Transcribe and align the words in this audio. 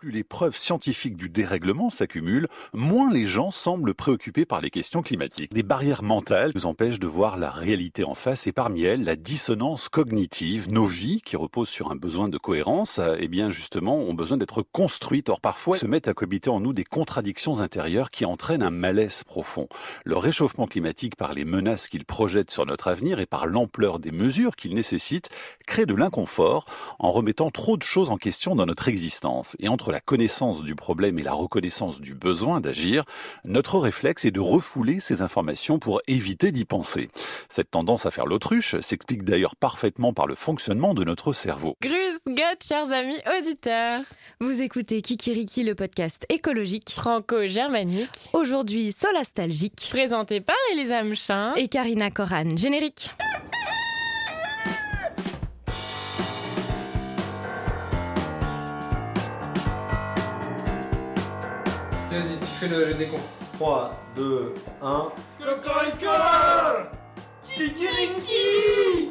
plus 0.00 0.10
les 0.12 0.24
preuves 0.24 0.56
scientifiques 0.56 1.18
du 1.18 1.28
dérèglement 1.28 1.90
s'accumulent, 1.90 2.48
moins 2.72 3.12
les 3.12 3.26
gens 3.26 3.50
semblent 3.50 3.92
préoccupés 3.92 4.46
par 4.46 4.62
les 4.62 4.70
questions 4.70 5.02
climatiques. 5.02 5.52
Des 5.52 5.62
barrières 5.62 6.02
mentales 6.02 6.52
nous 6.54 6.64
empêchent 6.64 6.98
de 6.98 7.06
voir 7.06 7.36
la 7.36 7.50
réalité 7.50 8.02
en 8.02 8.14
face 8.14 8.46
et 8.46 8.52
parmi 8.52 8.82
elles, 8.82 9.04
la 9.04 9.14
dissonance 9.14 9.90
cognitive. 9.90 10.70
Nos 10.70 10.86
vies, 10.86 11.20
qui 11.20 11.36
reposent 11.36 11.68
sur 11.68 11.90
un 11.90 11.96
besoin 11.96 12.28
de 12.28 12.38
cohérence, 12.38 12.98
eh 13.18 13.28
bien 13.28 13.50
justement, 13.50 13.98
ont 13.98 14.14
besoin 14.14 14.38
d'être 14.38 14.62
construites. 14.62 15.28
Or, 15.28 15.42
parfois, 15.42 15.76
se 15.76 15.84
mettent 15.84 16.08
à 16.08 16.14
cohabiter 16.14 16.48
en 16.48 16.60
nous 16.60 16.72
des 16.72 16.84
contradictions 16.84 17.60
intérieures 17.60 18.10
qui 18.10 18.24
entraînent 18.24 18.62
un 18.62 18.70
malaise 18.70 19.22
profond. 19.24 19.68
Le 20.06 20.16
réchauffement 20.16 20.66
climatique, 20.66 21.16
par 21.16 21.34
les 21.34 21.44
menaces 21.44 21.88
qu'il 21.88 22.06
projette 22.06 22.50
sur 22.50 22.64
notre 22.64 22.88
avenir 22.88 23.20
et 23.20 23.26
par 23.26 23.46
l'ampleur 23.46 23.98
des 23.98 24.12
mesures 24.12 24.56
qu'il 24.56 24.72
nécessite, 24.72 25.28
crée 25.66 25.84
de 25.84 25.94
l'inconfort 25.94 26.64
en 26.98 27.12
remettant 27.12 27.50
trop 27.50 27.76
de 27.76 27.82
choses 27.82 28.08
en 28.08 28.16
question 28.16 28.56
dans 28.56 28.64
notre 28.64 28.88
existence. 28.88 29.58
Et 29.60 29.68
entre 29.68 29.89
la 29.90 30.00
connaissance 30.00 30.62
du 30.62 30.74
problème 30.74 31.18
et 31.18 31.22
la 31.22 31.32
reconnaissance 31.32 32.00
du 32.00 32.14
besoin 32.14 32.60
d'agir, 32.60 33.04
notre 33.44 33.78
réflexe 33.78 34.24
est 34.24 34.30
de 34.30 34.40
refouler 34.40 35.00
ces 35.00 35.22
informations 35.22 35.78
pour 35.78 36.00
éviter 36.06 36.52
d'y 36.52 36.64
penser. 36.64 37.08
Cette 37.48 37.70
tendance 37.70 38.06
à 38.06 38.10
faire 38.10 38.26
l'autruche 38.26 38.78
s'explique 38.80 39.24
d'ailleurs 39.24 39.56
parfaitement 39.56 40.12
par 40.12 40.26
le 40.26 40.34
fonctionnement 40.34 40.94
de 40.94 41.04
notre 41.04 41.32
cerveau. 41.32 41.76
Grüß 41.82 42.20
Gott, 42.26 42.64
chers 42.66 42.92
amis 42.92 43.18
auditeurs. 43.38 44.00
Vous 44.40 44.62
écoutez 44.62 45.02
Kikiriki, 45.02 45.64
le 45.64 45.74
podcast 45.74 46.26
écologique 46.28 46.90
franco-germanique. 46.90 48.30
Aujourd'hui, 48.32 48.92
Solastalgique. 48.92 49.88
Présenté 49.90 50.40
par 50.40 50.56
Elisa 50.72 51.02
Mchin 51.02 51.54
et 51.54 51.68
Karina 51.68 52.10
Koran. 52.10 52.56
Générique. 52.56 53.10
Fais 62.60 62.68
le, 62.68 62.84
le 62.88 62.94
décompte. 62.94 63.24
3, 63.58 63.96
2, 64.16 64.54
1. 64.82 65.12
Cocorico 65.38 66.10
Kikiriki 67.46 69.10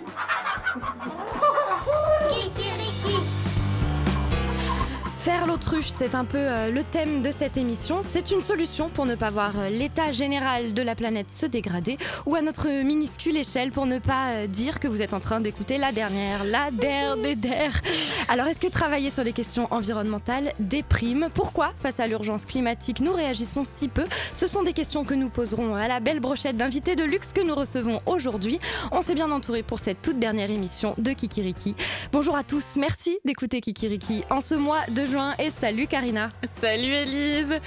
Faire 5.20 5.48
l'autruche, 5.48 5.90
c'est 5.90 6.16
un 6.16 6.24
peu 6.24 6.38
euh, 6.38 6.72
le 6.72 6.82
thème 6.82 7.22
de 7.22 7.30
cette 7.30 7.58
émission. 7.58 8.00
C'est 8.08 8.32
une 8.32 8.40
solution 8.40 8.88
pour 8.88 9.06
ne 9.06 9.16
pas 9.16 9.30
voir 9.30 9.52
euh, 9.60 9.68
l'état 9.68 10.14
général 10.14 10.74
de 10.74 10.82
la 10.82 10.96
planète 10.96 11.30
se 11.30 11.46
dégrader 11.46 11.98
ou 12.26 12.36
à 12.36 12.42
notre 12.42 12.70
minuscule 12.84 13.36
échelle 13.36 13.72
pour 13.72 13.86
ne 13.86 14.00
pas 14.00 14.30
euh, 14.30 14.48
dire 14.48 14.80
que 14.80 14.88
vous 14.88 15.02
êtes 15.02 15.14
en 15.14 15.20
train 15.20 15.42
d'écouter 15.42 15.78
la 15.78 15.92
dernière, 15.92 16.46
la 16.46 16.72
der 16.72 17.18
des 17.18 17.36
der. 17.36 17.82
Alors, 18.30 18.48
est-ce 18.48 18.62
que 18.62 18.70
travailler 18.70 19.10
sur 19.10 19.26
les 19.26 19.34
questions 19.34 19.68
environnementales 19.72 20.54
déprime? 20.58 21.28
Pourquoi, 21.34 21.74
face 21.76 22.00
à 22.00 22.08
l'urgence 22.08 22.46
climatique, 22.46 23.02
nous 23.02 23.12
réagissons 23.12 23.66
si 23.66 23.90
peu? 23.90 24.06
Ce 24.34 24.48
sont 24.48 24.64
des 24.64 24.74
questions 24.74 25.04
que 25.04 25.16
nous 25.16 25.28
poserons 25.28 25.76
à 25.76 25.90
la 25.90 26.00
belle 26.00 26.22
brochette 26.22 26.56
d'invités 26.56 26.96
de 26.96 27.04
luxe 27.04 27.34
que 27.34 27.42
nous 27.42 27.56
recevons 27.56 28.00
aujourd'hui. 28.06 28.58
On 28.94 29.02
s'est 29.02 29.16
bien 29.16 29.32
entouré 29.32 29.64
pour 29.64 29.80
cette 29.80 30.02
toute 30.02 30.18
dernière 30.18 30.50
émission 30.50 30.96
de 30.98 31.12
Kikiriki. 31.12 31.76
Bonjour 32.14 32.38
à 32.38 32.44
tous, 32.44 32.78
merci 32.78 33.20
d'écouter 33.26 33.60
Kikiriki 33.60 34.24
en 34.30 34.40
ce 34.40 34.56
mois 34.56 34.80
de 34.88 35.09
et 35.40 35.50
salut 35.50 35.88
Karina. 35.88 36.30
Salut 36.44 36.94
Elise. 36.94 37.60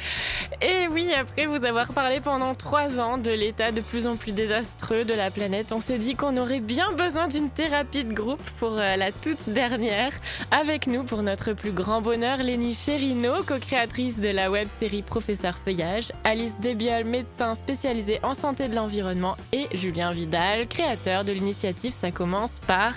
Et 0.60 0.86
oui, 0.88 1.12
après 1.12 1.46
vous 1.46 1.64
avoir 1.64 1.92
parlé 1.92 2.20
pendant 2.20 2.54
trois 2.54 3.00
ans 3.00 3.18
de 3.18 3.30
l'état 3.30 3.72
de 3.72 3.80
plus 3.80 4.06
en 4.06 4.14
plus 4.16 4.30
désastreux 4.30 5.04
de 5.04 5.12
la 5.12 5.30
planète, 5.30 5.72
on 5.72 5.80
s'est 5.80 5.98
dit 5.98 6.14
qu'on 6.14 6.36
aurait 6.36 6.60
bien 6.60 6.92
besoin 6.92 7.26
d'une 7.26 7.50
thérapie 7.50 8.04
de 8.04 8.12
groupe 8.12 8.42
pour 8.60 8.78
euh, 8.78 8.94
la 8.96 9.10
toute 9.10 9.48
dernière. 9.48 10.12
Avec 10.52 10.86
nous, 10.86 11.02
pour 11.02 11.22
notre 11.22 11.52
plus 11.52 11.72
grand 11.72 12.00
bonheur, 12.00 12.38
Lénie 12.38 12.74
Chérino, 12.74 13.42
co-créatrice 13.44 14.20
de 14.20 14.28
la 14.28 14.50
web 14.50 14.68
série 14.68 15.02
Professeur 15.02 15.58
Feuillage, 15.58 16.12
Alice 16.22 16.60
Debiol, 16.60 17.04
médecin 17.04 17.54
spécialisé 17.54 18.20
en 18.22 18.34
santé 18.34 18.68
de 18.68 18.76
l'environnement, 18.76 19.36
et 19.52 19.66
Julien 19.72 20.12
Vidal, 20.12 20.68
créateur 20.68 21.24
de 21.24 21.32
l'initiative 21.32 21.92
Ça 21.92 22.12
commence 22.12 22.60
par... 22.60 22.94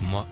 Moi. 0.00 0.26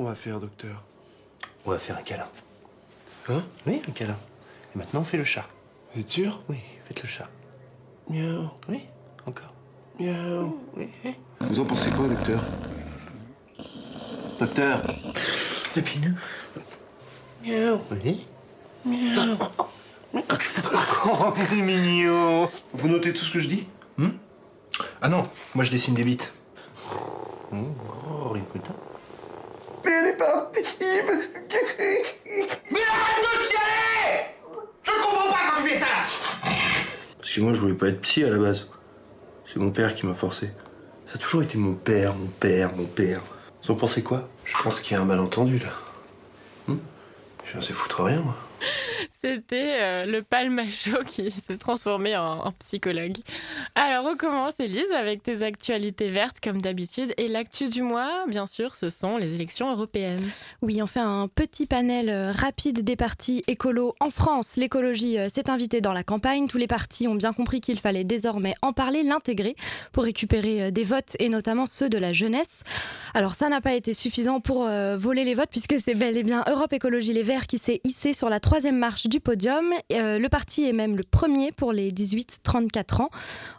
Qu'on 0.00 0.06
va 0.06 0.14
faire, 0.14 0.40
docteur? 0.40 0.82
On 1.66 1.72
va 1.72 1.78
faire 1.78 1.98
un 1.98 2.02
câlin. 2.02 2.26
Hein? 3.28 3.44
Oui, 3.66 3.82
un 3.86 3.92
câlin. 3.92 4.16
Et 4.74 4.78
maintenant, 4.78 5.00
on 5.00 5.04
fait 5.04 5.18
le 5.18 5.24
chat. 5.24 5.44
Vous 5.94 6.00
êtes 6.00 6.08
sûr? 6.08 6.40
Oui, 6.48 6.56
faites 6.86 7.02
le 7.02 7.08
chat. 7.08 7.28
Miaou. 8.08 8.48
Oui, 8.70 8.80
encore. 9.26 9.52
Miaou. 9.98 10.58
Oui. 10.74 10.88
Vous 11.40 11.60
en 11.60 11.64
pensez 11.66 11.90
quoi, 11.90 12.08
docteur? 12.08 12.42
Docteur 14.38 14.80
Pépine. 15.74 16.16
Miaou. 17.44 17.82
Oui. 18.02 18.26
Miaou. 18.86 19.36
Oh, 20.14 21.34
c'est 21.36 21.56
mignon. 21.56 22.48
Vous 22.72 22.88
notez 22.88 23.12
tout 23.12 23.22
ce 23.22 23.34
que 23.34 23.40
je 23.40 23.48
dis? 23.48 23.66
Ah 25.02 25.10
non, 25.10 25.28
moi 25.54 25.62
je 25.62 25.70
dessine 25.70 25.92
des 25.92 26.04
bites. 26.04 26.32
Oh, 27.52 28.34
écoute. 28.34 28.70
Mais 29.84 29.90
elle 29.90 30.06
est 30.08 30.16
partie 30.18 30.60
Mais 32.70 32.80
arrête 32.90 33.22
de 33.22 33.42
chialer 33.48 34.34
Je 34.82 34.90
comprends 34.90 35.32
pas 35.32 35.38
quand 35.48 35.62
tu 35.62 35.68
fais 35.68 35.78
ça 35.78 35.86
Parce 37.18 37.32
que 37.32 37.40
moi, 37.40 37.52
je 37.54 37.60
voulais 37.60 37.74
pas 37.74 37.88
être 37.88 38.00
psy 38.00 38.24
à 38.24 38.30
la 38.30 38.38
base. 38.38 38.68
C'est 39.46 39.58
mon 39.58 39.70
père 39.70 39.94
qui 39.94 40.06
m'a 40.06 40.14
forcé. 40.14 40.50
Ça 41.06 41.14
a 41.14 41.18
toujours 41.18 41.42
été 41.42 41.58
mon 41.58 41.74
père, 41.74 42.14
mon 42.14 42.28
père, 42.28 42.74
mon 42.76 42.84
père. 42.84 43.20
Vous 43.62 43.72
en 43.72 43.74
pensez 43.74 44.02
quoi? 44.02 44.28
Je 44.44 44.54
pense 44.62 44.80
qu'il 44.80 44.96
y 44.96 44.96
a 44.98 45.02
un 45.02 45.06
malentendu, 45.06 45.58
là. 45.58 45.72
Hmm? 46.68 46.78
Je 47.44 47.58
viens 47.58 47.60
de 47.60 47.74
foutre 47.74 48.04
rien, 48.04 48.20
moi. 48.20 48.36
C'était 49.10 49.78
euh, 49.80 50.06
le 50.06 50.22
palmacho 50.22 51.04
qui 51.06 51.30
s'est 51.30 51.56
transformé 51.56 52.16
en, 52.16 52.52
psychologue. 52.58 53.16
Alors, 53.74 54.06
on 54.06 54.16
commence, 54.16 54.54
Elise, 54.58 54.90
avec 54.92 55.22
tes 55.22 55.42
actualités 55.42 56.10
vertes, 56.10 56.38
comme 56.42 56.60
d'habitude. 56.60 57.12
Et 57.16 57.28
l'actu 57.28 57.68
du 57.68 57.82
mois, 57.82 58.24
bien 58.26 58.46
sûr, 58.46 58.74
ce 58.74 58.88
sont 58.88 59.16
les 59.16 59.34
élections 59.34 59.70
européennes. 59.70 60.28
Oui, 60.62 60.82
on 60.82 60.86
fait 60.86 61.00
un 61.00 61.28
petit 61.28 61.66
panel 61.66 62.08
euh, 62.08 62.32
rapide 62.32 62.82
des 62.82 62.96
partis 62.96 63.42
écolos 63.46 63.94
en 64.00 64.10
France. 64.10 64.56
L'écologie 64.56 65.18
euh, 65.18 65.28
s'est 65.28 65.50
invitée 65.50 65.80
dans 65.80 65.92
la 65.92 66.02
campagne. 66.02 66.46
Tous 66.48 66.58
les 66.58 66.66
partis 66.66 67.08
ont 67.08 67.14
bien 67.14 67.32
compris 67.32 67.60
qu'il 67.60 67.78
fallait 67.78 68.04
désormais 68.04 68.54
en 68.62 68.72
parler, 68.72 69.02
l'intégrer 69.02 69.54
pour 69.92 70.04
récupérer 70.04 70.72
des 70.72 70.84
votes, 70.84 71.16
et 71.18 71.28
notamment 71.28 71.66
ceux 71.66 71.88
de 71.88 71.98
la 71.98 72.12
jeunesse. 72.12 72.62
Alors, 73.14 73.34
ça 73.34 73.48
n'a 73.48 73.60
pas 73.60 73.74
été 73.74 73.92
suffisant 73.94 74.40
pour 74.40 74.66
euh, 74.66 74.96
voler 74.96 75.24
les 75.24 75.34
votes, 75.34 75.50
puisque 75.50 75.74
c'est 75.82 75.94
bel 75.94 76.16
et 76.16 76.22
bien 76.22 76.44
Europe 76.48 76.72
Écologie 76.72 77.12
Les 77.12 77.22
Verts 77.22 77.46
qui 77.46 77.58
s'est 77.58 77.80
hissé 77.84 78.12
sur 78.12 78.28
la 78.30 78.38
troisième 78.38 78.78
marche 78.78 79.08
du 79.08 79.20
podium. 79.20 79.72
Euh, 79.92 80.18
le 80.18 80.28
parti 80.28 80.68
est 80.68 80.72
même 80.72 80.96
le 80.96 81.02
premier 81.02 81.50
pour 81.50 81.72
les 81.72 81.90
18-34 81.90 83.02
ans. 83.02 83.10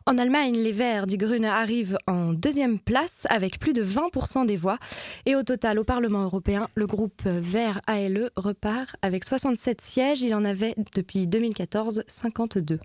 En 0.06 0.18
Allemagne, 0.18 0.56
les 0.56 0.72
Verts 0.72 1.06
Die 1.06 1.18
Grüne 1.18 1.46
arrivent 1.46 1.98
en 2.08 2.34
deuxième 2.34 2.80
place 2.80 3.28
avec 3.30 3.60
plus 3.60 3.74
de 3.74 3.84
20% 3.84 4.46
des 4.46 4.58
voix. 4.58 4.78
Et 5.26 5.36
au 5.36 5.44
total, 5.44 5.80
au 5.80 5.84
Parlement 5.84 6.24
européen, 6.24 6.68
le 6.76 6.88
groupe 6.88 7.24
Vert 7.26 7.82
ALE 7.88 8.30
repart 8.38 8.96
avec 9.02 9.26
67 9.26 9.82
sièges. 9.82 10.22
Il 10.22 10.34
en 10.34 10.46
avait 10.46 10.76
depuis 10.96 11.28
2014 11.28 12.04
52. 12.08 12.80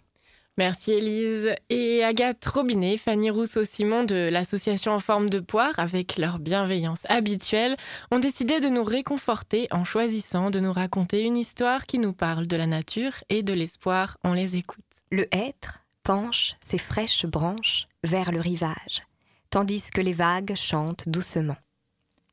Merci 0.59 0.93
Élise. 0.93 1.55
Et 1.69 2.03
Agathe 2.03 2.43
Robinet, 2.47 2.97
Fanny 2.97 3.29
Rousseau-Simon 3.29 4.05
de 4.05 4.29
l'association 4.31 4.93
En 4.93 5.01
forme 5.01 5.29
de 5.29 5.39
poire, 5.39 5.79
avec 5.79 6.17
leur 6.17 6.39
bienveillance 6.39 7.03
habituelle, 7.11 7.77
ont 8.11 8.19
décidé 8.19 8.61
de 8.61 8.69
nous 8.69 8.85
réconforter 8.85 9.69
en 9.71 9.85
choisissant 9.85 10.49
de 10.51 10.59
nous 10.59 10.73
raconter 10.73 11.23
une 11.23 11.37
histoire 11.37 11.85
qui 11.85 11.99
nous 11.99 12.15
parle 12.15 12.47
de 12.47 12.57
la 12.57 12.67
nature 12.67 13.13
et 13.29 13.43
de 13.43 13.53
l'espoir. 13.53 14.17
On 14.25 14.33
les 14.33 14.57
écoute. 14.57 14.81
Le 15.13 15.27
hêtre 15.31 15.81
penche 16.05 16.57
ses 16.65 16.79
fraîches 16.79 17.27
branches 17.27 17.87
vers 18.03 18.33
le 18.33 18.41
rivage, 18.41 19.03
tandis 19.51 19.91
que 19.91 20.01
les 20.01 20.15
vagues 20.15 20.55
chantent 20.55 21.07
doucement. 21.07 21.57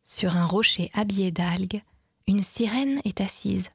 Sur 0.05 0.37
un 0.37 0.45
rocher 0.45 0.89
habillé 0.93 1.31
d'algues, 1.31 1.81
une 2.27 2.43
sirène 2.43 3.01
est 3.03 3.19
assise. 3.19 3.69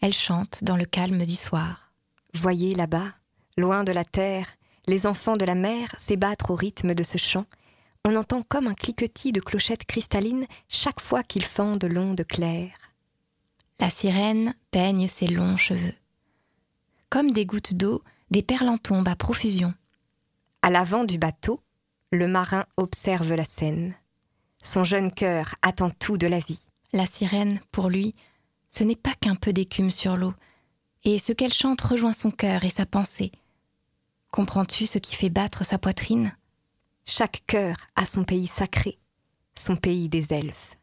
Elle 0.00 0.12
chante 0.12 0.64
dans 0.64 0.76
le 0.76 0.86
calme 0.86 1.24
du 1.24 1.36
soir. 1.36 1.92
Voyez 2.34 2.74
là-bas, 2.74 3.14
loin 3.56 3.84
de 3.84 3.92
la 3.92 4.04
terre, 4.04 4.46
les 4.86 5.06
enfants 5.06 5.36
de 5.36 5.44
la 5.44 5.54
mer 5.54 5.94
s'ébattre 5.98 6.50
au 6.50 6.54
rythme 6.54 6.94
de 6.94 7.02
ce 7.02 7.18
chant. 7.18 7.46
On 8.04 8.14
entend 8.14 8.42
comme 8.42 8.68
un 8.68 8.74
cliquetis 8.74 9.32
de 9.32 9.40
clochettes 9.40 9.84
cristallines 9.84 10.46
chaque 10.70 11.00
fois 11.00 11.22
qu'ils 11.22 11.44
fendent 11.44 11.84
l'onde 11.84 12.24
claire. 12.24 12.92
La 13.78 13.90
sirène 13.90 14.54
peigne 14.70 15.08
ses 15.08 15.26
longs 15.26 15.56
cheveux. 15.56 15.94
Comme 17.10 17.32
des 17.32 17.46
gouttes 17.46 17.74
d'eau, 17.74 18.02
des 18.30 18.42
perles 18.42 18.68
en 18.68 18.78
tombent 18.78 19.08
à 19.08 19.16
profusion. 19.16 19.74
À 20.62 20.70
l'avant 20.70 21.04
du 21.04 21.18
bateau, 21.18 21.60
le 22.10 22.26
marin 22.28 22.64
observe 22.76 23.34
la 23.34 23.44
scène. 23.44 23.94
Son 24.62 24.84
jeune 24.84 25.12
cœur 25.12 25.54
attend 25.62 25.90
tout 25.90 26.16
de 26.16 26.26
la 26.26 26.38
vie. 26.38 26.60
La 26.92 27.06
sirène, 27.06 27.60
pour 27.72 27.88
lui, 27.88 28.14
ce 28.68 28.84
n'est 28.84 28.96
pas 28.96 29.14
qu'un 29.20 29.36
peu 29.36 29.52
d'écume 29.52 29.90
sur 29.90 30.16
l'eau, 30.16 30.34
et 31.04 31.18
ce 31.18 31.32
qu'elle 31.32 31.52
chante 31.52 31.80
rejoint 31.80 32.12
son 32.12 32.30
cœur 32.30 32.64
et 32.64 32.70
sa 32.70 32.86
pensée. 32.86 33.30
Comprends-tu 34.36 34.84
ce 34.84 34.98
qui 34.98 35.16
fait 35.16 35.30
battre 35.30 35.64
sa 35.64 35.78
poitrine? 35.78 36.36
Chaque 37.06 37.42
cœur 37.46 37.74
a 37.96 38.04
son 38.04 38.22
pays 38.22 38.46
sacré. 38.46 38.98
son 39.58 39.76
pays 39.76 40.10
des 40.10 40.34
elfes. 40.34 40.76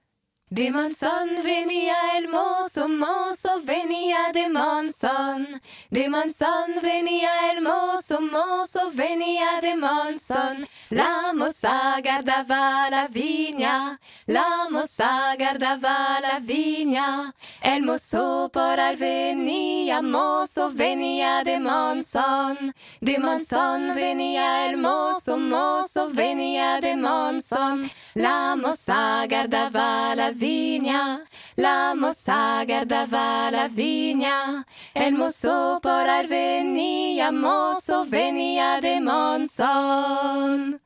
De 0.55 0.69
Monzón 0.69 1.29
venía 1.43 1.95
el 2.15 2.29
mozo, 2.29 2.87
mozo 2.87 3.59
venía 3.63 4.31
de 4.31 4.49
Monzón. 4.49 5.59
De 5.89 6.07
Monzón 6.09 6.75
venía 6.79 7.31
el 7.51 7.63
mozo, 7.63 8.21
mozo 8.21 8.91
venía 8.93 9.59
de 9.61 9.75
Monzón. 9.75 10.67
La 10.91 11.33
moza 11.33 11.99
guardaba 12.03 12.87
la 12.91 13.07
viña, 13.07 13.99
la 14.27 14.67
moza 14.69 15.35
guardaba 15.39 16.19
la 16.21 16.39
viña. 16.39 17.33
El 17.63 17.81
mozo 17.81 18.51
por 18.53 18.79
ahí 18.79 18.95
venía, 18.95 20.03
mozo 20.03 20.69
venía 20.71 21.43
de 21.43 21.59
Monzón. 21.59 22.75
De 23.01 23.17
Monzón 23.17 23.95
venía 23.95 24.67
el 24.67 24.77
mozo, 24.77 25.35
mozo 25.35 26.11
venía 26.11 26.79
de 26.79 26.95
Monzón. 26.95 27.89
La 28.13 28.55
moza 28.55 29.25
guardaba 29.27 30.13
la 30.15 30.29
viña, 30.29 30.42
vigna, 30.43 31.21
l'amo 31.55 32.11
sagrada 32.11 33.05
va 33.07 33.49
la 33.49 33.67
vigna, 33.69 34.65
il 34.93 35.13
mosso 35.13 35.79
porar 35.81 36.27
venia, 36.27 37.31
mosso 37.31 38.05
venia 38.05 38.79
de 38.81 38.99
monson. 38.99 40.81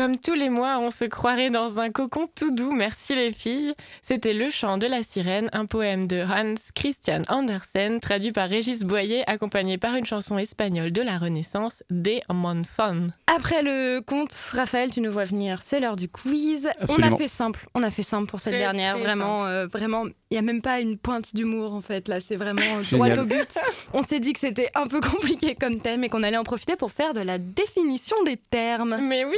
Comme 0.00 0.16
tous 0.16 0.32
les 0.32 0.48
mois, 0.48 0.78
on 0.78 0.90
se 0.90 1.04
croirait 1.04 1.50
dans 1.50 1.78
un 1.78 1.90
cocon 1.90 2.26
tout 2.34 2.52
doux, 2.52 2.72
merci 2.72 3.14
les 3.14 3.34
filles. 3.34 3.74
C'était 4.00 4.32
Le 4.32 4.48
chant 4.48 4.78
de 4.78 4.86
la 4.86 5.02
sirène, 5.02 5.50
un 5.52 5.66
poème 5.66 6.06
de 6.06 6.22
Hans 6.22 6.54
Christian 6.74 7.20
Andersen, 7.28 8.00
traduit 8.00 8.32
par 8.32 8.48
Régis 8.48 8.84
Boyer, 8.84 9.24
accompagné 9.26 9.76
par 9.76 9.96
une 9.96 10.06
chanson 10.06 10.38
espagnole 10.38 10.90
de 10.90 11.02
la 11.02 11.18
Renaissance, 11.18 11.82
De 11.90 12.18
Monson. 12.32 13.10
Après 13.26 13.60
le 13.60 14.00
conte, 14.00 14.32
Raphaël, 14.54 14.90
tu 14.90 15.02
nous 15.02 15.12
vois 15.12 15.24
venir, 15.24 15.62
c'est 15.62 15.80
l'heure 15.80 15.96
du 15.96 16.08
quiz. 16.08 16.70
On 16.88 17.02
a 17.02 17.14
fait 17.14 17.28
simple, 17.28 17.66
on 17.74 17.82
a 17.82 17.90
fait 17.90 18.02
simple 18.02 18.26
pour 18.26 18.40
cette 18.40 18.54
Très, 18.54 18.60
dernière, 18.60 18.94
très 18.94 19.04
vraiment, 19.04 19.44
euh, 19.44 19.66
vraiment, 19.66 20.06
il 20.06 20.32
n'y 20.32 20.38
a 20.38 20.42
même 20.42 20.62
pas 20.62 20.80
une 20.80 20.96
pointe 20.96 21.34
d'humour 21.34 21.74
en 21.74 21.82
fait, 21.82 22.08
là 22.08 22.22
c'est 22.22 22.36
vraiment 22.36 22.62
droit 22.90 23.10
au 23.18 23.24
but. 23.24 23.58
On 23.92 24.00
s'est 24.00 24.20
dit 24.20 24.32
que 24.32 24.40
c'était 24.40 24.70
un 24.74 24.86
peu 24.86 25.00
compliqué 25.12 25.54
comme 25.54 25.78
thème 25.78 26.04
et 26.04 26.08
qu'on 26.08 26.22
allait 26.22 26.38
en 26.38 26.44
profiter 26.44 26.76
pour 26.76 26.90
faire 26.90 27.12
de 27.12 27.20
la 27.20 27.36
définition 27.36 28.16
des 28.24 28.38
termes. 28.38 28.96
Mais 29.02 29.26
oui, 29.26 29.36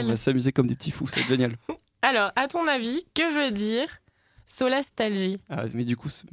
On 0.00 0.08
va 0.08 0.16
s'amuser 0.16 0.52
comme 0.52 0.66
des 0.66 0.74
petits 0.74 0.90
fous, 0.90 1.06
c'est 1.06 1.22
génial. 1.22 1.56
Alors, 2.02 2.32
à 2.36 2.48
ton 2.48 2.66
avis, 2.66 3.04
que 3.14 3.32
veut 3.32 3.50
dire 3.50 3.88
solastalgie? 4.46 5.38
Ah, 5.48 5.64
mais 5.74 5.84
du 5.84 5.96
coup, 5.96 6.10
c'est 6.10 6.26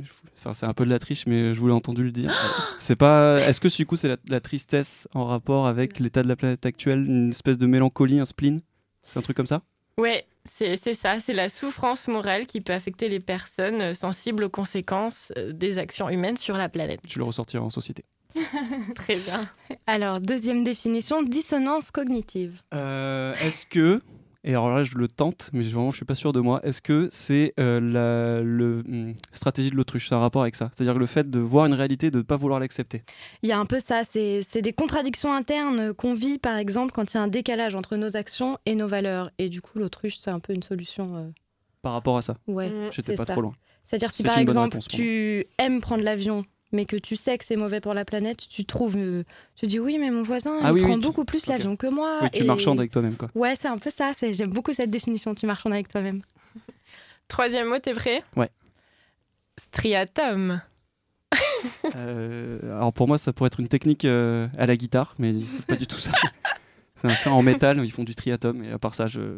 enfin, 0.45 0.67
un 0.67 0.73
peu 0.73 0.85
de 0.85 0.89
la 0.89 0.99
triche, 0.99 1.25
mais 1.27 1.53
je 1.53 1.59
voulais 1.59 1.73
entendu 1.73 2.03
le 2.03 2.11
dire. 2.11 2.31
C'est 2.79 2.95
pas. 2.97 3.39
Est-ce 3.39 3.61
que 3.61 3.69
du 3.69 3.85
coup, 3.85 3.95
c'est 3.95 4.09
la, 4.09 4.17
la 4.27 4.41
tristesse 4.41 5.07
en 5.13 5.25
rapport 5.25 5.65
avec 5.67 5.99
l'état 5.99 6.23
de 6.23 6.27
la 6.27 6.35
planète 6.35 6.65
actuelle, 6.65 7.05
une 7.05 7.29
espèce 7.29 7.57
de 7.57 7.67
mélancolie, 7.67 8.19
un 8.19 8.25
spleen? 8.25 8.61
C'est 9.01 9.17
un 9.17 9.21
truc 9.21 9.37
comme 9.37 9.47
ça? 9.47 9.61
Ouais, 9.97 10.25
c'est 10.45 10.75
c'est 10.77 10.93
ça, 10.93 11.19
c'est 11.19 11.33
la 11.33 11.49
souffrance 11.49 12.07
morale 12.07 12.47
qui 12.47 12.61
peut 12.61 12.73
affecter 12.73 13.09
les 13.09 13.19
personnes 13.19 13.81
euh, 13.81 13.93
sensibles 13.93 14.43
aux 14.43 14.49
conséquences 14.49 15.31
euh, 15.37 15.51
des 15.51 15.77
actions 15.77 16.09
humaines 16.09 16.37
sur 16.37 16.57
la 16.57 16.69
planète. 16.69 17.01
Tu 17.07 17.19
le 17.19 17.25
ressortiras 17.25 17.63
en 17.63 17.69
société. 17.69 18.03
Très 18.95 19.15
bien. 19.15 19.47
Alors, 19.87 20.19
deuxième 20.19 20.63
définition, 20.63 21.23
dissonance 21.23 21.91
cognitive. 21.91 22.61
Euh, 22.73 23.33
est-ce 23.35 23.65
que. 23.65 24.01
Et 24.43 24.51
alors 24.51 24.71
là, 24.71 24.83
je 24.83 24.97
le 24.97 25.07
tente, 25.07 25.51
mais 25.53 25.61
vraiment, 25.61 25.91
je 25.91 25.97
suis 25.97 26.05
pas 26.05 26.15
sûr 26.15 26.33
de 26.33 26.39
moi. 26.39 26.61
Est-ce 26.63 26.81
que 26.81 27.09
c'est 27.11 27.53
euh, 27.59 27.79
la 27.79 28.41
le, 28.41 28.83
hum, 28.87 29.13
stratégie 29.31 29.69
de 29.69 29.75
l'autruche? 29.75 30.09
C'est 30.09 30.15
un 30.15 30.19
rapport 30.19 30.41
avec 30.41 30.55
ça 30.55 30.71
C'est-à-dire 30.75 30.97
le 30.97 31.05
fait 31.05 31.29
de 31.29 31.37
voir 31.37 31.67
une 31.67 31.75
réalité, 31.75 32.09
de 32.09 32.17
ne 32.17 32.23
pas 32.23 32.37
vouloir 32.37 32.59
l'accepter. 32.59 33.03
Il 33.43 33.49
y 33.49 33.51
a 33.51 33.59
un 33.59 33.67
peu 33.67 33.79
ça, 33.79 34.01
c'est 34.03 34.41
c'est 34.41 34.63
des 34.63 34.73
contradictions 34.73 35.31
internes 35.31 35.93
qu'on 35.93 36.15
vit 36.15 36.39
par 36.39 36.57
exemple 36.57 36.91
quand 36.91 37.13
il 37.13 37.17
y 37.17 37.19
a 37.19 37.23
un 37.23 37.27
décalage 37.27 37.75
entre 37.75 37.97
nos 37.97 38.17
actions 38.17 38.57
et 38.65 38.73
nos 38.73 38.87
valeurs. 38.87 39.29
Et 39.37 39.47
du 39.49 39.61
coup, 39.61 39.77
l'autruche, 39.77 40.17
c'est 40.17 40.31
un 40.31 40.39
peu 40.39 40.53
une 40.53 40.63
solution. 40.63 41.17
euh, 41.17 41.29
Par 41.83 41.93
rapport 41.93 42.17
à 42.17 42.23
ça, 42.23 42.35
Ouais, 42.47 42.69
Mm. 42.71 42.89
j'étais 42.91 43.11
c'est 43.11 43.17
pas 43.17 43.25
ça. 43.25 43.33
trop 43.33 43.41
loin. 43.41 43.53
C'est-à-dire 43.83 44.09
si 44.09 44.23
C'est 44.23 44.29
par 44.29 44.39
exemple 44.39 44.79
tu 44.89 45.45
aimes 45.59 45.81
prendre 45.81 46.03
l'avion, 46.03 46.41
mais 46.71 46.85
que 46.85 46.95
tu 46.95 47.15
sais 47.15 47.37
que 47.37 47.45
c'est 47.45 47.55
mauvais 47.55 47.79
pour 47.81 47.93
la 47.93 48.05
planète, 48.05 48.47
tu 48.49 48.65
trouves, 48.65 48.95
euh, 48.97 49.23
tu 49.55 49.67
dis 49.67 49.79
oui, 49.79 49.97
mais 49.99 50.09
mon 50.11 50.21
voisin 50.23 50.59
Ah 50.61 50.67
il 50.69 50.73
oui, 50.73 50.81
oui, 50.81 50.87
prend 50.87 50.95
tu- 50.95 51.01
beaucoup 51.05 51.25
plus 51.25 51.47
l'avion 51.47 51.75
que 51.75 51.87
moi. 51.87 52.19
Oui, 52.23 52.29
tu 52.31 52.43
et- 52.43 52.45
marchandes 52.45 52.79
avec 52.79 52.91
toi-même, 52.91 53.15
quoi. 53.15 53.29
Ouais, 53.35 53.55
c'est 53.55 53.67
un 53.67 53.77
peu 53.77 53.89
ça. 53.89 54.11
c'est- 54.17 54.33
J'aime 54.33 54.51
beaucoup 54.51 54.73
cette 54.73 54.89
définition. 54.89 55.33
Tu 55.35 55.45
marchandes 55.45 55.73
avec 55.73 55.87
toi-même. 55.87 56.21
Troisième 57.27 57.67
mot, 57.67 57.79
t'es 57.79 57.93
prêt? 57.93 58.23
Ouais. 58.35 58.49
Striatum. 59.57 60.61
Euh, 61.95 62.59
alors 62.77 62.93
pour 62.93 63.07
moi, 63.07 63.17
ça 63.17 63.31
pourrait 63.33 63.47
être 63.47 63.59
une 63.59 63.67
technique 63.67 64.05
euh, 64.05 64.47
à 64.57 64.65
la 64.65 64.75
guitare, 64.75 65.15
mais 65.19 65.33
c'est 65.47 65.65
pas 65.65 65.75
du 65.75 65.87
tout 65.87 65.97
ça. 65.97 66.11
C'est 67.01 67.07
un 67.07 67.13
truc 67.15 67.33
en 67.33 67.41
métal, 67.41 67.81
ils 67.83 67.91
font 67.91 68.03
du 68.03 68.13
striatum, 68.13 68.63
et 68.63 68.71
à 68.71 68.77
part 68.77 68.93
ça, 68.93 69.07
je. 69.07 69.37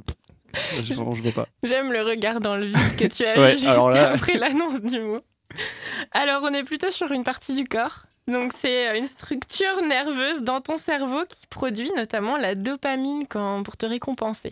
Je, 0.77 0.81
je 0.93 0.93
vois 1.01 1.31
pas. 1.31 1.47
J'aime 1.63 1.91
le 1.93 2.01
regard 2.03 2.39
dans 2.41 2.57
le 2.57 2.65
vide 2.65 2.95
que 2.97 3.05
tu 3.07 3.23
as 3.25 3.39
Ouais, 3.39 3.53
eu 3.55 3.57
juste 3.57 3.65
là- 3.65 4.11
après 4.11 4.37
l'annonce 4.37 4.81
du 4.81 4.99
mot. 4.99 5.21
Alors, 6.11 6.41
on 6.43 6.53
est 6.53 6.63
plutôt 6.63 6.91
sur 6.91 7.11
une 7.11 7.23
partie 7.23 7.53
du 7.53 7.65
corps. 7.65 8.03
Donc, 8.27 8.53
c'est 8.57 8.87
euh, 8.89 8.97
une 8.97 9.07
structure 9.07 9.81
nerveuse 9.87 10.41
dans 10.43 10.61
ton 10.61 10.77
cerveau 10.77 11.23
qui 11.27 11.45
produit 11.47 11.91
notamment 11.95 12.37
la 12.37 12.55
dopamine 12.55 13.25
quand, 13.27 13.63
pour 13.63 13.75
te 13.77 13.85
récompenser. 13.85 14.51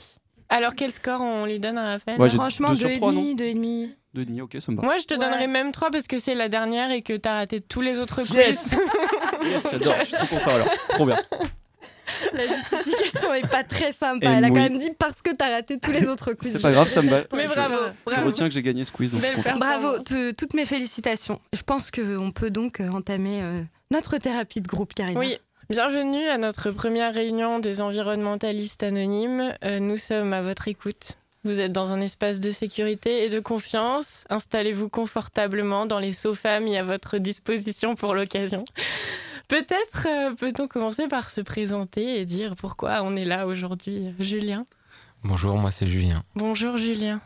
Alors, 0.50 0.76
quel 0.76 0.92
score 0.92 1.22
on 1.22 1.46
lui 1.46 1.60
donne 1.60 1.78
à 1.78 1.86
Raphaël 1.86 2.20
Ouais, 2.20 2.28
Franchement, 2.30 2.70
deux 2.70 2.76
deux, 2.76 2.80
sur 2.82 2.90
et 2.90 2.98
trois, 3.00 3.12
demi, 3.14 3.36
deux 3.36 3.46
et 3.46 3.54
demi. 3.54 3.96
Deux 4.14 4.24
et 4.24 4.26
demi, 4.26 4.42
ok, 4.42 4.58
ça 4.60 4.72
me 4.74 4.78
va. 4.78 4.84
Moi, 4.84 4.98
je 4.98 5.06
te 5.06 5.14
Ouais. 5.14 5.20
donnerais 5.22 5.48
même 5.48 5.72
3 5.72 5.90
parce 5.90 6.06
que 6.08 6.20
c'est 6.20 6.36
la 6.36 6.50
dernière 6.50 6.92
et 6.92 7.02
que 7.02 7.16
t'as 7.16 7.36
raté 7.36 7.62
tous 7.62 7.80
les 7.80 7.98
autres 8.00 8.22
quiz. 8.24 8.34
Yes 8.36 8.76
Yes, 9.46 9.68
j'adore, 9.72 9.96
je 10.02 10.06
suis 10.06 10.16
trop 10.18 10.36
content 10.38 10.56
alors. 10.56 10.68
Trop 10.90 11.06
bien. 11.06 11.18
La 12.34 12.48
justification 12.48 13.34
est 13.34 13.48
pas 13.48 13.64
très 13.64 13.94
sympa. 13.94 14.26
Et 14.26 14.34
Elle 14.38 14.46
a 14.46 14.50
quand 14.50 14.56
même 14.56 14.78
dit 14.78 14.92
parce 14.98 15.22
que 15.22 15.32
t'as 15.34 15.50
raté 15.52 15.80
tous 15.80 15.92
les 15.92 16.08
autres 16.08 16.34
quiz. 16.34 16.52
C'est 16.54 16.62
pas 16.62 16.72
grave, 16.72 16.90
ça 16.90 17.02
me 17.02 17.10
va. 17.10 17.22
Mais 17.34 17.48
bravo, 17.48 17.76
Je 18.08 18.12
bravo. 18.12 18.28
retiens 18.28 18.48
que 18.50 18.54
j'ai 18.54 18.62
gagné 18.64 18.84
ce 18.86 18.92
quiz, 18.92 19.12
donc 19.12 19.22
je. 19.22 19.58
Bravo, 19.60 20.00
te- 20.00 20.32
toutes 20.32 20.54
mes 20.54 20.66
félicitations. 20.66 21.40
Je 21.54 21.62
pense 21.62 21.92
qu'on 21.92 22.32
peut 22.32 22.50
donc 22.50 22.80
euh, 22.80 22.90
entamer 22.90 23.42
euh, 23.42 23.62
notre 23.92 24.18
thérapie 24.18 24.62
de 24.62 24.68
groupe, 24.68 24.94
Karine. 24.94 25.18
Oui, 25.18 25.38
bienvenue 25.70 26.28
à 26.28 26.38
notre 26.38 26.72
première 26.72 27.14
réunion 27.14 27.60
des 27.60 27.82
environnementalistes 27.82 28.84
anonymes. 28.84 29.54
Euh, 29.64 29.80
nous 29.80 29.98
sommes 29.98 30.34
à 30.34 30.42
votre 30.42 30.68
écoute. 30.68 31.18
Vous 31.44 31.60
êtes 31.60 31.72
dans 31.72 31.92
un 31.92 32.02
espace 32.02 32.40
de 32.40 32.52
sécurité 32.52 33.24
et 33.26 33.30
de 33.30 33.40
confiance. 33.40 34.26
Installez-vous 34.30 34.90
confortablement 34.90 35.88
dans 35.88 35.98
les 35.98 36.12
sofas 36.12 36.60
mis 36.60 36.78
à 36.78 36.84
votre 36.84 37.18
disposition 37.18 37.96
pour 37.96 38.14
l'occasion. 38.14 38.64
Peut-être 39.52 40.08
euh, 40.08 40.34
peut-on 40.34 40.70
commencer 40.70 41.10
par 41.10 41.30
se 41.30 41.42
présenter 41.42 42.22
et 42.22 42.26
dire 42.26 42.56
pourquoi 42.56 43.02
on 43.04 43.18
est 43.18 43.26
là 43.26 43.46
aujourd'hui. 43.48 44.14
Julien? 44.18 44.66
Bonjour, 45.26 45.58
moi 45.58 45.72
c'est 45.72 45.88
Julien. 45.88 46.22
Bonjour 46.38 46.78
Julien. 46.78 47.20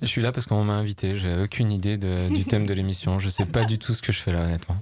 Je 0.00 0.06
suis 0.06 0.22
là 0.22 0.32
parce 0.32 0.46
qu'on 0.46 0.64
m'a 0.64 0.72
invité. 0.72 1.14
J'ai 1.14 1.36
aucune 1.42 1.70
idée 1.70 1.98
de- 1.98 2.30
du 2.34 2.46
thème 2.46 2.64
de 2.64 2.72
l'émission. 2.72 3.18
Je 3.18 3.28
sais 3.28 3.44
pas 3.44 3.66
du 3.66 3.78
tout 3.78 3.92
ce 3.92 4.00
que 4.00 4.12
je 4.12 4.18
fais 4.20 4.32
là, 4.32 4.44
honnêtement. 4.44 4.76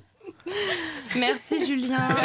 Merci 1.17 1.67
Julien. 1.67 2.09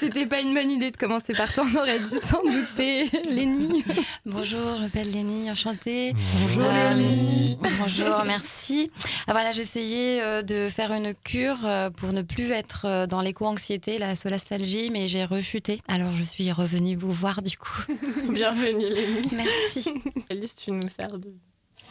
C'était 0.00 0.26
pas 0.26 0.40
une 0.40 0.54
bonne 0.54 0.70
idée 0.70 0.90
de 0.90 0.96
commencer 0.96 1.32
par 1.32 1.52
toi, 1.52 1.64
on 1.72 1.78
aurait 1.78 1.98
dû 1.98 2.06
s'en 2.06 2.42
douter. 2.42 3.08
Lénie. 3.30 3.84
Bonjour, 4.26 4.76
je 4.76 4.82
m'appelle 4.82 5.10
Lénie, 5.10 5.50
enchantée. 5.50 6.14
Bonjour, 6.40 6.64
Lénie. 6.96 7.58
Bonjour, 7.78 8.24
merci. 8.24 8.90
Ah, 9.26 9.32
voilà, 9.32 9.52
j'ai 9.52 9.62
essayé 9.62 10.20
euh, 10.22 10.42
de 10.42 10.68
faire 10.68 10.92
une 10.92 11.14
cure 11.14 11.64
euh, 11.64 11.90
pour 11.90 12.12
ne 12.12 12.22
plus 12.22 12.50
être 12.50 12.86
euh, 12.86 13.06
dans 13.06 13.20
l'éco-anxiété, 13.20 13.98
la 13.98 14.16
solastalgie, 14.16 14.90
mais 14.90 15.06
j'ai 15.06 15.24
rechuté. 15.24 15.80
Alors 15.88 16.12
je 16.12 16.24
suis 16.24 16.50
revenue 16.50 16.96
vous 16.96 17.12
voir 17.12 17.42
du 17.42 17.56
coup. 17.56 17.84
Bienvenue 18.30 18.88
Lénie. 18.88 19.28
Merci. 19.32 19.88
Alice, 20.30 20.56
tu 20.56 20.72
nous 20.72 20.88
sers 20.88 21.18
de... 21.18 21.32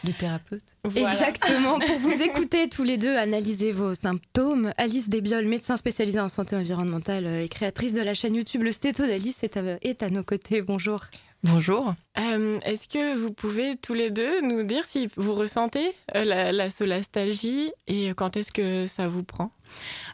De 0.04 0.10
thérapeute. 0.12 0.64
Voilà. 0.84 1.10
Exactement. 1.12 1.78
Pour 1.78 1.98
vous 1.98 2.22
écouter 2.22 2.68
tous 2.68 2.82
les 2.82 2.98
deux, 2.98 3.16
analyser 3.16 3.70
vos 3.72 3.94
symptômes. 3.94 4.72
Alice 4.76 5.08
Desbiol, 5.08 5.46
médecin 5.46 5.76
spécialisée 5.76 6.18
en 6.20 6.28
santé 6.28 6.56
environnementale 6.56 7.26
et 7.26 7.48
créatrice 7.48 7.94
de 7.94 8.00
la 8.02 8.14
chaîne 8.14 8.34
YouTube 8.34 8.62
Le 8.62 8.72
Stéto 8.72 9.06
d'Alice, 9.06 9.42
est 9.44 9.56
à, 9.56 9.62
est 9.82 10.02
à 10.02 10.10
nos 10.10 10.24
côtés. 10.24 10.60
Bonjour. 10.62 10.98
Bonjour. 11.44 11.94
Euh, 12.18 12.54
Est-ce 12.64 12.86
que 12.86 13.16
vous 13.16 13.32
pouvez 13.32 13.76
tous 13.76 13.94
les 13.94 14.10
deux 14.10 14.40
nous 14.42 14.62
dire 14.62 14.86
si 14.86 15.08
vous 15.16 15.34
ressentez 15.34 15.92
euh, 16.14 16.24
la, 16.24 16.52
la 16.52 16.70
solastalgie 16.70 17.72
et 17.88 18.10
quand 18.14 18.36
est-ce 18.36 18.52
que 18.52 18.86
ça 18.86 19.08
vous 19.08 19.24
prend? 19.24 19.50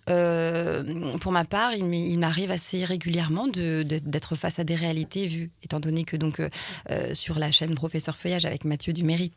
Euh, 0.09 1.16
pour 1.18 1.33
ma 1.33 1.45
part, 1.45 1.75
il 1.75 2.18
m'arrive 2.18 2.50
assez 2.50 2.85
régulièrement 2.85 3.47
de- 3.47 3.83
de- 3.83 3.99
d'être 3.99 4.37
face 4.37 4.59
à 4.59 4.64
des 4.64 4.75
réalités 4.75 5.26
vues, 5.26 5.50
étant 5.62 5.80
donné 5.80 6.04
que 6.04 6.16
donc 6.16 6.40
euh, 6.40 7.14
sur 7.14 7.38
la 7.38 7.50
chaîne 7.50 7.75
Professeur 7.75 8.16
Feuillage 8.16 8.47
avec 8.47 8.64
Mathieu 8.64 8.92
Duméry, 8.95 9.33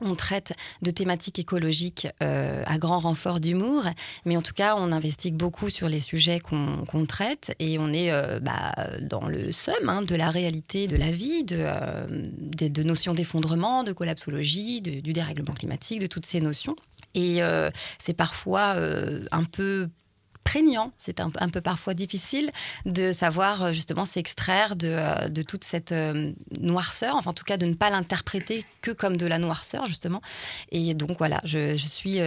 on 0.00 0.14
traite 0.14 0.52
de 0.82 0.90
thématiques 0.90 1.38
écologiques 1.38 2.08
euh, 2.22 2.62
à 2.66 2.78
grand 2.78 3.00
renfort 3.00 3.40
d'humour, 3.40 3.84
mais 4.24 4.36
en 4.36 4.42
tout 4.42 4.54
cas, 4.54 4.74
on 4.76 4.92
investigue 4.92 5.34
beaucoup 5.34 5.68
sur 5.68 5.88
les 5.88 6.00
sujets 6.00 6.40
qu'on 6.40 7.06
traite 7.06 7.54
et 7.58 7.78
on 7.78 7.92
est 7.92 8.10
euh, 8.10 8.40
bah, 8.40 8.72
dans 9.00 9.26
le 9.26 9.52
somme 9.52 9.88
hein, 9.88 10.02
de 10.02 10.14
la 10.14 10.30
réalité 10.30 10.86
de 10.86 10.96
la 10.96 11.10
vie, 11.10 11.44
de, 11.44 11.56
euh, 11.58 12.82
notions 12.84 13.14
d'effondrement, 13.14 13.84
de 13.84 13.92
collapsologie, 13.92 14.80
du 14.80 15.12
dérèglement 15.12 15.54
climatique, 15.54 16.00
de 16.00 16.06
toutes 16.06 16.26
ces 16.26 16.40
notions. 16.40 16.76
Et 17.14 17.40
c'est 17.98 18.14
parfois 18.14 18.76
un 19.32 19.44
peu 19.44 19.88
prégnant, 20.44 20.90
c'est 20.98 21.20
un, 21.20 21.30
peu 21.30 21.60
parfois 21.60 21.94
difficile 21.94 22.50
de 22.86 23.12
savoir 23.12 23.62
euh, 23.62 23.72
justement 23.72 24.04
s'extraire 24.04 24.74
de, 24.74 24.88
euh, 24.90 25.28
de, 25.28 25.42
toute 25.42 25.64
cette 25.64 25.92
euh, 25.92 26.32
noirceur, 26.58 27.16
enfin 27.16 27.30
en 27.30 27.34
tout 27.34 27.44
cas 27.44 27.56
de 27.56 27.66
ne 27.66 27.74
pas 27.74 27.90
l'interpréter 27.90 28.64
que 28.80 28.90
comme 28.90 29.16
de 29.16 29.26
la 29.26 29.38
noirceur 29.38 29.86
justement. 29.86 30.22
Et 30.72 30.94
donc 30.94 31.18
voilà, 31.18 31.40
je, 31.44 31.76
suis 31.76 32.20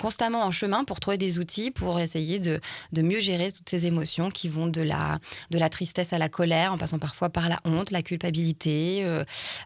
constamment 0.00 0.42
en 0.42 0.50
chemin 0.50 0.84
pour 0.84 0.98
trouver 0.98 1.18
des 1.18 1.38
outils 1.38 1.70
pour 1.70 2.00
essayer 2.00 2.38
de, 2.38 2.58
de, 2.92 3.02
mieux 3.02 3.20
gérer 3.20 3.52
toutes 3.52 3.68
ces 3.68 3.86
émotions 3.86 4.30
qui 4.30 4.48
vont 4.48 4.66
de 4.66 4.82
la, 4.82 5.18
de 5.50 5.58
la 5.58 5.68
tristesse 5.68 6.12
à 6.12 6.18
la 6.18 6.28
colère, 6.28 6.72
en 6.72 6.78
passant 6.78 6.98
parfois 6.98 7.28
par 7.28 7.48
la 7.48 7.58
honte, 7.64 7.90
la 7.90 8.02
culpabilité, 8.02 9.06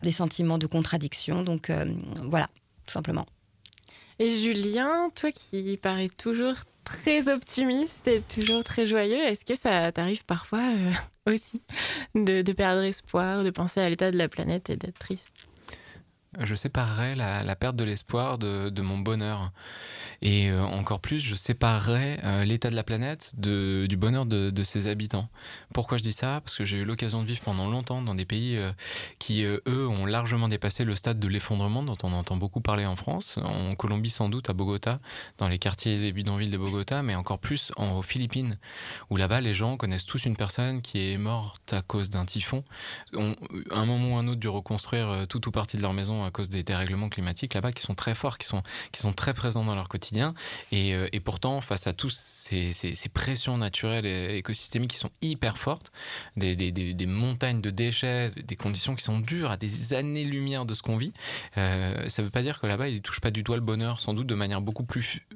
des 0.03 0.11
sentiments 0.11 0.59
de 0.59 0.67
contradiction. 0.67 1.43
Donc 1.43 1.71
voilà, 2.25 2.49
tout 2.87 2.93
simplement. 2.93 3.27
Et 4.19 4.33
Julien, 4.33 5.11
toi 5.15 5.31
qui 5.31 5.77
parais 5.77 6.09
toujours 6.09 6.57
très 6.89 7.29
optimiste 7.29 8.09
et 8.09 8.23
toujours 8.23 8.65
très 8.65 8.87
joyeux. 8.87 9.23
Est-ce 9.23 9.45
que 9.45 9.55
ça 9.55 9.93
t'arrive 9.93 10.25
parfois 10.25 10.61
euh, 10.61 10.93
aussi 11.33 11.63
de, 12.15 12.53
perdre 12.53 12.83
espoir, 12.83 13.45
de 13.45 13.51
penser 13.51 13.81
à 13.81 13.89
l'état 13.89 14.11
de 14.11 14.17
la 14.17 14.29
planète 14.29 14.71
et 14.71 14.77
d'être 14.77 14.99
triste? 14.99 15.38
Je 16.39 16.55
séparerais 16.55 17.15
la, 17.15 17.57
perte 17.57 17.75
de 17.77 17.85
l'espoir 17.85 18.37
de, 18.37 18.83
mon 18.83 18.99
bonheur. 18.99 19.51
Et 20.21 20.51
euh, 20.51 20.63
encore 20.63 21.01
plus, 21.01 21.21
je 21.21 21.35
séparerais 21.35 22.21
euh, 22.25 22.45
l'état 22.45 22.69
de 22.69 22.75
la 22.75 22.83
planète 22.83 23.33
de, 23.39 23.87
du 23.89 23.97
bonheur 23.97 24.27
de, 24.27 24.63
ses 24.63 24.89
habitants. 24.89 25.29
Pourquoi 25.73 25.97
je 25.97 26.03
dis 26.03 26.13
ça? 26.13 26.41
Parce 26.45 26.57
que 26.57 26.65
j'ai 26.65 26.79
eu 26.79 26.85
l'occasion 26.85 27.23
de 27.23 27.29
vivre 27.29 27.41
pendant 27.41 27.71
longtemps 27.71 28.03
dans 28.03 28.15
des 28.15 28.27
pays 28.27 28.57
euh, 28.57 28.73
qui, 29.19 29.43
eux, 29.43 29.89
ont 29.89 30.05
largement 30.05 30.49
dépassé 30.49 30.85
le 30.85 30.97
stade 30.97 31.19
de 31.19 31.29
l'effondrement 31.29 31.83
dont 31.83 31.97
on 32.03 32.13
entend 32.13 32.37
beaucoup 32.37 32.61
parler 32.61 32.85
en 32.85 32.97
France, 32.97 33.39
en 33.43 33.75
Colombie 33.75 34.11
sans 34.11 34.29
doute, 34.29 34.51
à 34.51 34.53
Bogota, 34.53 35.01
dans 35.39 35.49
les 35.49 35.59
quartiers 35.59 35.99
des 35.99 36.13
bidonvilles 36.13 36.51
de 36.51 36.59
Bogota, 36.59 37.03
mais 37.03 37.15
encore 37.15 37.39
plus 37.39 37.73
en, 37.77 37.93
aux 37.93 38.03
Philippines, 38.03 38.59
où 39.09 39.17
là-bas, 39.17 39.41
les 39.41 39.55
gens 39.55 39.79
connaissent 39.79 40.07
tous 40.07 40.27
une 40.27 40.37
personne 40.37 40.83
qui 40.83 41.13
est 41.13 41.19
morte 41.19 41.73
à 41.73 41.81
cause 41.81 42.11
d'un 42.11 42.27
typhon. 42.27 42.65
Ont, 43.15 43.35
un 43.71 43.87
moment 43.87 44.17
ou 44.17 44.19
un 44.19 44.29
autre 44.29 44.41
dû 44.41 44.49
reconstruire 44.49 45.27
tout 45.29 45.49
ou 45.49 45.51
partie 45.51 45.77
de 45.77 45.83
leur 45.83 45.95
maison 45.95 46.18
à 46.25 46.31
cause 46.31 46.49
des 46.49 46.63
dérèglements 46.63 47.09
climatiques 47.09 47.55
là-bas 47.55 47.73
qui 47.73 47.83
sont 47.83 47.95
très 47.95 48.15
forts, 48.15 48.39
qui 48.39 48.47
sont, 48.47 48.63
qui 48.93 49.01
sont 49.01 49.13
très 49.13 49.35
présents 49.35 49.65
dans 49.65 49.75
leur 49.75 49.89
quotidien. 49.89 50.35
Euh, 50.73 51.09
et, 51.13 51.21
pourtant, 51.21 51.61
face 51.61 51.87
à 51.87 51.93
tous 51.93 52.11
ces, 52.11 52.73
pressions 53.13 53.57
naturelles 53.57 54.07
et 54.07 54.37
écosystémiques 54.37 54.93
qui 54.93 54.99
sont 54.99 55.11
hyper 55.23 55.59
fortes, 55.59 55.93
des, 56.37 57.07
montagnes 57.07 57.61
de 57.61 57.71
déchets, 57.71 58.31
des 58.31 58.57
conditions 58.57 58.95
qui 58.95 59.05
sont 59.05 59.21
dures 59.21 59.51
à 59.51 59.57
des 59.57 59.95
années-lumière 59.95 60.67
de 60.67 60.75
ce 60.75 60.83
qu'on 60.83 60.97
vit, 60.97 61.13
euh, 61.57 62.09
ça 62.09 62.23
ne 62.23 62.27
veut 62.27 62.31
pas 62.31 62.43
dire 62.43 62.61
que 62.61 62.67
là-bas, 62.67 62.89
ils 62.89 62.97
ne 62.97 63.01
touchent 63.01 63.21
pas 63.21 63.31
du 63.31 63.43
doigt 63.43 63.57
le 63.57 63.63
bonheur, 63.63 64.01
sans 64.01 64.15
doute 64.15 64.27
de 64.27 64.35
manière 64.35 64.61
beaucoup 64.61 64.85
plus 64.85 65.27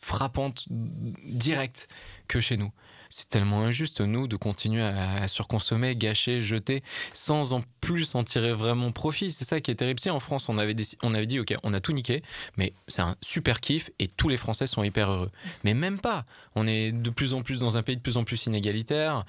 frappante, 0.00 0.66
directe 0.68 1.88
que 2.26 2.40
chez 2.40 2.56
nous 2.56 2.72
c'est 3.10 3.28
tellement 3.28 3.62
injuste, 3.62 4.00
nous, 4.00 4.28
de 4.28 4.36
continuer 4.36 4.82
à, 4.82 5.26
surconsommer, 5.26 5.96
gâcher, 5.96 6.40
jeter, 6.40 6.82
sans 7.12 7.52
en 7.52 7.62
plus 7.80 8.14
en 8.14 8.22
tirer 8.22 8.54
vraiment 8.54 8.92
profit. 8.92 9.32
C'est 9.32 9.44
ça 9.44 9.60
qui 9.60 9.72
est 9.72 9.74
terrible. 9.74 9.98
Si 9.98 10.10
en 10.10 10.20
France, 10.20 10.48
on 10.48 10.56
avait, 10.58 10.74
dit, 10.74 11.40
OK, 11.40 11.54
on 11.64 11.74
a 11.74 11.80
tout 11.80 11.92
niqué, 11.92 12.22
mais 12.56 12.72
c'est 12.86 13.02
un 13.02 13.16
super 13.20 13.60
kiff 13.60 13.90
et 13.98 14.06
tous 14.06 14.28
les 14.28 14.36
Français 14.36 14.68
sont 14.68 14.84
hyper 14.84 15.10
heureux. 15.10 15.30
Mais 15.64 15.74
même 15.74 15.98
pas. 15.98 16.24
On 16.54 16.68
est 16.68 16.92
de 16.92 17.10
plus 17.10 17.34
en 17.34 17.42
plus 17.42 17.58
dans 17.58 17.76
un 17.76 17.82
pays 17.82 17.96
de 17.96 18.00
plus 18.00 18.16
en 18.16 18.22
plus 18.22 18.46
inégalitaire, 18.46 19.24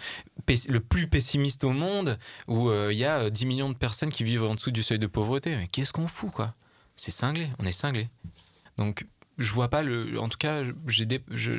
le 0.47 0.79
plus 0.79 1.07
pessimiste 1.07 1.63
au 1.63 1.71
monde, 1.71 2.19
où 2.47 2.69
euh, 2.69 2.89
il 2.91 3.00
y 3.00 3.05
a 3.05 3.31
10 3.31 3.45
millions 3.47 3.69
de 3.69 3.75
personnes 3.75 4.09
qui 4.09 4.23
vivent 4.23 4.43
en 4.43 4.53
dessous 4.53 4.71
du 4.71 4.83
seuil 4.83 5.00
de 5.00 5.07
pauvreté. 5.07 5.55
Mais 5.55 5.67
qu'est-ce 5.67 5.91
qu'on 5.91 6.07
fout, 6.07 6.31
quoi? 6.31 6.53
C'est 6.97 7.11
cinglé, 7.11 7.50
on 7.57 7.65
est 7.65 7.71
cinglé. 7.71 8.09
Donc 8.77 9.05
je 9.38 9.51
vois 9.51 9.69
pas 9.69 9.81
le. 9.83 10.19
En 10.19 10.29
tout 10.29 10.38
cas, 10.38 10.63
j'ai 10.88 11.05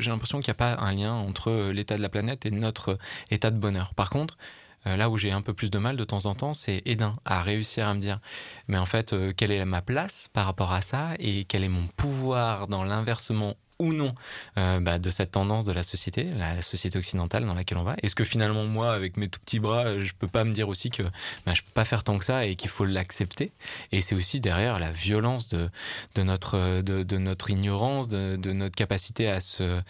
l'impression 0.07 0.41
qu'il 0.41 0.49
n'y 0.49 0.53
a 0.53 0.55
pas 0.55 0.77
un 0.79 0.93
lien 0.93 1.13
entre 1.13 1.51
euh, 1.51 1.73
l'état 1.73 1.97
de 1.97 2.03
la 2.03 2.09
planète 2.09 2.47
et 2.47 2.51
notre 2.51 2.91
euh, 2.91 2.99
état 3.31 3.51
de 3.51 3.59
bonheur. 3.59 3.95
Par 3.95 4.11
contre, 4.11 4.39
euh, 4.87 4.97
là 4.97 5.11
où 5.11 5.19
j'ai 5.19 5.31
un 5.31 5.43
peu 5.43 5.55
plus 5.55 5.71
de 5.71 5.79
mal 5.79 5.97
de 5.97 6.05
temps 6.05 6.27
en 6.27 6.35
temps, 6.35 6.53
c'est 6.53 6.83
Edin 6.87 7.17
à 7.25 7.43
réussir 7.43 7.89
à 7.89 7.95
me 7.95 8.01
dire, 8.01 8.21
mais 8.69 8.79
en 8.79 8.87
fait, 8.87 9.15
quelle 9.37 9.53
est 9.53 9.65
ma 9.65 9.83
place 9.83 10.29
par 10.33 10.47
rapport 10.47 10.73
à 10.73 10.81
ça 10.81 11.11
et 11.19 11.45
quel 11.45 11.65
est 11.65 11.69
mon 11.69 11.87
pouvoir 11.97 12.69
dans 12.69 12.85
l'inversement 12.85 13.57
ou 13.79 13.93
non 13.93 14.15
euh, 14.59 14.81
bah, 14.81 14.99
de 14.99 15.11
cette 15.11 15.33
tendance 15.33 15.65
de 15.65 15.73
la 15.73 15.83
société, 15.83 16.25
la 16.25 16.63
société 16.63 16.99
occidentale 16.99 17.45
dans 17.47 17.55
laquelle 17.55 17.79
on 17.79 17.83
va. 17.83 17.97
Est-ce 18.03 18.15
que 18.15 18.25
finalement 18.25 18.65
moi, 18.65 18.93
avec 18.93 19.17
mes 19.17 19.29
tout 19.29 19.41
petits 19.41 19.59
bras, 19.59 19.99
je 19.99 20.13
peux 20.19 20.29
pas 20.29 20.45
me 20.45 20.53
dire 20.53 20.69
aussi 20.69 20.91
que 20.91 21.03
bah, 21.47 21.55
je 21.55 21.63
peux 21.63 21.73
pas 21.73 21.85
faire 21.85 22.05
tant 22.05 22.19
que 22.19 22.25
ça 22.25 22.47
et 22.47 22.57
qu'il 22.57 22.71
faut 22.71 22.85
l'accepter? 22.85 23.53
Et 23.91 24.01
c'est 24.01 24.15
aussi 24.15 24.41
derrière 24.41 24.79
la 24.79 24.93
violence 24.93 25.49
de, 25.49 25.71
notre, 26.19 27.51
ignorance, 27.51 28.09
de, 28.09 28.53
notre 28.53 28.77
capacité 28.77 29.29
à 29.29 29.41
se, 29.41 29.81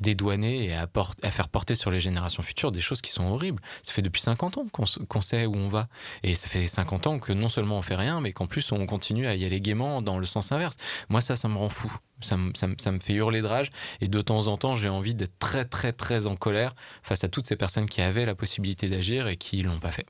dédouaner 0.00 0.66
et 0.66 0.74
à, 0.74 0.88
à, 1.22 1.30
faire 1.30 1.48
porter 1.48 1.74
sur 1.74 1.90
les 1.90 2.00
générations 2.00 2.42
futures 2.42 2.72
des 2.72 2.80
choses 2.80 3.00
qui 3.00 3.10
sont 3.10 3.24
horribles. 3.26 3.62
Ça 3.82 3.92
fait 3.92 4.02
depuis 4.02 4.22
50 4.22 4.58
ans 4.58 4.66
qu'on 4.70 5.20
sait 5.20 5.46
où 5.46 5.56
on 5.56 5.68
va. 5.68 5.88
Et 6.22 6.34
ça 6.34 6.48
fait 6.48 6.66
50 6.66 7.06
ans 7.06 7.18
que 7.18 7.32
non 7.32 7.48
seulement 7.48 7.78
on 7.78 7.82
fait 7.82 7.96
rien, 7.96 8.20
mais 8.20 8.32
qu'en 8.32 8.46
plus 8.46 8.72
on 8.72 8.86
continue 8.86 9.26
à 9.26 9.34
y 9.34 9.44
aller 9.44 9.60
gaiement 9.60 10.02
dans 10.02 10.18
le 10.18 10.26
sens 10.26 10.52
inverse. 10.52 10.76
Moi 11.08 11.20
ça, 11.20 11.36
ça 11.36 11.48
me 11.48 11.56
rend 11.56 11.68
fou 11.68 11.94
ça, 12.20 12.36
me 12.36 13.00
fait 13.00 13.12
hurler 13.12 13.42
de 13.42 13.46
rage. 13.46 13.70
Et 14.00 14.08
de 14.08 14.20
temps 14.20 14.46
en 14.46 14.56
temps, 14.56 14.76
j'ai 14.76 14.88
envie 14.88 15.14
d'être 15.14 15.38
très, 15.38 15.64
très, 15.64 15.92
très 15.92 16.26
en 16.26 16.36
colère 16.36 16.74
face 17.02 17.24
à 17.24 17.28
toutes 17.28 17.46
ces 17.46 17.56
personnes 17.56 17.86
qui 17.86 18.00
avaient 18.00 18.24
la 18.24 18.34
possibilité 18.34 18.88
d'agir 18.88 19.28
et 19.28 19.36
qui 19.36 19.62
l'ont 19.62 19.80
pas 19.80 19.92
fait. 19.92 20.06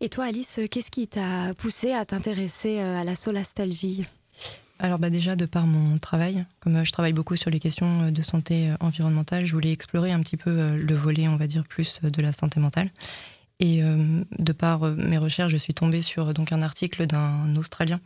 Et 0.00 0.08
toi, 0.08 0.24
Alice, 0.24 0.58
qu'est-ce 0.68 0.90
qui 0.90 1.06
t'a 1.06 1.54
poussé 1.54 1.92
à 1.92 2.04
t'intéresser 2.04 2.80
euh, 2.80 3.00
à 3.00 3.04
la 3.04 3.14
solastalgie? 3.14 4.04
Alors 4.82 4.98
bah 4.98 5.10
déjà 5.10 5.36
de 5.36 5.46
par 5.46 5.66
mon 5.66 5.98
travail, 5.98 6.44
comme 6.58 6.76
euh, 6.76 6.84
je 6.84 6.90
travaille 6.90 7.12
beaucoup 7.12 7.36
sur 7.36 7.50
les 7.50 7.60
questions 7.60 8.02
euh, 8.02 8.10
de 8.10 8.20
santé 8.20 8.68
euh, 8.68 8.74
environnementale, 8.80 9.44
je 9.44 9.52
voulais 9.52 9.70
explorer 9.70 10.10
un 10.10 10.20
petit 10.20 10.36
peu 10.36 10.76
le 10.76 10.94
volet, 10.96 11.28
on 11.28 11.36
va 11.36 11.46
dire, 11.46 11.62
plus 11.62 12.00
de 12.02 12.20
la 12.20 12.32
santé 12.32 12.58
mentale. 12.58 12.90
Et 13.60 13.80
de 13.80 14.52
par 14.52 14.80
mes 14.80 15.18
recherches, 15.18 15.52
je 15.52 15.56
suis 15.56 15.72
tombée 15.72 16.02
sur 16.02 16.34
donc 16.34 16.50
un 16.50 16.62
article 16.62 17.06
d'un 17.06 17.54
Australien 17.54 18.00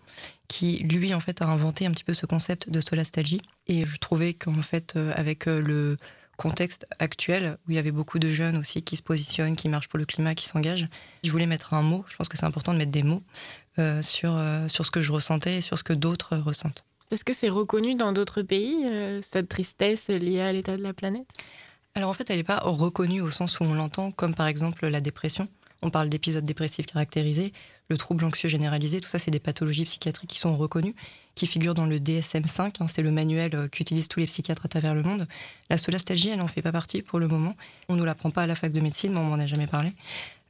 qui, 0.49 0.81
lui, 0.81 1.15
en 1.15 1.21
fait, 1.21 1.41
a 1.41 1.47
inventé 1.47 1.87
un 1.87 1.93
petit 1.93 2.05
peu 2.05 2.13
ce 2.13 2.27
concept 2.27 2.69
de 2.69 2.79
solastalgie. 2.83 3.41
Et 3.67 3.87
je 3.87 3.97
trouvais 3.97 4.35
qu'en 4.35 4.61
fait, 4.61 4.99
avec 5.15 5.47
le 5.47 5.97
contexte 6.37 6.87
actuel, 6.99 7.57
où 7.67 7.71
il 7.71 7.77
y 7.77 7.79
avait 7.79 7.91
beaucoup 7.91 8.19
de 8.19 8.29
jeunes 8.29 8.59
aussi 8.59 8.83
qui 8.83 8.97
se 8.97 9.03
positionnent, 9.03 9.57
qui 9.57 9.71
marchent 9.71 9.89
pour 9.89 9.99
le 9.99 10.05
climat, 10.05 10.35
qui 10.35 10.47
s'engagent, 10.47 10.89
je 11.25 11.31
voulais 11.31 11.47
mettre 11.47 11.73
un 11.73 11.81
mot. 11.81 12.05
Je 12.09 12.17
pense 12.17 12.29
que 12.29 12.37
c'est 12.37 12.45
important 12.45 12.75
de 12.75 12.79
mettre 12.79 12.93
des 12.93 13.03
mots 13.03 13.23
euh, 13.79 14.01
sur, 14.01 14.35
euh, 14.35 14.69
sur 14.69 14.87
ce 14.87 14.91
que 14.91 15.03
je 15.03 15.13
ressentais 15.13 15.59
et 15.59 15.61
sur 15.61 15.79
ce 15.79 15.85
que 15.85 15.93
d'autres 15.93 16.39
ressentent. 16.39 16.83
Est-ce 17.11 17.25
que 17.25 17.35
c'est 17.35 17.51
reconnu 17.51 17.95
dans 17.95 18.13
d'autres 18.13 18.41
pays, 18.41 18.87
euh, 18.87 19.21
cette 19.23 19.51
tristesse 19.51 20.09
liée 20.09 20.41
à 20.41 20.51
l'état 20.51 20.79
de 20.79 20.83
la 20.83 20.95
planète? 20.95 21.27
Alors 21.95 22.09
en 22.09 22.15
fait, 22.15 22.31
elle 22.31 22.39
n'est 22.39 22.43
pas 22.43 22.61
reconnue 22.61 23.21
au 23.21 23.31
sens 23.31 23.61
où 23.61 23.65
on 23.65 23.75
l'entend, 23.75 24.13
comme 24.13 24.35
par 24.35 24.47
exemple 24.47 24.87
la 24.87 25.03
dépression. 25.03 25.47
On 25.83 25.91
parle 25.91 26.09
d'épisodes 26.09 26.43
dépressifs 26.43 26.87
caractérisés, 26.87 27.53
le 27.91 27.99
trouble 27.99 28.25
anxieux 28.25 28.49
généralisé, 28.49 29.03
tout 29.03 29.11
ça, 29.11 29.19
c'est 29.19 29.31
des 29.31 29.41
pathologies 29.41 29.85
psychiatriques 29.85 30.31
qui 30.31 30.39
sont 30.39 30.57
reconnues, 30.57 30.95
qui 31.35 31.47
figurent 31.47 31.75
dans 31.75 31.85
le 31.85 31.99
DSM-5, 31.99 32.77
hein, 32.81 32.87
c'est 32.89 33.03
le 33.03 33.11
manuel 33.11 33.69
qu'utilisent 33.71 34.09
tous 34.09 34.21
les 34.21 34.27
psychiatres 34.27 34.65
à 34.65 34.69
travers 34.69 34.95
le 34.95 35.03
monde. 35.03 35.29
La 35.69 35.77
solastalgie, 35.77 36.31
elle 36.31 36.39
n'en 36.39 36.49
fait 36.49 36.63
pas 36.63 36.73
partie 36.73 37.03
pour 37.03 37.19
le 37.19 37.29
moment. 37.29 37.55
On 37.91 37.93
ne 37.93 37.99
nous 37.99 38.07
l'apprend 38.07 38.31
pas 38.31 38.43
à 38.43 38.47
la 38.47 38.55
fac 38.55 38.73
de 38.73 38.81
médecine, 38.81 39.13
mais 39.13 39.19
on 39.19 39.25
m'en 39.25 39.35
a 39.35 39.47
jamais 39.47 39.67
parlé. 39.67 39.93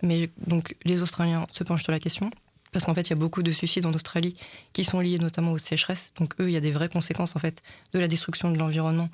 Mais 0.03 0.31
donc, 0.47 0.77
les 0.85 1.03
Australiens 1.03 1.45
se 1.51 1.65
penchent 1.65 1.83
sur 1.83 1.93
la 1.93 1.99
question 1.99 2.31
parce 2.77 2.85
qu'en 2.85 2.93
fait, 2.93 3.09
il 3.09 3.11
y 3.11 3.13
a 3.15 3.17
beaucoup 3.17 3.43
de 3.43 3.53
suicides 3.53 3.87
en 3.87 3.95
Australie 3.95 4.37
qui 4.75 4.85
sont 4.85 5.01
liés 5.01 5.17
notamment 5.17 5.53
aux 5.53 5.57
sécheresses. 5.57 6.13
Donc 6.19 6.35
eux, 6.41 6.51
il 6.51 6.53
y 6.53 6.59
a 6.59 6.61
des 6.61 6.73
vraies 6.73 6.91
conséquences 6.91 7.35
en 7.35 7.39
fait 7.39 7.63
de 7.95 7.99
la 7.99 8.07
destruction 8.07 8.51
de 8.51 8.59
l'environnement 8.59 9.09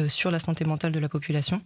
euh, 0.00 0.08
sur 0.08 0.32
la 0.32 0.40
santé 0.40 0.64
mentale 0.64 0.90
de 0.90 0.98
la 0.98 1.08
population. 1.08 1.62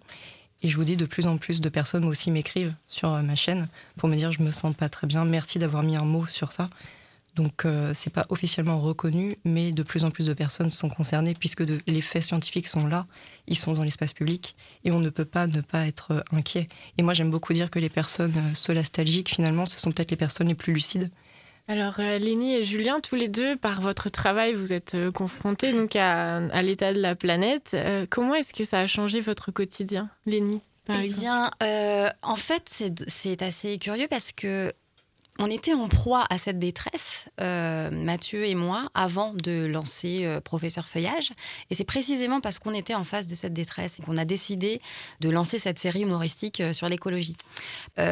Et 0.61 0.69
je 0.69 0.77
vous 0.77 0.85
dis, 0.85 0.99
de 0.99 1.07
plus 1.07 1.27
en 1.27 1.39
plus 1.39 1.63
de 1.63 1.71
personnes 1.71 2.05
aussi 2.05 2.31
m'écrivent 2.31 2.75
sur 2.87 3.15
euh, 3.15 3.23
ma 3.23 3.35
chaîne 3.35 3.69
pour 3.97 4.11
me 4.11 4.17
dire 4.17 4.31
je 4.31 4.43
me 4.43 4.51
sens 4.51 4.77
pas 4.77 4.91
très 4.91 5.07
bien, 5.07 5.25
merci 5.25 5.59
d'avoir 5.59 5.83
mis 5.83 5.97
un 5.97 6.05
mot 6.05 6.27
sur 6.27 6.53
ça. 6.53 6.69
Donc 7.35 7.65
euh, 7.65 7.93
c'est 7.95 8.13
pas 8.13 8.27
officiellement 8.29 8.79
reconnu, 8.79 9.39
mais 9.47 9.73
de 9.73 9.83
plus 9.83 10.05
en 10.05 10.11
plus 10.11 10.27
de 10.27 10.35
personnes 10.35 10.71
sont 10.71 10.91
concernées 10.91 11.33
puisque 11.33 11.63
les 11.87 12.01
faits 12.03 12.25
scientifiques 12.25 12.69
sont 12.69 12.87
là, 12.87 13.07
ils 13.47 13.57
sont 13.57 13.73
dans 13.73 13.85
l'espace 13.85 14.13
public 14.13 14.55
et 14.85 14.91
on 14.91 15.01
ne 15.01 15.09
peut 15.09 15.25
pas 15.25 15.47
ne 15.47 15.63
pas 15.63 15.87
être 15.87 16.23
inquiet. 16.31 16.69
Et 16.99 17.03
moi 17.03 17.15
j'aime 17.15 17.31
beaucoup 17.31 17.55
dire 17.55 17.71
que 17.71 17.79
les 17.79 17.89
personnes 17.89 18.35
solastalgiques 18.53 19.31
finalement 19.31 19.65
ce 19.65 19.79
sont 19.79 19.93
peut-être 19.93 20.11
les 20.11 20.19
personnes 20.19 20.49
les 20.49 20.55
plus 20.55 20.75
lucides 20.75 21.11
alors, 21.71 22.01
euh, 22.01 22.17
Lénie 22.17 22.55
et 22.55 22.65
Julien, 22.65 22.99
tous 22.99 23.15
les 23.15 23.29
deux, 23.29 23.55
par 23.55 23.83
votre 23.83 24.09
travail, 24.09 24.55
vous 24.55 24.73
êtes 24.73 24.95
euh, 24.95 25.13
confrontés 25.13 25.73
donc 25.75 25.97
à, 25.97 26.41
l'état 26.63 26.95
de 26.95 27.01
la 27.01 27.15
planète. 27.15 27.73
Euh, 27.75 28.07
comment 28.09 28.35
est-ce 28.35 28.55
que 28.55 28.65
ça 28.65 28.81
a 28.81 28.87
changé 28.87 29.21
votre 29.21 29.53
quotidien, 29.53 30.09
Lénie 30.25 30.63
Eh 30.89 31.09
bien, 31.09 31.51
en 32.23 32.37
fait, 32.37 32.83
c'est 33.07 33.43
assez 33.43 33.77
curieux 33.77 34.09
parce 34.09 34.33
que 34.33 34.73
on 35.39 35.47
était 35.47 35.73
en 35.73 35.89
proie 35.89 36.27
à 36.31 36.39
cette 36.39 36.59
détresse, 36.59 37.27
euh, 37.41 37.91
Mathieu 37.91 38.45
et 38.45 38.57
moi, 38.57 38.91
avant 38.95 39.33
de 39.35 39.67
lancer 39.67 40.25
euh, 40.25 40.41
Professeur 40.41 40.89
Feuillage. 40.89 41.31
Et 41.71 41.77
c'est 41.77 41.85
précisément 41.85 42.41
parce 42.41 42.59
qu'on 42.59 42.75
était 42.75 42.95
en 42.95 43.05
face 43.05 43.29
de 43.29 43.37
cette 43.37 43.53
détresse 43.53 43.99
et 43.99 44.03
qu'on 44.03 44.17
a 44.17 44.25
décidé 44.25 44.81
de 45.21 45.31
lancer 45.31 45.61
cette 45.61 45.79
série 45.79 46.03
humoristique 46.03 46.61
euh, 46.61 46.73
sur 46.73 46.89
l'écologie. 46.89 47.37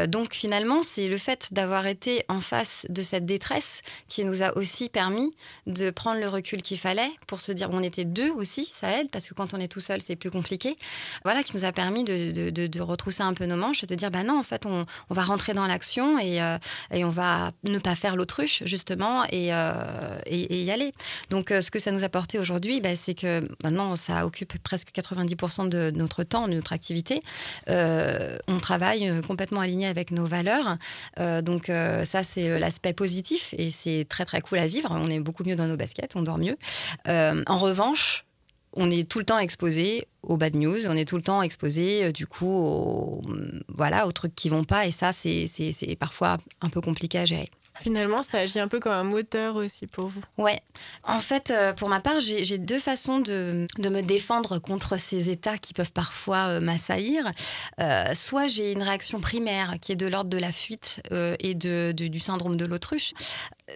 donc 0.09 0.35
finalement, 0.35 0.83
c'est 0.83 1.09
le 1.09 1.17
fait 1.17 1.53
d'avoir 1.53 1.87
été 1.87 2.25
en 2.29 2.41
face 2.41 2.87
de 2.89 3.03
cette 3.03 3.27
détresse 3.27 3.83
qui 4.09 4.25
nous 4.25 4.43
a 4.43 4.57
aussi 4.57 4.89
permis 4.89 5.35
de 5.67 5.91
prendre 5.91 6.21
le 6.21 6.29
recul 6.29 6.63
qu'il 6.63 6.79
fallait 6.79 7.11
pour 7.27 7.41
se 7.41 7.53
dire 7.53 7.69
on 7.73 7.83
était 7.83 8.05
deux 8.05 8.31
aussi, 8.31 8.65
ça 8.65 9.01
aide 9.01 9.11
parce 9.11 9.29
que 9.29 9.35
quand 9.35 9.55
on 9.55 9.61
est 9.61 9.69
tout 9.69 9.81
seul, 9.81 10.03
c'est 10.03 10.17
plus 10.17 10.31
compliqué. 10.31 10.77
Voilà, 11.25 11.43
qui 11.43 11.57
nous 11.57 11.65
a 11.65 11.73
permis 11.73 12.05
de, 12.05 12.81
retrousser 12.81 13.23
un 13.23 13.35
peu 13.35 13.47
nos 13.47 13.57
manches 13.57 13.83
et 13.85 13.87
de 13.87 13.95
dire 13.95 14.11
bah 14.11 14.23
non, 14.23 14.39
en 14.39 14.43
fait, 14.43 14.67
on, 14.67 14.87
on 15.11 15.15
va 15.15 15.23
rentrer 15.23 15.55
dans 15.55 15.67
l'action 15.67 16.19
et, 16.19 16.41
et 16.93 17.05
on 17.05 17.11
ne 17.65 17.79
pas 17.79 17.95
faire 17.95 18.17
l'autruche, 18.17 18.63
justement, 18.65 19.25
et, 19.31 19.53
euh, 19.53 19.73
y 20.31 20.71
aller. 20.71 20.93
Donc, 21.31 21.51
euh, 21.51 21.61
ce 21.61 21.71
que 21.71 21.79
ça 21.79 21.91
nous 21.91 22.03
a 22.03 22.07
apporté 22.07 22.39
aujourd'hui, 22.39 22.81
bah, 22.81 22.97
c'est 22.97 23.15
que 23.15 23.49
maintenant, 23.65 23.97
ça 23.97 24.27
occupe 24.27 24.59
presque 24.63 24.91
90% 24.93 25.69
de 25.69 25.91
notre 25.95 26.25
temps, 26.25 26.49
de 26.49 26.55
notre 26.55 26.73
activité. 26.73 27.23
Euh, 27.69 28.37
on 28.49 28.59
travaille 28.59 29.11
complètement 29.27 29.61
aligné 29.61 29.87
avec 29.87 30.11
nos 30.11 30.27
valeurs. 30.27 30.77
donc, 31.43 31.67
ça, 31.67 32.23
c'est 32.23 32.59
l'aspect 32.59 32.93
positif 32.93 33.55
et 33.59 33.71
c'est 33.71 34.07
très, 34.09 34.25
très 34.25 34.41
cool 34.41 34.59
à 34.59 34.67
vivre. 34.67 34.89
On 34.91 35.09
est 35.09 35.21
beaucoup 35.21 35.45
mieux 35.45 35.57
dans 35.57 35.67
nos 35.67 35.77
baskets, 35.77 36.17
on 36.17 36.23
dort 36.23 36.39
mieux. 36.39 36.57
en 37.07 37.57
revanche, 37.57 38.26
on 38.77 38.91
est 38.91 39.09
tout 39.09 39.19
le 39.19 39.25
temps 39.25 39.39
exposé 39.39 40.07
aux 40.23 40.37
bad 40.37 40.55
news, 40.55 40.87
on 40.87 40.97
est 40.97 41.09
tout 41.09 41.17
le 41.17 41.23
temps 41.23 41.43
exposé 41.43 42.13
du 42.13 42.27
coup 42.27 42.51
aux, 42.51 43.23
voilà, 43.69 44.07
aux 44.07 44.13
trucs 44.13 44.35
qui 44.35 44.49
vont 44.49 44.65
pas 44.65 44.87
et 44.87 44.93
ça 44.93 45.13
c'est 45.13 45.97
parfois 45.99 46.37
un 46.61 46.69
peu 46.69 46.81
compliqué 46.81 47.19
à 47.19 47.25
gérer. 47.25 47.49
Finalement, 47.81 48.23
ça 48.23 48.39
agit 48.39 48.59
un 48.59 48.69
peu 48.69 48.81
comme 48.81 48.93
un 48.93 49.05
moteur 49.05 49.57
aussi 49.57 49.87
pour 49.87 50.07
vous. 50.07 50.23
Ouais. 50.39 50.61
En 51.05 51.19
fait, 51.19 51.51
euh, 51.51 51.73
pour 51.73 51.89
ma 51.89 52.01
part, 52.01 52.21
j'ai 52.21 52.59
deux 52.59 52.79
façons 52.79 53.21
de, 53.21 53.67
me 53.79 54.01
défendre 54.01 54.59
contre 54.59 54.99
ces 54.99 55.31
états 55.31 55.59
qui 55.59 55.75
peuvent 55.75 55.93
parfois 55.93 56.49
euh, 56.49 56.61
m'assaillir. 56.61 57.31
Euh, 57.81 58.15
soit 58.15 58.47
j'ai 58.47 58.73
une 58.73 58.83
réaction 58.83 59.21
primaire 59.21 59.75
qui 59.81 59.93
est 59.93 59.97
de 59.97 60.07
l'ordre 60.07 60.31
de 60.31 60.39
la 60.39 60.53
fuite 60.53 61.01
et 61.41 61.55
de, 61.55 61.93
du 61.93 62.21
syndrome 62.21 62.57
de 62.57 62.65
l'autruche 62.65 63.13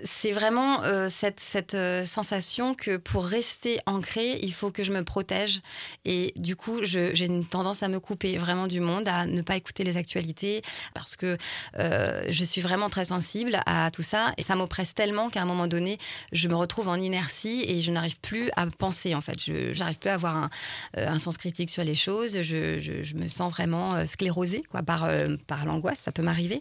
c'est 0.04 0.30
vraiment 0.30 0.84
euh, 0.84 1.08
cette, 1.10 1.74
euh, 1.74 2.04
sensation 2.04 2.74
que 2.74 2.96
pour 2.96 3.24
rester 3.24 3.80
ancré, 3.86 4.38
il 4.42 4.52
faut 4.52 4.70
que 4.70 4.84
je 4.84 4.92
me 4.92 5.02
protège. 5.02 5.62
Et 6.04 6.32
du 6.36 6.54
coup, 6.54 6.78
j'ai 6.82 7.24
une 7.24 7.44
tendance 7.44 7.82
à 7.82 7.88
me 7.88 7.98
couper 7.98 8.38
vraiment 8.38 8.68
du 8.68 8.80
monde, 8.80 9.08
à 9.08 9.26
ne 9.26 9.42
pas 9.42 9.56
écouter 9.56 9.82
les 9.82 9.96
actualités, 9.96 10.62
parce 10.94 11.16
que 11.16 11.36
euh, 11.78 12.22
je 12.28 12.44
suis 12.44 12.60
vraiment 12.60 12.88
très 12.88 13.06
sensible 13.06 13.60
à 13.66 13.90
tout 13.90 14.02
ça. 14.02 14.32
Et 14.38 14.42
ça 14.42 14.54
m'oppresse 14.54 14.94
tellement 14.94 15.28
qu'à 15.28 15.42
un 15.42 15.46
moment 15.46 15.66
donné, 15.66 15.98
je 16.32 16.48
me 16.48 16.54
retrouve 16.54 16.88
en 16.88 16.96
inertie 16.96 17.64
et 17.66 17.80
je 17.80 17.90
n'arrive 17.90 18.20
plus 18.20 18.50
à 18.56 18.66
penser, 18.66 19.14
en 19.14 19.20
fait. 19.20 19.40
Je 19.40 19.76
n'arrive 19.78 19.98
plus 19.98 20.10
à 20.10 20.14
avoir 20.14 20.50
un, 20.96 21.18
sens 21.18 21.36
critique 21.36 21.70
sur 21.70 21.82
les 21.82 21.96
choses. 21.96 22.40
Je 22.42 23.14
me 23.16 23.28
sens 23.28 23.52
vraiment 23.52 24.06
sclérosée 24.06 24.62
quoi, 24.70 24.82
par, 24.82 25.08
par 25.46 25.66
l'angoisse, 25.66 25.98
ça 26.04 26.12
peut 26.12 26.22
m'arriver. 26.22 26.60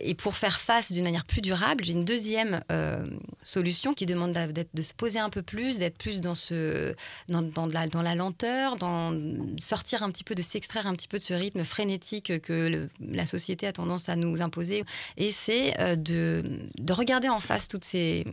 et 0.00 0.14
pour 0.14 0.36
faire 0.36 0.58
face 0.60 0.90
d'une 0.90 1.04
manière 1.04 1.24
plus 1.24 1.42
durable, 1.42 1.84
j'ai 1.84 1.92
une 1.92 2.04
deuxième 2.04 2.29
euh, 2.70 3.04
solution 3.42 3.94
qui 3.94 4.06
demande 4.06 4.32
de 4.32 4.82
se 4.82 4.92
poser 4.94 5.18
un 5.18 5.30
peu 5.30 5.42
plus, 5.42 5.78
d'être 5.78 5.98
plus 5.98 6.20
dans, 6.20 6.34
ce, 6.34 6.94
dans, 7.28 7.66
la, 7.66 8.14
lenteur, 8.14 8.76
dans 8.76 9.12
sortir 9.58 10.02
un 10.02 10.10
petit 10.10 10.24
peu, 10.24 10.34
de 10.34 10.42
s'extraire 10.42 10.86
un 10.86 10.94
petit 10.94 11.08
peu 11.08 11.18
de 11.18 11.24
ce 11.24 11.34
rythme 11.34 11.64
frénétique 11.64 12.40
que 12.40 12.88
la 13.00 13.26
société 13.26 13.66
a 13.66 13.72
tendance 13.72 14.08
à 14.08 14.16
nous 14.16 14.42
imposer. 14.42 14.84
Et 15.16 15.30
c'est 15.30 15.78
euh, 15.80 15.96
de, 15.96 16.42
de, 16.78 16.92
regarder 16.92 17.28
en 17.28 17.40
face 17.40 17.68
toutes 17.68 17.84
ces, 17.84 18.24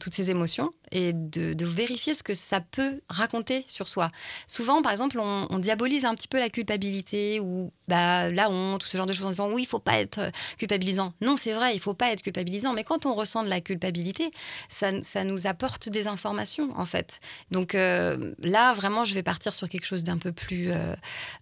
toutes 0.00 0.14
ces 0.14 0.30
émotions 0.30 0.70
et 0.90 1.12
de, 1.12 1.54
de, 1.54 1.66
vérifier 1.66 2.14
ce 2.14 2.22
que 2.22 2.34
ça 2.34 2.60
peut 2.60 3.00
raconter 3.08 3.64
sur 3.68 3.88
soi. 3.88 4.10
Souvent, 4.46 4.82
par 4.82 4.92
exemple, 4.92 5.18
on, 5.18 5.46
on 5.50 5.58
diabolise 5.58 6.04
un 6.04 6.14
petit 6.14 6.28
peu 6.28 6.38
la 6.38 6.48
culpabilité 6.48 7.40
ou 7.40 7.72
bah, 7.88 8.30
la 8.30 8.50
honte, 8.50 8.80
tout 8.80 8.88
ce 8.88 8.96
genre 8.96 9.06
de 9.06 9.12
choses 9.12 9.26
en 9.26 9.30
disant 9.30 9.50
oui, 9.50 9.62
il 9.62 9.68
faut 9.68 9.78
pas 9.78 9.98
être 9.98 10.20
culpabilisant. 10.58 11.14
Non, 11.20 11.36
c'est 11.36 11.52
vrai, 11.52 11.74
il 11.74 11.80
faut 11.80 11.94
pas 11.94 12.12
être 12.12 12.22
culpabilisant, 12.22 12.72
mais 12.72 12.84
quand 12.84 13.06
on 13.06 13.14
ressent 13.14 13.42
de 13.42 13.48
la 13.48 13.60
culpabilité, 13.60 14.30
ça, 14.68 14.90
ça 15.02 15.24
nous 15.24 15.46
apporte 15.46 15.88
des 15.88 16.06
informations 16.06 16.70
en 16.76 16.84
fait. 16.84 17.20
Donc 17.50 17.74
euh, 17.74 18.32
là, 18.42 18.72
vraiment, 18.72 19.04
je 19.04 19.14
vais 19.14 19.22
partir 19.22 19.54
sur 19.54 19.68
quelque 19.68 19.86
chose 19.86 20.04
d'un 20.04 20.18
peu 20.18 20.32
plus 20.32 20.70
euh, 20.70 20.94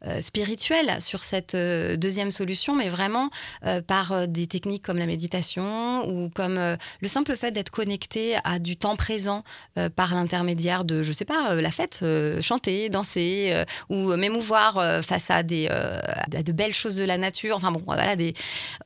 euh, 0.07 0.21
spirituel 0.21 1.01
sur 1.01 1.23
cette 1.23 1.57
deuxième 1.57 2.31
solution, 2.31 2.75
mais 2.75 2.89
vraiment 2.89 3.31
par 3.87 4.29
des 4.29 4.47
techniques 4.47 4.83
comme 4.85 4.99
la 4.99 5.07
méditation 5.07 6.07
ou 6.09 6.29
comme 6.29 6.57
le 6.57 7.09
simple 7.09 7.37
fait 7.37 7.51
d'être 7.51 7.71
connecté 7.71 8.37
à 8.45 8.59
du 8.59 8.77
temps 8.77 8.97
présent 8.97 9.45
par 9.97 10.15
l'intermédiaire 10.15 10.85
de, 10.85 11.03
je 11.03 11.13
sais 11.13 11.25
pas, 11.25 11.55
la 11.55 11.71
fête, 11.71 12.05
chanter, 12.41 12.89
danser 12.89 13.65
ou 13.89 14.15
m'émouvoir 14.17 15.03
face 15.05 15.31
à 15.31 15.43
des 15.43 15.69
de 16.43 16.53
belles 16.53 16.75
choses 16.75 16.97
de 16.97 17.05
la 17.05 17.19
nature. 17.19 17.57
Enfin 17.57 17.71
bon, 17.71 17.83
voilà, 17.87 18.17
des 18.17 18.35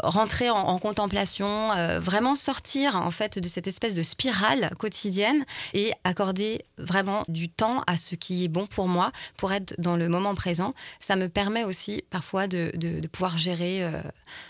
rentrer 0.03 0.51
en, 0.51 0.79
contemplation, 0.79 1.69
vraiment 1.99 2.35
sortir 2.35 2.97
en 2.97 3.11
fait 3.11 3.39
de 3.39 3.49
cette 3.49 3.67
espèce 3.67 3.95
de 3.95 4.03
spirale 4.03 4.71
quotidienne 4.79 5.45
et 5.75 5.93
accorder 6.05 6.63
vraiment 6.79 7.23
du 7.29 7.49
temps 7.49 7.83
à 7.87 7.97
ce 7.97 8.15
qui 8.15 8.45
est 8.45 8.49
bon 8.49 8.67
pour 8.67 8.89
moi, 8.89 9.13
pour 9.37 9.53
être 9.53 9.75
dans 9.79 9.97
le 9.97 10.09
moment 10.09 10.35
présent. 10.35 10.75
Ça 11.01 11.17
me 11.17 11.29
permet 11.29 11.65
aussi 11.65 12.05
parfois 12.11 12.47
de, 12.47 12.73
pouvoir 13.13 13.39
gérer 13.39 13.83
euh, 13.83 13.91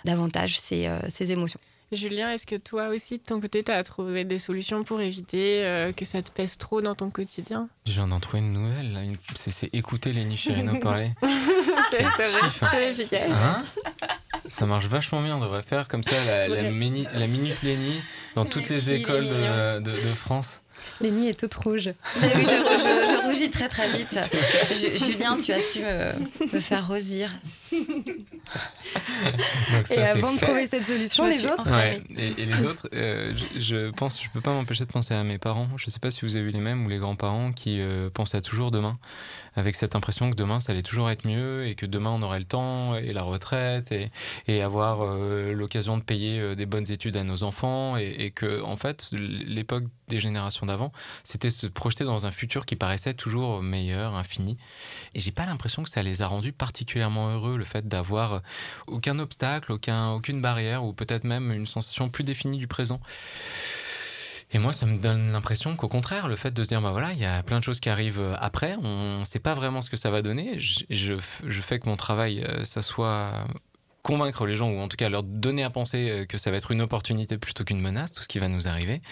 davantage 0.04 0.58
ces, 0.58 0.87
euh, 0.87 0.98
ces 1.08 1.32
émotions. 1.32 1.61
Julien, 1.90 2.31
est-ce 2.31 2.46
que 2.46 2.57
toi 2.57 2.88
aussi, 2.88 3.18
de 3.18 3.22
ton 3.22 3.40
côté, 3.40 3.64
tu 3.64 3.72
as 3.72 3.83
trouvé 3.83 4.24
des 4.24 4.38
solutions 4.38 4.85
pour 4.85 5.01
éviter 5.01 5.64
euh, 5.64 5.92
que 5.92 6.05
ça 6.05 6.20
te 6.22 6.31
pèse 6.31 6.59
trop 6.59 6.83
dans 6.83 6.94
ton 6.94 7.09
quotidien? 7.09 7.68
Je 7.87 7.92
viens 7.92 8.09
d'en 8.09 8.20
trouver 8.20 8.40
une 8.40 8.53
nouvelle. 8.53 9.16
C'est 9.35 9.74
écouter 9.74 10.12
Léni 10.12 10.37
Chirino 10.37 10.79
parler. 10.81 11.12
c'est 11.90 12.90
efficace. 12.90 13.33
Hein? 13.33 13.62
Ça 14.48 14.66
marche 14.66 14.87
vachement 14.87 15.22
bien. 15.22 15.37
On 15.37 15.40
devrait 15.40 15.62
faire 15.62 15.88
comme 15.88 16.03
ça 16.03 16.16
la, 16.27 16.48
la, 16.48 16.62
la 16.62 16.70
minute 16.70 17.62
Léni 17.62 18.03
dans 18.35 18.44
toutes 18.44 18.68
les 18.68 18.90
écoles 18.90 19.24
de, 19.29 19.81
de, 19.81 19.90
de 19.90 20.14
France. 20.14 20.61
Lénie 21.00 21.28
est 21.28 21.38
toute 21.38 21.54
rouge. 21.54 21.90
oui, 22.16 22.28
je, 22.34 22.46
je, 22.46 23.26
rougis 23.26 23.50
très 23.50 23.68
très 23.68 23.88
vite. 23.90 24.18
Julien, 25.04 25.38
tu 25.38 25.52
as 25.52 25.60
su 25.60 25.80
me, 25.80 26.60
faire 26.60 26.86
rosir. 26.86 27.30
et 29.90 29.98
avant 29.98 30.32
de 30.32 30.38
trouver 30.38 30.66
cette 30.66 30.86
solution, 30.86 31.26
les 31.26 31.46
autres 31.46 31.68
et, 32.16 32.44
les 32.44 32.64
autres, 32.64 32.88
euh, 32.94 33.32
je, 33.56 33.90
pense, 33.90 34.22
je 34.22 34.28
peux 34.30 34.40
pas 34.40 34.52
m'empêcher 34.52 34.84
de 34.84 34.90
penser 34.90 35.14
à 35.14 35.22
mes 35.22 35.38
parents. 35.38 35.68
Je 35.76 35.90
sais 35.90 36.00
pas 36.00 36.10
si 36.10 36.22
vous 36.22 36.36
avez 36.36 36.46
vu 36.46 36.50
les 36.52 36.60
mêmes 36.60 36.84
ou 36.84 36.88
les 36.88 36.98
grands-parents 36.98 37.52
qui 37.52 37.80
euh, 37.80 38.10
pensent 38.10 38.34
à 38.34 38.40
toujours 38.40 38.70
demain 38.70 38.98
avec 39.59 39.77
cette 39.77 39.94
impression 39.94 40.31
que 40.31 40.37
demain 40.37 40.61
ça 40.61 40.73
allait 40.73 40.83
toujours 40.83 41.11
être 41.11 41.27
mieux 41.27 41.66
et 41.66 41.75
que 41.75 41.87
demain 41.87 42.11
on 42.11 42.23
aurait 42.23 42.38
le 42.38 42.44
temps 42.44 42.94
et 42.97 43.12
la 43.12 43.23
retraite 43.23 43.92
et, 43.92 44.62
avoir 44.62 45.03
euh, 45.03 45.53
l'occasion 45.53 45.99
de 45.99 46.03
payer 46.03 46.40
euh, 46.40 46.55
des 46.55 46.66
bonnes 46.66 46.90
études 46.90 47.16
à 47.16 47.25
nos 47.25 47.42
enfants 47.42 47.97
et, 47.97 48.16
et 48.18 48.31
que 48.31 48.61
en 48.62 48.77
fait 48.77 49.09
l'époque 49.12 49.85
des 50.09 50.21
générations 50.21 50.66
d'avant 50.66 50.92
c'était 51.23 51.51
se 51.51 51.66
projeter 51.66 52.05
dans 52.05 52.27
un 52.27 52.31
futur 52.31 52.66
qui 52.66 52.77
paraissait 52.77 53.14
toujours 53.14 53.62
meilleur, 53.62 54.14
infini 54.14 54.57
et 55.14 55.21
j'ai 55.21 55.33
pas 55.33 55.47
l'impression 55.47 55.83
que 55.83 55.90
ça 55.90 56.03
les 56.03 56.23
a 56.23 56.27
rendus 56.27 56.53
particulièrement 56.53 57.31
heureux 57.31 57.57
le 57.57 57.64
fait 57.64 57.87
d'avoir 57.87 58.42
aucun 58.87 59.18
obstacle, 59.18 59.73
aucun, 59.73 60.11
aucune 60.11 60.40
barrière 60.40 60.85
ou 60.85 60.92
peut-être 60.92 61.25
même 61.25 61.53
une 61.53 61.66
sensation 61.66 62.09
plus 62.09 62.25
définie 62.25 62.59
du 62.59 62.66
présent. 62.66 63.01
Et 64.50 64.58
moi, 64.58 64.72
ça 64.72 64.87
me 64.87 64.96
donne 64.96 65.32
l'impression 65.32 65.76
qu'au 65.76 65.88
contraire, 65.88 66.26
le 66.26 66.37
fait 66.37 66.52
de 66.52 66.62
se 66.62 66.68
dire, 66.68 66.80
bah 66.80 66.90
voilà, 66.90 67.12
il 67.12 67.18
y 67.18 67.26
a 67.26 67.42
plein 67.42 67.58
de 67.58 67.64
choses 67.64 67.80
qui 67.80 67.90
arrivent 67.90 68.20
euh, 68.20 68.34
après, 68.38 68.76
on 68.82 69.20
ne 69.20 69.24
sait 69.24 69.40
pas 69.40 69.54
vraiment 69.54 69.82
ce 69.82 69.90
que 69.90 69.96
ça 69.96 70.11
va 70.11 70.22
donner. 70.22 70.58
Je, 70.58 70.84
je, 70.88 71.61
fais 71.61 71.78
que 71.78 71.88
mon 71.88 71.96
travail, 71.96 72.42
euh, 72.44 72.64
ça 72.64 72.80
soit 72.80 73.46
convaincre 74.02 74.46
les 74.46 74.56
gens, 74.56 74.70
ou 74.70 74.78
en 74.80 74.88
tout 74.88 74.96
cas 74.96 75.11
leur 75.11 75.22
donner 75.22 75.64
à 75.64 75.70
penser 75.70 76.08
euh, 76.08 76.24
que 76.24 76.38
ça 76.38 76.50
va 76.50 76.56
être 76.56 76.70
une 76.70 76.80
opportunité 76.80 77.37
plutôt 77.37 77.64
qu'une 77.64 77.80
menace, 77.80 78.12
tout 78.12 78.22
ce 78.22 78.28
qui 78.28 78.38
va 78.38 78.48
nous 78.48 78.66
arriver. 78.68 79.02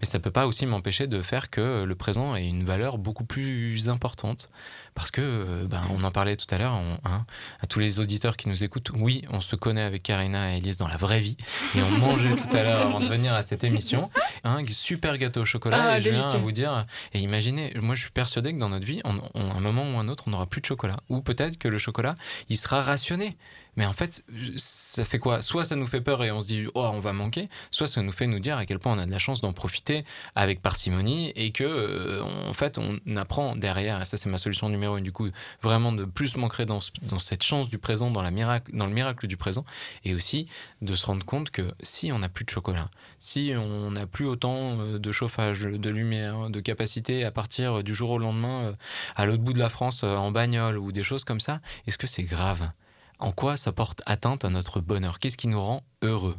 Mais 0.00 0.06
ça 0.06 0.18
peut 0.18 0.30
pas 0.30 0.46
aussi 0.46 0.64
m'empêcher 0.64 1.06
de 1.06 1.20
faire 1.20 1.50
que 1.50 1.84
le 1.84 1.94
présent 1.94 2.34
ait 2.34 2.48
une 2.48 2.64
valeur 2.64 2.96
beaucoup 2.96 3.24
plus 3.24 3.90
importante. 3.90 4.48
Parce 4.96 5.10
que, 5.10 5.20
euh, 5.20 5.66
ben, 5.66 5.82
on 5.90 6.02
en 6.04 6.10
parlait 6.10 6.36
tout 6.36 6.52
à 6.52 6.58
l'heure, 6.58 6.72
hein, 6.72 7.26
à 7.60 7.66
tous 7.66 7.78
les 7.78 8.00
auditeurs 8.00 8.36
qui 8.36 8.48
nous 8.48 8.64
écoutent, 8.64 8.90
oui, 8.94 9.22
on 9.30 9.42
se 9.42 9.54
connaît 9.54 9.82
avec 9.82 10.02
Karina 10.02 10.54
et 10.54 10.56
Elise 10.56 10.78
dans 10.78 10.88
la 10.88 10.96
vraie 10.96 11.20
vie, 11.20 11.36
et 11.74 11.82
on 11.82 11.90
mangeait 11.90 12.34
tout 12.34 12.56
à 12.56 12.62
l'heure 12.62 12.86
avant 12.86 13.00
de 13.00 13.06
venir 13.06 13.34
à 13.34 13.42
cette 13.42 13.62
émission. 13.62 14.10
Un 14.42 14.66
super 14.66 15.18
gâteau 15.18 15.42
au 15.42 15.44
chocolat, 15.44 15.90
ah, 15.90 15.98
et 15.98 16.00
je 16.00 16.08
viens 16.08 16.30
à 16.30 16.38
vous 16.38 16.50
dire, 16.50 16.86
et 17.12 17.20
imaginez, 17.20 17.74
moi 17.76 17.94
je 17.94 18.00
suis 18.00 18.10
persuadé 18.10 18.54
que 18.54 18.58
dans 18.58 18.70
notre 18.70 18.86
vie, 18.86 19.02
on, 19.04 19.20
un 19.34 19.60
moment 19.60 19.82
ou 19.82 19.98
un 19.98 20.08
autre, 20.08 20.24
on 20.26 20.30
n'aura 20.30 20.46
plus 20.46 20.62
de 20.62 20.66
chocolat, 20.66 20.96
ou 21.10 21.20
peut-être 21.20 21.58
que 21.58 21.68
le 21.68 21.76
chocolat, 21.76 22.14
il 22.48 22.56
sera 22.56 22.80
rationné. 22.80 23.36
Mais 23.76 23.84
en 23.84 23.92
fait, 23.92 24.24
ça 24.56 25.04
fait 25.04 25.18
quoi? 25.18 25.42
Soit 25.42 25.66
ça 25.66 25.76
nous 25.76 25.86
fait 25.86 26.00
peur 26.00 26.24
et 26.24 26.30
on 26.30 26.40
se 26.40 26.46
dit, 26.46 26.64
oh, 26.74 26.88
on 26.94 26.98
va 26.98 27.12
manquer, 27.12 27.50
soit 27.70 27.86
ça 27.86 28.00
nous 28.00 28.12
fait 28.12 28.26
nous 28.26 28.38
dire 28.38 28.56
à 28.56 28.64
quel 28.64 28.78
point 28.78 28.94
on 28.94 28.98
a 28.98 29.04
de 29.04 29.10
la 29.10 29.18
chance 29.18 29.42
d'en 29.42 29.52
profiter 29.52 30.06
avec 30.34 30.62
parcimonie 30.62 31.30
et 31.36 31.50
que, 31.50 31.64
euh, 31.64 32.22
en 32.22 32.54
fait, 32.54 32.78
on 32.78 32.98
apprend 33.16 33.54
derrière, 33.54 34.00
et 34.00 34.06
ça 34.06 34.16
c'est 34.16 34.30
ma 34.30 34.38
solution 34.38 34.70
numéro 34.70 34.85
une, 34.94 35.04
du 35.04 35.12
coup, 35.12 35.28
vraiment 35.62 35.92
de 35.92 36.04
plus 36.04 36.36
m'ancrer 36.36 36.66
dans, 36.66 36.80
dans, 37.02 37.18
cette 37.18 37.42
chance 37.42 37.68
du 37.68 37.78
présent, 37.78 38.10
dans, 38.10 38.22
dans 38.22 38.86
le 38.86 38.92
miracle 38.92 39.26
du 39.26 39.36
présent, 39.36 39.64
et 40.04 40.14
aussi 40.14 40.46
de 40.82 40.94
se 40.94 41.06
rendre 41.06 41.24
compte 41.24 41.50
que 41.50 41.72
si 41.82 42.12
on 42.12 42.18
n'a 42.18 42.28
plus 42.28 42.44
de 42.44 42.50
chocolat, 42.50 42.90
si 43.18 43.52
on 43.56 43.90
n'a 43.90 44.06
plus 44.06 44.26
autant 44.26 44.78
euh, 44.78 44.98
de 44.98 45.12
chauffage, 45.12 45.62
de 45.62 45.90
lumière, 45.90 46.50
de 46.50 46.60
capacité 46.60 47.24
à 47.24 47.30
partir 47.30 47.82
du 47.82 47.94
jour 47.94 48.10
au 48.10 48.18
lendemain 48.18 48.64
euh, 48.64 48.72
à 49.16 49.26
l'autre 49.26 49.42
bout 49.42 49.52
de 49.52 49.58
la 49.58 49.68
France 49.68 50.04
en 50.04 50.30
bagnole 50.30 50.78
ou 50.78 50.92
des 50.92 51.02
choses 51.02 51.24
comme 51.24 51.40
ça, 51.40 51.60
est-ce 51.86 51.98
que 51.98 52.06
c'est 52.06 52.22
grave? 52.22 52.70
En 53.18 53.32
quoi 53.32 53.56
ça 53.56 53.72
porte 53.72 54.02
atteinte 54.04 54.44
à 54.44 54.50
notre 54.50 54.80
bonheur? 54.80 55.18
Qu'est-ce 55.18 55.38
qui 55.38 55.48
nous 55.48 55.60
rend 55.60 55.82
heureux? 56.02 56.36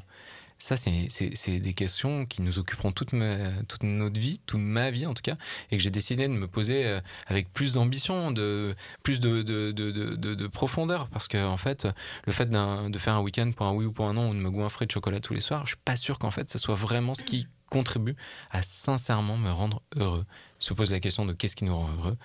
Ça, 0.60 0.76
c'est 0.76 1.60
des 1.60 1.74
questions 1.74 2.26
qui 2.26 2.42
nous 2.42 2.60
occuperont 2.60 2.92
toute, 2.92 3.14
notre 3.14 4.20
vie, 4.20 4.40
toute 4.46 4.60
ma 4.60 4.92
vie 4.92 5.06
en 5.06 5.14
tout 5.14 5.22
cas, 5.22 5.38
et 5.72 5.78
que 5.78 5.84
j'ai 5.84 5.92
décidé 5.92 6.28
de 6.28 6.34
me 6.34 6.48
poser 6.48 6.86
euh, 6.86 7.00
avec 7.28 7.52
plus 7.54 7.74
d'ambition, 7.74 8.32
de 8.32 8.76
plus 9.04 9.20
de, 9.20 9.44
de, 9.44 10.48
profondeur, 10.48 11.10
parce 11.10 11.28
que 11.28 11.46
en 11.46 11.58
fait, 11.58 11.88
le 12.26 12.34
fait 12.34 12.50
de 12.50 13.00
faire 13.00 13.16
un 13.16 13.22
week-end 13.22 13.52
pour 13.56 13.68
un 13.68 13.74
oui 13.74 13.86
ou 13.86 13.92
pour 13.92 14.08
un 14.08 14.14
non, 14.14 14.30
ou 14.30 14.34
de 14.34 14.40
me 14.40 14.50
goinfrer 14.50 14.86
de 14.86 14.92
chocolat 14.92 15.20
tous 15.20 15.34
les 15.34 15.42
soirs, 15.42 15.64
je 15.66 15.72
suis 15.72 15.82
pas 15.84 15.96
sûr 15.96 16.18
qu'en 16.20 16.32
fait, 16.32 16.50
ça 16.50 16.60
soit 16.60 16.76
vraiment 16.76 17.14
ce 17.14 17.24
qui 17.24 17.48
contribue 17.70 18.16
à 18.50 18.62
sincèrement 18.62 19.38
me 19.38 19.52
rendre 19.52 19.82
heureux. 19.96 20.26
Se 20.60 20.74
pose 20.74 20.92
la 20.92 21.00
question 21.00 21.26
de 21.26 21.34
qu'est-ce 21.34 21.56
qui 21.56 21.66
nous 21.66 21.76
rend 21.76 21.90
heureux 21.98 22.18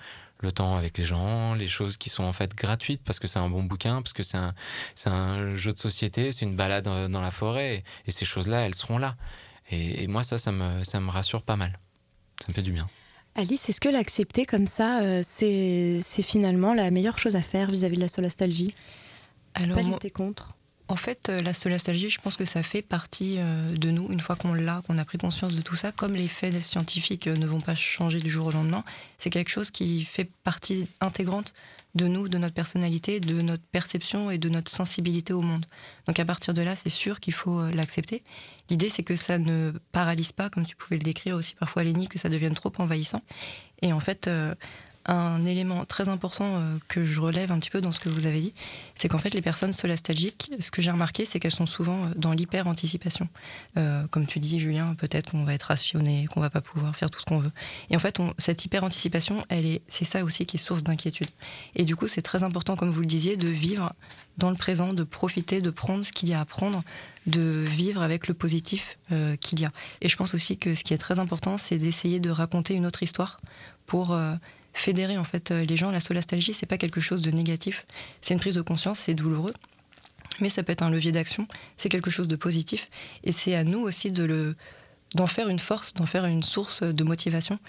le 0.43 0.51
temps 0.51 0.75
avec 0.75 0.97
les 0.97 1.03
gens, 1.03 1.53
les 1.53 1.67
choses 1.67 1.97
qui 1.97 2.09
sont 2.09 2.23
en 2.23 2.33
fait 2.33 2.53
gratuites 2.55 3.01
parce 3.03 3.19
que 3.19 3.27
c'est 3.27 3.39
un 3.39 3.49
bon 3.49 3.63
bouquin, 3.63 4.01
parce 4.01 4.13
que 4.13 4.23
c'est 4.23 4.37
un, 4.37 4.53
un 5.05 5.55
jeu 5.55 5.71
de 5.71 5.79
société, 5.79 6.31
c'est 6.31 6.45
une 6.45 6.55
balade 6.55 6.83
dans 6.83 7.21
la 7.21 7.31
forêt, 7.31 7.83
et, 8.05 8.11
ces 8.11 8.25
choses-là, 8.25 8.65
elles 8.65 8.75
seront 8.75 8.97
là. 8.97 9.15
Et, 9.71 10.07
moi, 10.07 10.23
ça, 10.23 10.37
ça 10.37 10.51
me, 10.51 10.83
ça 10.83 10.99
me 10.99 11.09
rassure 11.09 11.41
pas 11.41 11.55
mal. 11.55 11.79
Ça 12.41 12.47
me 12.49 12.53
fait 12.53 12.61
du 12.61 12.71
bien. 12.71 12.87
Alice, 13.35 13.67
est-ce 13.69 13.81
que 13.81 13.89
l'accepter 13.89 14.45
comme 14.45 14.67
ça, 14.67 15.01
euh, 15.01 15.21
c'est 15.23 16.01
finalement 16.21 16.73
la 16.73 16.91
meilleure 16.91 17.17
chose 17.17 17.35
à 17.35 17.41
faire 17.41 17.71
vis-à-vis 17.71 17.95
de 17.95 18.01
la 18.01 18.07
solastalgie 18.07 18.75
Alors, 19.55 19.77
Pas 19.77 19.83
lutter 19.83 20.11
contre 20.11 20.55
en 20.89 20.95
fait, 20.95 21.29
euh, 21.29 21.41
la 21.41 21.53
solastalgie, 21.53 22.09
je 22.09 22.19
pense 22.19 22.35
que 22.35 22.45
ça 22.45 22.61
fait 22.61 22.81
partie 22.81 23.35
euh, 23.37 23.75
de 23.75 23.89
nous 23.89 24.11
une 24.11 24.19
fois 24.19 24.35
qu'on 24.35 24.53
l'a, 24.53 24.81
qu'on 24.85 24.97
a 24.97 25.05
pris 25.05 25.17
conscience 25.17 25.55
de 25.55 25.61
tout 25.61 25.75
ça. 25.75 25.91
Comme 25.91 26.13
les 26.13 26.27
faits 26.27 26.61
scientifiques 26.61 27.27
euh, 27.27 27.35
ne 27.35 27.45
vont 27.45 27.61
pas 27.61 27.75
changer 27.75 28.19
du 28.19 28.29
jour 28.29 28.47
au 28.47 28.51
lendemain, 28.51 28.83
c'est 29.17 29.29
quelque 29.29 29.49
chose 29.49 29.71
qui 29.71 30.03
fait 30.03 30.29
partie 30.43 30.87
intégrante 30.99 31.53
de 31.95 32.07
nous, 32.07 32.27
de 32.27 32.37
notre 32.37 32.55
personnalité, 32.55 33.19
de 33.19 33.41
notre 33.41 33.63
perception 33.71 34.29
et 34.29 34.37
de 34.37 34.49
notre 34.49 34.71
sensibilité 34.71 35.31
au 35.31 35.41
monde. 35.41 35.65
Donc 36.07 36.19
à 36.19 36.25
partir 36.25 36.53
de 36.53 36.61
là, 36.61 36.75
c'est 36.75 36.89
sûr 36.89 37.19
qu'il 37.19 37.33
faut 37.33 37.69
l'accepter. 37.69 38.23
L'idée, 38.69 38.89
c'est 38.89 39.03
que 39.03 39.15
ça 39.15 39.37
ne 39.37 39.71
paralyse 39.91 40.31
pas, 40.31 40.49
comme 40.49 40.65
tu 40.65 40.75
pouvais 40.75 40.97
le 40.97 41.03
décrire 41.03 41.35
aussi 41.35 41.53
parfois, 41.53 41.83
Lénie, 41.83 42.07
que 42.07 42.17
ça 42.17 42.29
devienne 42.29 42.55
trop 42.55 42.73
envahissant. 42.79 43.21
Et 43.83 43.93
en 43.93 43.99
fait, 43.99 44.27
un 45.05 45.43
élément 45.45 45.83
très 45.85 46.07
important 46.07 46.45
euh, 46.45 46.77
que 46.87 47.05
je 47.05 47.19
relève 47.19 47.51
un 47.51 47.59
petit 47.59 47.69
peu 47.69 47.81
dans 47.81 47.91
ce 47.91 47.99
que 47.99 48.07
vous 48.07 48.25
avez 48.25 48.39
dit, 48.39 48.53
c'est 48.95 49.09
qu'en 49.09 49.17
fait 49.17 49.33
les 49.33 49.41
personnes 49.41 49.73
solastalgiques, 49.73 50.51
ce 50.59 50.71
que 50.71 50.81
j'ai 50.81 50.91
remarqué, 50.91 51.25
c'est 51.25 51.39
qu'elles 51.39 51.51
sont 51.51 51.65
souvent 51.65 52.05
euh, 52.05 52.07
dans 52.15 52.31
l'hyper-anticipation. 52.31 53.27
Euh, 53.77 54.05
comme 54.11 54.25
tu 54.25 54.39
dis, 54.39 54.59
Julien, 54.59 54.95
peut-être 54.95 55.31
qu'on 55.31 55.43
va 55.43 55.53
être 55.53 55.63
rationné, 55.63 56.27
qu'on 56.27 56.39
va 56.39 56.49
pas 56.49 56.61
pouvoir 56.61 56.95
faire 56.95 57.09
tout 57.09 57.19
ce 57.19 57.25
qu'on 57.25 57.39
veut. 57.39 57.51
Et 57.89 57.95
en 57.95 57.99
fait, 57.99 58.19
cette 58.37 58.63
hyper-anticipation, 58.63 59.43
elle 59.49 59.65
est, 59.65 59.81
c'est 59.89 60.05
ça 60.05 60.23
aussi 60.23 60.45
qui 60.45 60.55
est 60.55 60.59
source 60.59 60.83
d'inquiétude. 60.83 61.27
Et 61.75 61.83
du 61.83 61.95
coup, 61.95 62.07
c'est 62.07 62.21
très 62.21 62.43
important, 62.43 62.77
comme 62.77 62.89
vous 62.89 63.01
le 63.01 63.07
disiez, 63.07 63.35
de 63.35 63.49
vivre 63.49 63.91
dans 64.37 64.49
le 64.49 64.55
présent, 64.55 64.93
de 64.93 65.03
profiter, 65.03 65.61
de 65.61 65.69
prendre 65.69 66.05
ce 66.05 66.11
qu'il 66.11 66.29
y 66.29 66.33
a 66.33 66.39
à 66.39 66.45
prendre, 66.45 66.81
de 67.27 67.41
vivre 67.41 68.01
avec 68.01 68.27
le 68.27 68.33
positif 68.33 68.97
qu'il 69.39 69.59
y 69.59 69.65
a. 69.65 69.71
Et 70.01 70.09
je 70.09 70.15
pense 70.17 70.33
aussi 70.33 70.57
que 70.57 70.75
ce 70.75 70.83
qui 70.83 70.93
est 70.93 70.97
très 70.97 71.19
important, 71.19 71.57
c'est 71.57 71.77
d'essayer 71.77 72.19
de 72.19 72.29
raconter 72.31 72.73
une 72.73 72.85
autre 72.85 73.03
histoire 73.03 73.39
pour 73.85 74.17
fédérer 74.73 75.17
en 75.17 75.23
fait 75.23 75.51
euh, 75.51 75.65
les 75.65 75.77
gens. 75.77 75.91
La 75.91 76.01
solastalgie, 76.01 76.53
c'est 76.53 76.65
pas 76.65 76.77
quelque 76.77 77.01
chose 77.01 77.21
de 77.21 77.31
négatif. 77.31 77.85
C'est 78.21 78.33
une 78.33 78.39
prise 78.39 78.55
de 78.55 78.61
conscience, 78.61 78.99
c'est 78.99 79.13
douloureux, 79.13 79.53
mais 80.39 80.49
ça 80.49 80.63
peut 80.63 80.71
être 80.71 80.83
un 80.83 80.89
levier 80.89 81.11
d'action. 81.11 81.47
C'est 81.77 81.89
quelque 81.89 82.09
chose 82.09 82.27
de 82.27 82.35
positif, 82.35 82.89
et 83.23 83.31
c'est 83.31 83.55
à 83.55 83.63
nous 83.63 83.79
aussi 83.79 84.11
de 84.11 84.23
le 84.23 84.55
d'en 85.15 85.27
faire 85.27 85.47
une 85.47 85.59
force, 85.59 85.93
d'en 85.93 86.07
faire 86.07 86.25
une 86.25 86.41
source 86.41 86.81
de 86.81 87.03
motivation 87.03 87.59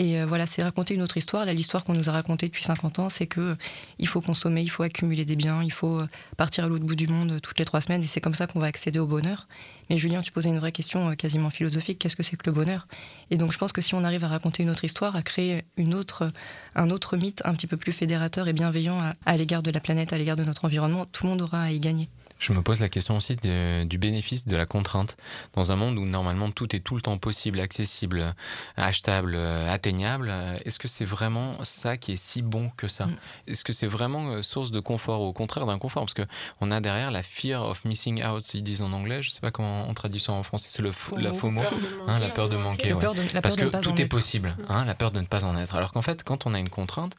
et 0.00 0.18
euh, 0.18 0.24
voilà, 0.24 0.46
c'est 0.46 0.62
raconter 0.62 0.94
une 0.94 1.02
autre 1.02 1.18
histoire. 1.18 1.44
l'histoire 1.44 1.84
qu'on 1.84 1.92
nous 1.92 2.08
a 2.08 2.12
racontée 2.12 2.46
depuis 2.46 2.64
50 2.64 3.00
ans, 3.00 3.10
c'est 3.10 3.26
que 3.26 3.40
euh, 3.40 3.54
il 3.98 4.08
faut 4.08 4.22
consommer, 4.22 4.62
il 4.62 4.70
faut 4.70 4.82
accumuler 4.82 5.26
des 5.26 5.36
biens, 5.36 5.62
il 5.62 5.72
faut 5.72 5.98
euh, 5.98 6.08
partir 6.38 6.64
à 6.64 6.68
l'autre 6.68 6.86
bout 6.86 6.94
du 6.94 7.06
monde 7.06 7.38
toutes 7.42 7.58
les 7.58 7.66
trois 7.66 7.82
semaines. 7.82 8.02
Et 8.02 8.06
c'est 8.06 8.22
comme 8.22 8.32
ça 8.32 8.46
qu'on 8.46 8.60
va 8.60 8.66
accéder 8.66 8.98
au 8.98 9.06
bonheur. 9.06 9.46
Mais 9.90 9.98
Julien, 9.98 10.22
tu 10.22 10.32
posais 10.32 10.48
une 10.48 10.58
vraie 10.58 10.72
question 10.72 11.14
quasiment 11.16 11.50
philosophique. 11.50 11.98
Qu'est-ce 11.98 12.16
que 12.16 12.22
c'est 12.22 12.38
que 12.38 12.46
le 12.46 12.52
bonheur? 12.52 12.88
Et 13.30 13.36
donc, 13.36 13.52
je 13.52 13.58
pense 13.58 13.72
que 13.72 13.82
si 13.82 13.94
on 13.94 14.02
arrive 14.02 14.24
à 14.24 14.28
raconter 14.28 14.62
une 14.62 14.70
autre 14.70 14.84
histoire, 14.86 15.16
à 15.16 15.22
créer 15.22 15.64
une 15.76 15.92
autre, 15.92 16.32
un 16.76 16.88
autre 16.88 17.18
mythe 17.18 17.42
un 17.44 17.52
petit 17.52 17.66
peu 17.66 17.76
plus 17.76 17.92
fédérateur 17.92 18.48
et 18.48 18.54
bienveillant 18.54 19.12
à 19.26 19.36
l'égard 19.36 19.62
de 19.62 19.70
la 19.70 19.80
planète, 19.80 20.14
à 20.14 20.16
l'égard 20.18 20.36
de 20.36 20.44
notre 20.44 20.64
environnement, 20.64 21.04
tout 21.04 21.24
le 21.24 21.30
monde 21.30 21.42
aura 21.42 21.64
à 21.64 21.72
y 21.72 21.78
gagner. 21.78 22.08
Je 22.40 22.52
me 22.52 22.62
pose 22.62 22.80
la 22.80 22.88
question 22.88 23.16
aussi 23.16 23.36
du 23.36 23.98
bénéfice 23.98 24.46
de 24.46 24.56
la 24.56 24.66
contrainte. 24.66 25.16
Dans 25.52 25.70
un 25.72 25.76
monde 25.76 25.98
où 25.98 26.04
normalement 26.04 26.50
tout 26.50 26.74
est 26.74 26.80
tout 26.80 26.96
le 26.96 27.02
temps 27.02 27.18
possible, 27.18 27.60
accessible, 27.60 28.34
achetable, 28.76 29.36
atteignable, 29.36 30.32
est-ce 30.64 30.78
que 30.78 30.88
c'est 30.88 31.04
vraiment 31.04 31.62
ça 31.62 31.96
qui 31.96 32.12
est 32.12 32.16
si 32.16 32.42
bon 32.42 32.70
que 32.76 32.88
ça 32.88 33.06
mm. 33.06 33.16
Est-ce 33.48 33.64
que 33.64 33.72
c'est 33.72 33.86
vraiment 33.86 34.30
euh, 34.30 34.42
source 34.42 34.70
de 34.70 34.80
confort 34.80 35.20
ou 35.20 35.26
au 35.26 35.32
contraire 35.32 35.66
d'un 35.66 35.78
confort? 35.78 36.04
Parce 36.04 36.14
qu'on 36.14 36.70
a 36.70 36.80
derrière 36.80 37.10
la 37.10 37.22
fear 37.22 37.62
of 37.64 37.84
missing 37.84 38.24
out, 38.24 38.54
ils 38.54 38.62
disent 38.62 38.82
en 38.82 38.92
anglais, 38.92 39.22
je 39.22 39.30
sais 39.30 39.40
pas 39.40 39.50
comment 39.50 39.88
on 39.88 39.94
traduit 39.94 40.20
ça 40.20 40.32
en 40.32 40.42
français, 40.42 40.68
c'est 40.70 40.82
le 40.82 40.92
la 41.16 41.32
FOMO, 41.32 41.60
hein, 42.06 42.18
la 42.18 42.28
peur 42.28 42.48
de 42.48 42.56
manquer. 42.56 42.94
Parce 43.42 43.56
que 43.56 43.80
tout 43.80 44.00
est 44.00 44.08
possible, 44.08 44.56
hein, 44.68 44.84
la 44.84 44.94
peur 44.94 45.10
de 45.10 45.20
ne 45.20 45.26
pas 45.26 45.44
en 45.44 45.56
être. 45.56 45.74
Alors 45.74 45.92
qu'en 45.92 46.02
fait, 46.02 46.22
quand 46.22 46.46
on 46.46 46.54
a 46.54 46.58
une 46.58 46.68
contrainte, 46.68 47.14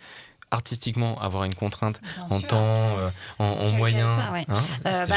artistiquement 0.52 1.20
avoir 1.20 1.46
une 1.46 1.56
contrainte 1.56 2.02
en 2.30 2.42
temps, 2.42 2.98
euh, 3.00 3.10
en, 3.40 3.70
moyens. 3.72 4.10
Hein, 4.10 4.44
euh, 4.86 5.06
bah, 5.08 5.16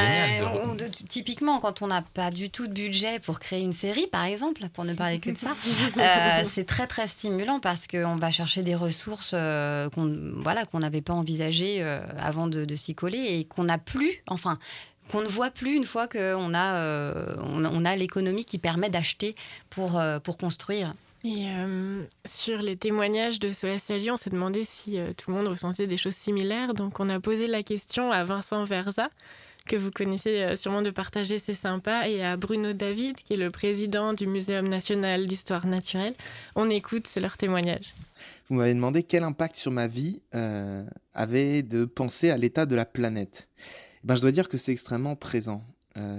typiquement, 1.09 1.59
quand 1.59 1.83
on 1.83 1.88
n'a 1.88 2.03
pas 2.03 2.31
du 2.31 2.51
tout 2.51 2.68
de 2.68 2.73
budget 2.73 3.18
pour 3.18 3.40
créer 3.40 3.61
une 3.61 3.73
série, 3.73 4.07
par 4.07 4.25
exemple, 4.25 4.62
pour 4.73 4.85
ne 4.85 4.94
parler 4.94 5.18
que 5.18 5.31
de 5.31 5.37
ça, 5.37 5.57
euh, 5.99 6.44
c'est 6.51 6.64
très 6.64 6.87
très 6.87 7.09
stimulant 7.09 7.59
parce 7.59 7.87
qu'on 7.88 8.16
va 8.16 8.31
chercher 8.31 8.62
des 8.62 8.77
ressources 8.77 9.33
qu'on 9.94 10.33
voilà 10.37 10.64
qu'on 10.64 10.79
n'avait 10.79 11.03
pas 11.03 11.14
envisagées 11.14 11.83
avant 12.18 12.47
de, 12.47 12.64
de 12.64 12.77
s'y 12.77 12.94
coller 12.94 13.18
et 13.18 13.44
qu'on 13.44 13.64
n'a 13.64 13.79
plus, 13.79 14.23
enfin 14.29 14.59
qu'on 15.11 15.20
ne 15.20 15.27
voit 15.27 15.51
plus 15.51 15.77
une 15.77 15.85
fois 15.85 16.09
qu'on 16.09 16.55
a, 16.55 17.37
on, 17.42 17.85
a 17.85 17.97
l'économie 17.97 18.44
qui 18.44 18.59
permet 18.59 18.88
d'acheter 18.88 19.35
pour, 19.68 20.01
pour 20.23 20.38
construire. 20.38 20.92
Et 21.25 21.47
euh, 21.49 22.05
sur 22.27 22.59
les 22.59 22.77
témoignages 22.77 23.41
de 23.41 23.51
Solastalgie, 23.51 24.11
on 24.11 24.19
s'est 24.19 24.29
demandé 24.29 24.63
si 24.63 24.99
euh, 24.99 25.15
tout 25.17 25.31
le 25.31 25.39
monde 25.39 25.49
ressentait 25.49 25.87
des 25.87 25.97
choses 25.97 26.15
similaires. 26.15 26.75
Donc 26.75 27.01
on 27.01 27.09
a 27.09 27.19
posé 27.19 27.47
la 27.47 27.63
question 27.63 28.13
à 28.13 28.25
Vincent 28.25 28.63
Verza, 28.65 29.09
que 29.67 29.75
vous 29.75 29.91
connaissez 29.91 30.43
euh, 30.43 30.55
sûrement 30.55 30.83
de 30.83 30.91
partager, 30.91 31.39
c'est 31.39 31.55
sympa, 31.55 32.07
et 32.11 32.23
à 32.23 32.37
Bruno 32.37 32.75
David, 32.75 33.17
qui 33.17 33.33
est 33.33 33.39
le 33.39 33.51
président 33.51 34.13
du 34.13 34.27
Muséum 34.27 34.69
national 34.69 35.27
d'histoire 35.27 35.67
naturelle. 35.67 36.13
On 36.57 36.69
écoute 36.69 37.09
leur 37.19 37.39
témoignage. 37.39 37.95
Vous 38.51 38.57
m'avez 38.57 38.75
demandé 38.75 39.03
quel 39.03 39.23
impact 39.23 39.57
sur 39.57 39.73
ma 39.73 39.87
vie 39.87 40.21
avait 41.15 41.63
de 41.63 41.87
penser 41.87 42.29
à 42.29 42.37
l'état 42.37 42.67
de 42.67 42.75
la 42.75 42.85
planète. 42.85 43.49
Eh 43.59 44.07
ben, 44.07 44.15
je 44.15 44.21
dois 44.21 44.33
dire 44.33 44.51
que 44.51 44.59
c'est 44.59 44.73
extrêmement 44.73 45.17
présent. 45.17 45.65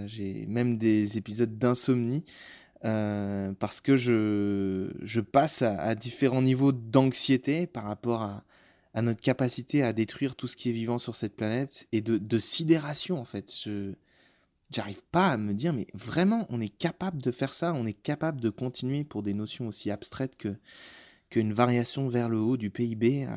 J'ai 0.08 0.48
même 0.48 0.80
des 0.80 1.20
épisodes 1.20 1.60
d'insomnie 1.60 2.24
euh, 2.86 3.52
parce 3.60 3.82
que 3.82 3.96
je, 3.96 5.20
passe 5.20 5.64
à, 5.64 5.96
différents 5.96 6.44
niveaux 6.44 6.72
d'anxiété 6.72 7.66
par 7.66 7.86
rapport 7.86 8.22
à, 8.22 8.44
notre 9.02 9.22
capacité 9.22 9.84
à 9.84 9.92
détruire 9.92 10.36
tout 10.36 10.48
ce 10.48 10.56
qui 10.56 10.70
est 10.70 10.74
vivant 10.74 11.00
sur 11.00 11.16
cette 11.16 11.36
planète 11.36 11.88
et 11.92 12.02
de, 12.02 12.40
sidération 12.40 13.20
en 13.20 13.26
fait. 13.26 13.52
J'arrive 14.72 15.02
pas 15.12 15.30
à 15.30 15.38
me 15.38 15.54
dire 15.54 15.74
mais 15.74 15.88
vraiment 15.94 16.46
on 16.50 16.62
est 16.62 16.70
capable 16.70 17.22
de 17.22 17.32
faire 17.32 17.54
ça, 17.54 17.74
on 17.74 17.86
est 17.86 17.94
capable 17.94 18.40
de 18.40 18.50
continuer 18.50 19.04
pour 19.04 19.24
des 19.24 19.34
notions 19.34 19.68
aussi 19.68 19.92
abstraites 19.92 20.38
que 20.38 20.56
qu'une 21.30 21.54
variation 21.54 22.08
vers 22.08 22.30
le 22.30 22.38
haut 22.38 22.56
du 22.56 22.70
PIB 22.70 23.28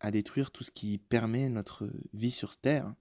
à, 0.00 0.10
détruire 0.10 0.50
tout 0.50 0.64
ce 0.64 0.72
qui 0.72 0.98
permet 0.98 1.48
notre 1.48 1.88
vie 2.12 2.32
sur 2.32 2.56
terre? 2.56 2.92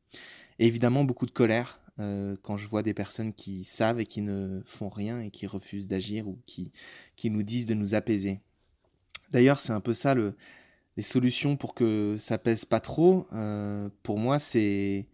Évidemment 0.60 1.04
beaucoup 1.04 1.26
de 1.26 1.32
colère, 1.32 1.80
euh, 2.00 2.36
quand 2.44 2.58
je 2.58 2.68
vois 2.68 2.84
des 2.84 2.94
personnes 2.94 3.34
qui 3.34 3.64
savent 3.64 4.00
et 4.00 4.06
qui 4.06 4.22
ne 4.22 4.62
font 4.66 4.90
rien 4.90 5.20
et 5.20 5.32
qui 5.32 5.48
refusent 5.48 5.88
d'agir 5.88 6.28
ou 6.28 6.40
qui, 6.46 6.72
qui 7.16 7.30
nous 7.30 7.44
disent 7.44 7.66
de 7.66 7.74
nous 7.74 7.96
apaiser. 7.96 8.42
D'ailleurs, 9.32 9.60
c'est 9.60 9.74
un 9.74 9.82
peu 9.82 9.94
ça 9.94 10.14
le, 10.14 10.36
les 10.98 11.04
solutions 11.04 11.56
pour 11.56 11.74
que 11.74 12.16
ça 12.18 12.38
pèse 12.38 12.66
pas 12.66 12.80
trop. 12.80 13.28
Euh, 13.34 13.90
pour 14.04 14.18
moi, 14.20 14.40
c'est 14.40 15.08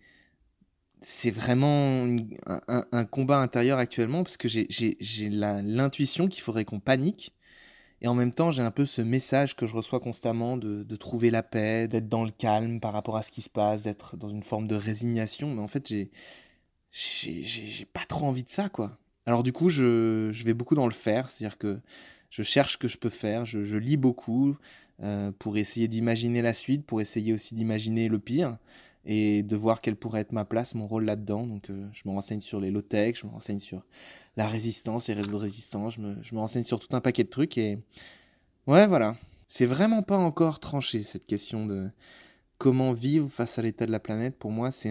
c'est 1.02 1.32
vraiment 1.32 2.08
un, 2.48 3.06
combat 3.06 3.40
intérieur 3.40 3.78
actuellement 3.78 4.24
parce 4.24 4.38
que 4.38 4.48
j'ai 4.48 5.30
l'intuition 5.30 6.30
qu'il 6.30 6.42
faudrait 6.42 6.64
qu'on 6.64 6.80
panique 6.80 7.34
Et 8.02 8.08
en 8.08 8.16
même 8.16 8.34
temps, 8.34 8.52
j'ai 8.52 8.62
un 8.62 8.72
peu 8.72 8.86
ce 8.86 9.02
message 9.02 9.56
que 9.58 9.66
je 9.66 9.76
reçois 9.76 10.00
constamment 10.00 10.58
de, 10.58 10.84
de 10.84 10.96
trouver 10.96 11.30
la 11.32 11.44
paix, 11.44 11.90
d'être 11.90 12.08
dans 12.08 12.24
le 12.24 12.32
calme 12.32 12.80
par 12.80 12.94
rapport 12.94 13.18
à 13.18 13.24
ce 13.24 13.32
qui 13.34 13.42
se 13.42 13.50
passe, 13.50 13.84
d'être 13.84 14.16
dans 14.18 14.30
une 14.30 14.44
forme 14.44 14.68
de 14.68 14.76
résignation. 14.76 15.54
Mais 15.54 15.62
en 15.62 15.68
fait, 15.68 15.94
j'ai, 16.94 17.86
pas 17.92 18.06
trop 18.08 18.26
envie 18.28 18.44
de 18.44 18.50
ça, 18.50 18.70
quoi. 18.70 18.98
Alors 19.26 19.44
du 19.44 19.52
coup, 19.52 19.70
je, 19.70 20.30
je 20.32 20.44
vais 20.44 20.54
beaucoup 20.54 20.76
dans 20.76 20.86
le 20.86 20.94
faire, 20.94 21.30
c'est-à-dire 21.30 21.58
que 21.58 21.80
je 22.30 22.44
cherche 22.44 22.74
ce 22.74 22.78
que 22.78 22.88
je 22.88 22.98
peux 22.98 23.10
faire, 23.10 23.46
je, 23.46 23.64
je 23.64 23.78
lis 23.78 23.98
beaucoup 23.98 24.56
euh, 25.02 25.32
pour 25.40 25.58
essayer 25.58 25.88
d'imaginer 25.88 26.42
la 26.42 26.54
suite, 26.54 26.86
pour 26.86 27.02
essayer 27.02 27.34
aussi 27.34 27.56
d'imaginer 27.56 28.08
le 28.08 28.20
pire 28.20 28.58
et 29.06 29.44
de 29.44 29.56
voir 29.56 29.82
quelle 29.82 29.96
pourrait 29.96 30.22
être 30.22 30.32
ma 30.32 30.46
place, 30.46 30.76
mon 30.76 30.88
rôle 30.88 31.06
là-dedans. 31.06 31.48
Donc 31.48 31.70
euh, 31.70 31.88
je 31.94 32.04
me 32.06 32.12
renseigne 32.12 32.42
sur 32.42 32.60
les 32.60 32.70
low-tech, 32.70 33.20
je 33.20 33.26
me 33.26 33.32
renseigne 33.32 33.60
sur 33.60 33.84
la 34.38 34.48
résistance, 34.48 35.08
les 35.08 35.16
réseaux 35.16 35.32
de 35.32 35.36
résistance, 35.36 35.96
je 35.96 36.02
me, 36.02 36.16
je 36.22 36.36
me 36.36 36.40
renseigne 36.40 36.64
sur 36.64 36.80
tout 36.80 36.96
un 36.96 37.02
paquet 37.02 37.24
de 37.24 37.30
trucs 37.30 37.58
et 37.58 37.80
ouais 38.68 38.88
voilà. 38.88 39.16
C'est 39.48 39.66
vraiment 39.66 40.04
pas 40.04 40.18
encore 40.18 40.60
tranché 40.60 41.04
cette 41.04 41.26
question 41.26 41.66
de 41.66 41.90
comment 42.64 42.94
vivre 42.94 43.28
face 43.28 43.60
à 43.60 43.62
l'état 43.62 43.86
de 43.86 43.92
la 43.92 44.00
planète. 44.00 44.40
Pour 44.40 44.50
moi, 44.50 44.72
c'est 44.72 44.90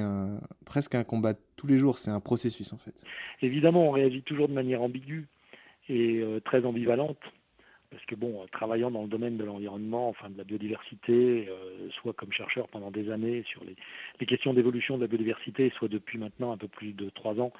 presque 0.67 0.95
un 0.95 1.05
combat 1.05 1.33
tous 1.57 1.67
les 1.67 1.79
jours, 1.79 1.97
c'est 1.97 2.11
un 2.11 2.21
processus 2.21 2.75
en 2.75 2.77
fait. 2.77 3.03
Évidemment, 3.41 3.89
on 3.89 3.91
réagit 3.91 4.21
toujours 4.21 4.47
de 4.47 4.53
manière 4.53 4.83
ambiguë 4.83 5.27
et 5.89 6.21
euh, 6.21 6.39
très 6.41 6.67
ambivalente 6.67 7.17
parce 7.91 8.05
que 8.05 8.15
bon, 8.15 8.45
travaillant 8.53 8.91
dans 8.91 9.03
le 9.03 9.09
domaine 9.09 9.39
de 9.39 9.45
l'environnement, 9.45 10.11
enfin 10.11 10.29
de 10.29 10.37
la 10.37 10.45
biodiversité, 10.45 11.49
euh, 11.49 11.89
soit 11.91 12.13
comme 12.13 12.31
chercheur 12.31 12.69
pendant 12.69 12.91
des 12.91 13.11
années 13.11 13.43
sur 13.47 13.63
les 13.65 14.27
questions 14.27 14.53
d'évolution 14.53 14.99
de 14.99 15.03
la 15.03 15.09
biodiversité, 15.09 15.73
soit 15.75 15.89
depuis 15.89 16.19
maintenant 16.19 16.53
un 16.53 16.59
peu 16.59 16.69
plus 16.69 16.93
de 16.93 17.09
trois 17.09 17.41
ans 17.41 17.53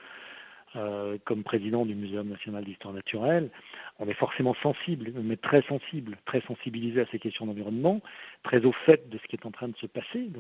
euh, 0.77 1.19
comme 1.25 1.43
président 1.43 1.85
du 1.85 1.95
Muséum 1.95 2.29
national 2.29 2.65
d'histoire 2.65 2.95
naturelle, 2.95 3.51
on 3.99 4.09
est 4.09 4.15
forcément 4.15 4.55
sensible, 4.63 5.13
mais 5.23 5.37
très 5.37 5.63
sensible, 5.63 6.17
très 6.25 6.41
sensibilisé 6.43 7.01
à 7.01 7.07
ces 7.07 7.19
questions 7.19 7.47
d'environnement, 7.47 8.01
très 8.43 8.65
au 8.65 8.73
fait 8.73 9.09
de 9.09 9.19
ce 9.19 9.27
qui 9.27 9.37
est 9.37 9.47
en 9.47 9.51
train 9.51 9.69
de 9.69 9.77
se 9.77 9.87
passer. 9.87 10.31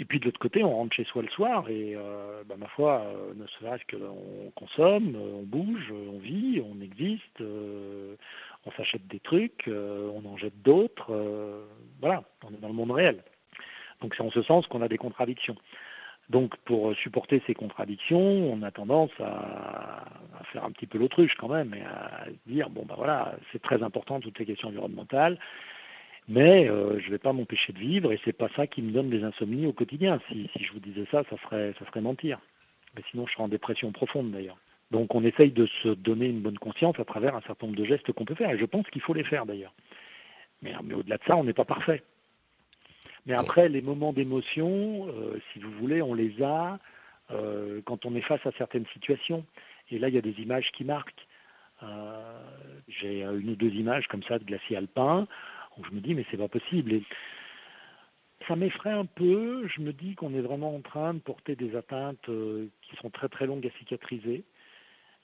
Et 0.00 0.04
puis 0.04 0.20
de 0.20 0.26
l'autre 0.26 0.38
côté, 0.38 0.62
on 0.62 0.74
rentre 0.74 0.94
chez 0.94 1.04
soi 1.04 1.22
le 1.22 1.28
soir 1.28 1.68
et, 1.68 1.94
euh, 1.96 2.44
bah, 2.46 2.54
ma 2.56 2.68
foi, 2.68 3.02
euh, 3.04 3.34
ne 3.34 3.46
serait-ce 3.46 3.96
qu'on 3.96 4.50
consomme, 4.54 5.16
on 5.16 5.42
bouge, 5.42 5.92
on 5.92 6.18
vit, 6.18 6.62
on 6.64 6.80
existe, 6.80 7.40
euh, 7.40 8.14
on 8.64 8.70
s'achète 8.72 9.06
des 9.08 9.18
trucs, 9.18 9.66
euh, 9.66 10.08
on 10.14 10.24
en 10.28 10.36
jette 10.36 10.62
d'autres. 10.62 11.12
euh, 11.12 11.64
voilà, 12.00 12.22
on 12.44 12.54
est 12.54 12.60
dans 12.60 12.68
le 12.68 12.74
monde 12.74 12.92
réel. 12.92 13.24
Donc 14.00 14.14
c'est 14.14 14.22
en 14.22 14.30
ce 14.30 14.42
sens 14.42 14.66
qu'on 14.68 14.82
a 14.82 14.88
des 14.88 14.98
contradictions. 14.98 15.56
Donc 16.30 16.56
pour 16.58 16.94
supporter 16.94 17.42
ces 17.46 17.54
contradictions, 17.54 18.52
on 18.52 18.62
a 18.62 18.70
tendance 18.70 19.10
à, 19.18 20.04
faire 20.52 20.64
un 20.64 20.70
petit 20.70 20.86
peu 20.86 20.98
l'autruche 20.98 21.34
quand 21.36 21.48
même 21.48 21.74
et 21.74 21.82
à 21.82 22.26
dire 22.46 22.70
bon 22.70 22.84
ben 22.84 22.94
voilà, 22.96 23.36
c'est 23.52 23.60
très 23.62 23.82
important 23.82 24.20
toutes 24.20 24.38
les 24.38 24.46
questions 24.46 24.68
environnementales, 24.68 25.38
mais 26.28 26.68
euh, 26.68 26.98
je 27.00 27.06
ne 27.06 27.10
vais 27.12 27.18
pas 27.18 27.32
m'empêcher 27.32 27.72
de 27.72 27.78
vivre 27.78 28.12
et 28.12 28.20
c'est 28.24 28.34
pas 28.34 28.48
ça 28.56 28.66
qui 28.66 28.82
me 28.82 28.92
donne 28.92 29.08
des 29.08 29.24
insomnies 29.24 29.66
au 29.66 29.72
quotidien. 29.72 30.20
Si, 30.28 30.50
je 30.60 30.72
vous 30.72 30.80
disais 30.80 31.06
ça, 31.10 31.22
ça 31.30 31.36
serait 31.44 31.74
ça 31.78 31.86
serait 31.86 32.02
mentir. 32.02 32.38
Mais 32.94 33.02
sinon 33.10 33.26
je 33.26 33.32
serais 33.32 33.44
en 33.44 33.48
dépression 33.48 33.90
profonde 33.92 34.30
d'ailleurs. 34.30 34.58
Donc 34.90 35.14
on 35.14 35.24
essaye 35.24 35.50
de 35.50 35.66
se 35.82 35.88
donner 35.88 36.26
une 36.26 36.40
bonne 36.40 36.58
conscience 36.58 36.98
à 36.98 37.04
travers 37.04 37.36
un 37.36 37.42
certain 37.42 37.66
nombre 37.66 37.78
de 37.78 37.84
gestes 37.84 38.12
qu'on 38.12 38.26
peut 38.26 38.34
faire 38.34 38.50
et 38.50 38.58
je 38.58 38.66
pense 38.66 38.86
qu'il 38.90 39.02
faut 39.02 39.14
les 39.14 39.24
faire 39.24 39.46
d'ailleurs. 39.46 39.72
Mais 40.60 40.74
au-delà 40.94 41.16
de 41.16 41.24
ça, 41.24 41.36
on 41.36 41.44
n'est 41.44 41.52
pas 41.52 41.64
parfait. 41.64 42.02
Mais 43.28 43.34
après, 43.34 43.68
les 43.68 43.82
moments 43.82 44.14
d'émotion, 44.14 45.06
euh, 45.08 45.38
si 45.52 45.58
vous 45.58 45.70
voulez, 45.72 46.00
on 46.00 46.14
les 46.14 46.42
a 46.42 46.78
euh, 47.30 47.82
quand 47.84 48.06
on 48.06 48.14
est 48.14 48.22
face 48.22 48.44
à 48.46 48.52
certaines 48.52 48.86
situations. 48.94 49.44
Et 49.90 49.98
là, 49.98 50.08
il 50.08 50.14
y 50.14 50.18
a 50.18 50.22
des 50.22 50.40
images 50.40 50.72
qui 50.72 50.82
marquent. 50.82 51.26
Euh, 51.82 52.40
J'ai 52.88 53.22
une 53.22 53.50
ou 53.50 53.54
deux 53.54 53.74
images 53.74 54.08
comme 54.08 54.22
ça 54.22 54.38
de 54.38 54.44
glacier 54.44 54.78
alpin 54.78 55.28
où 55.76 55.84
je 55.84 55.90
me 55.90 56.00
dis, 56.00 56.14
mais 56.14 56.24
c'est 56.30 56.38
pas 56.38 56.48
possible. 56.48 57.02
Ça 58.48 58.56
m'effraie 58.56 58.92
un 58.92 59.04
peu. 59.04 59.68
Je 59.68 59.82
me 59.82 59.92
dis 59.92 60.14
qu'on 60.14 60.32
est 60.32 60.40
vraiment 60.40 60.74
en 60.74 60.80
train 60.80 61.12
de 61.12 61.18
porter 61.18 61.54
des 61.54 61.76
atteintes 61.76 62.30
qui 62.80 62.96
sont 62.96 63.10
très 63.10 63.28
très 63.28 63.46
longues 63.46 63.66
à 63.66 63.78
cicatriser. 63.78 64.44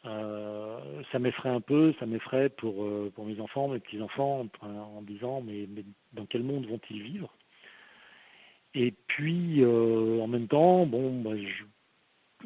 Ça 0.04 1.18
m'effraie 1.18 1.48
un 1.48 1.62
peu, 1.62 1.94
ça 1.98 2.04
m'effraie 2.04 2.50
pour, 2.50 2.86
pour 3.14 3.24
mes 3.24 3.40
enfants, 3.40 3.68
mes 3.68 3.80
petits-enfants, 3.80 4.46
en, 4.60 5.02
disant 5.02 5.40
mais 5.40 5.66
dans 6.12 6.26
quel 6.26 6.42
monde 6.42 6.66
vont-ils 6.66 7.02
vivre? 7.02 7.34
Et 8.74 8.92
puis 9.06 9.62
euh, 9.62 10.20
en 10.20 10.26
même 10.26 10.48
temps, 10.48 10.86
bon, 10.86 11.20
bah, 11.22 11.36
je, 11.36 11.64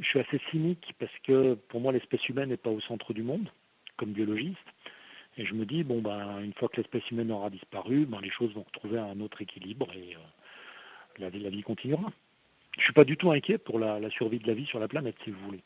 suis 0.02 0.20
assez 0.20 0.40
cynique 0.50 0.94
parce 0.98 1.16
que 1.24 1.54
pour 1.54 1.80
moi 1.80 1.92
l'espèce 1.92 2.28
humaine 2.28 2.50
n'est 2.50 2.56
pas 2.56 2.70
au 2.70 2.80
centre 2.80 3.12
du 3.12 3.22
monde 3.22 3.48
comme 3.96 4.12
biologiste. 4.12 4.58
Et 5.36 5.44
je 5.44 5.54
me 5.54 5.64
dis, 5.64 5.84
bon, 5.84 6.00
ben, 6.00 6.40
une 6.40 6.52
fois 6.52 6.68
que 6.68 6.76
l'espèce 6.76 7.08
humaine 7.10 7.30
aura 7.30 7.50
disparu, 7.50 8.06
ben, 8.06 8.20
les 8.20 8.30
choses 8.30 8.52
vont 8.54 8.64
retrouver 8.64 8.98
un 8.98 9.20
autre 9.20 9.40
équilibre 9.40 9.88
et 9.94 10.14
euh, 10.16 10.18
la, 11.18 11.30
vie- 11.30 11.40
la 11.40 11.50
vie 11.50 11.62
continuera. 11.62 12.10
Je 12.76 12.84
suis 12.84 12.92
pas 12.92 13.04
du 13.04 13.16
tout 13.16 13.30
inquiet 13.30 13.58
pour 13.58 13.78
la 13.78 14.10
survie 14.10 14.38
de 14.38 14.46
la 14.46 14.54
vie 14.54 14.66
sur 14.66 14.78
la 14.78 14.88
planète, 14.88 15.16
si 15.24 15.30
vous 15.30 15.40
voulez. 15.46 15.62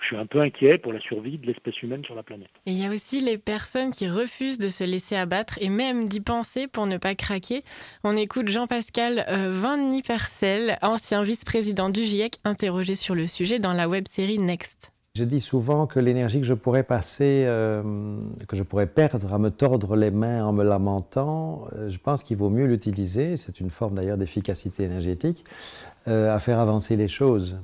Je 0.00 0.06
suis 0.06 0.16
un 0.16 0.26
peu 0.26 0.40
inquiet 0.40 0.78
pour 0.78 0.92
la 0.92 1.00
survie 1.00 1.38
de 1.38 1.46
l'espèce 1.46 1.82
humaine 1.82 2.04
sur 2.04 2.14
la 2.14 2.22
planète. 2.22 2.48
Et 2.66 2.72
il 2.72 2.82
y 2.82 2.86
a 2.86 2.90
aussi 2.90 3.20
les 3.20 3.38
personnes 3.38 3.90
qui 3.90 4.08
refusent 4.08 4.58
de 4.58 4.68
se 4.68 4.84
laisser 4.84 5.16
abattre 5.16 5.58
et 5.60 5.68
même 5.68 6.06
d'y 6.06 6.20
penser 6.20 6.68
pour 6.68 6.86
ne 6.86 6.96
pas 6.96 7.14
craquer. 7.14 7.64
On 8.04 8.16
écoute 8.16 8.48
Jean-Pascal 8.48 9.24
euh, 9.28 9.50
Vanny-Percel, 9.50 10.78
ancien 10.82 11.22
vice-président 11.22 11.88
du 11.88 12.04
GIEC, 12.04 12.38
interrogé 12.44 12.94
sur 12.94 13.14
le 13.14 13.26
sujet 13.26 13.58
dans 13.58 13.72
la 13.72 13.88
web-série 13.88 14.38
Next. 14.38 14.92
Je 15.16 15.24
dis 15.24 15.40
souvent 15.40 15.86
que 15.86 15.98
l'énergie 15.98 16.40
que 16.40 16.46
je 16.46 16.52
pourrais 16.52 16.82
passer, 16.82 17.44
euh, 17.46 17.82
que 18.48 18.54
je 18.54 18.62
pourrais 18.62 18.86
perdre 18.86 19.32
à 19.32 19.38
me 19.38 19.50
tordre 19.50 19.96
les 19.96 20.10
mains 20.10 20.44
en 20.44 20.52
me 20.52 20.62
lamentant, 20.62 21.68
euh, 21.72 21.88
je 21.88 21.98
pense 21.98 22.22
qu'il 22.22 22.36
vaut 22.36 22.50
mieux 22.50 22.66
l'utiliser, 22.66 23.38
c'est 23.38 23.58
une 23.60 23.70
forme 23.70 23.94
d'ailleurs 23.94 24.18
d'efficacité 24.18 24.84
énergétique, 24.84 25.42
euh, 26.06 26.36
à 26.36 26.38
faire 26.38 26.58
avancer 26.58 26.96
les 26.96 27.08
choses. 27.08 27.56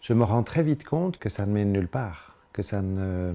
Je 0.00 0.14
me 0.14 0.24
rends 0.24 0.42
très 0.42 0.62
vite 0.62 0.84
compte 0.84 1.18
que 1.18 1.28
ça 1.28 1.44
ne 1.44 1.52
mène 1.52 1.72
nulle 1.72 1.88
part, 1.88 2.36
que 2.52 2.62
ça 2.62 2.80
ne, 2.80 3.32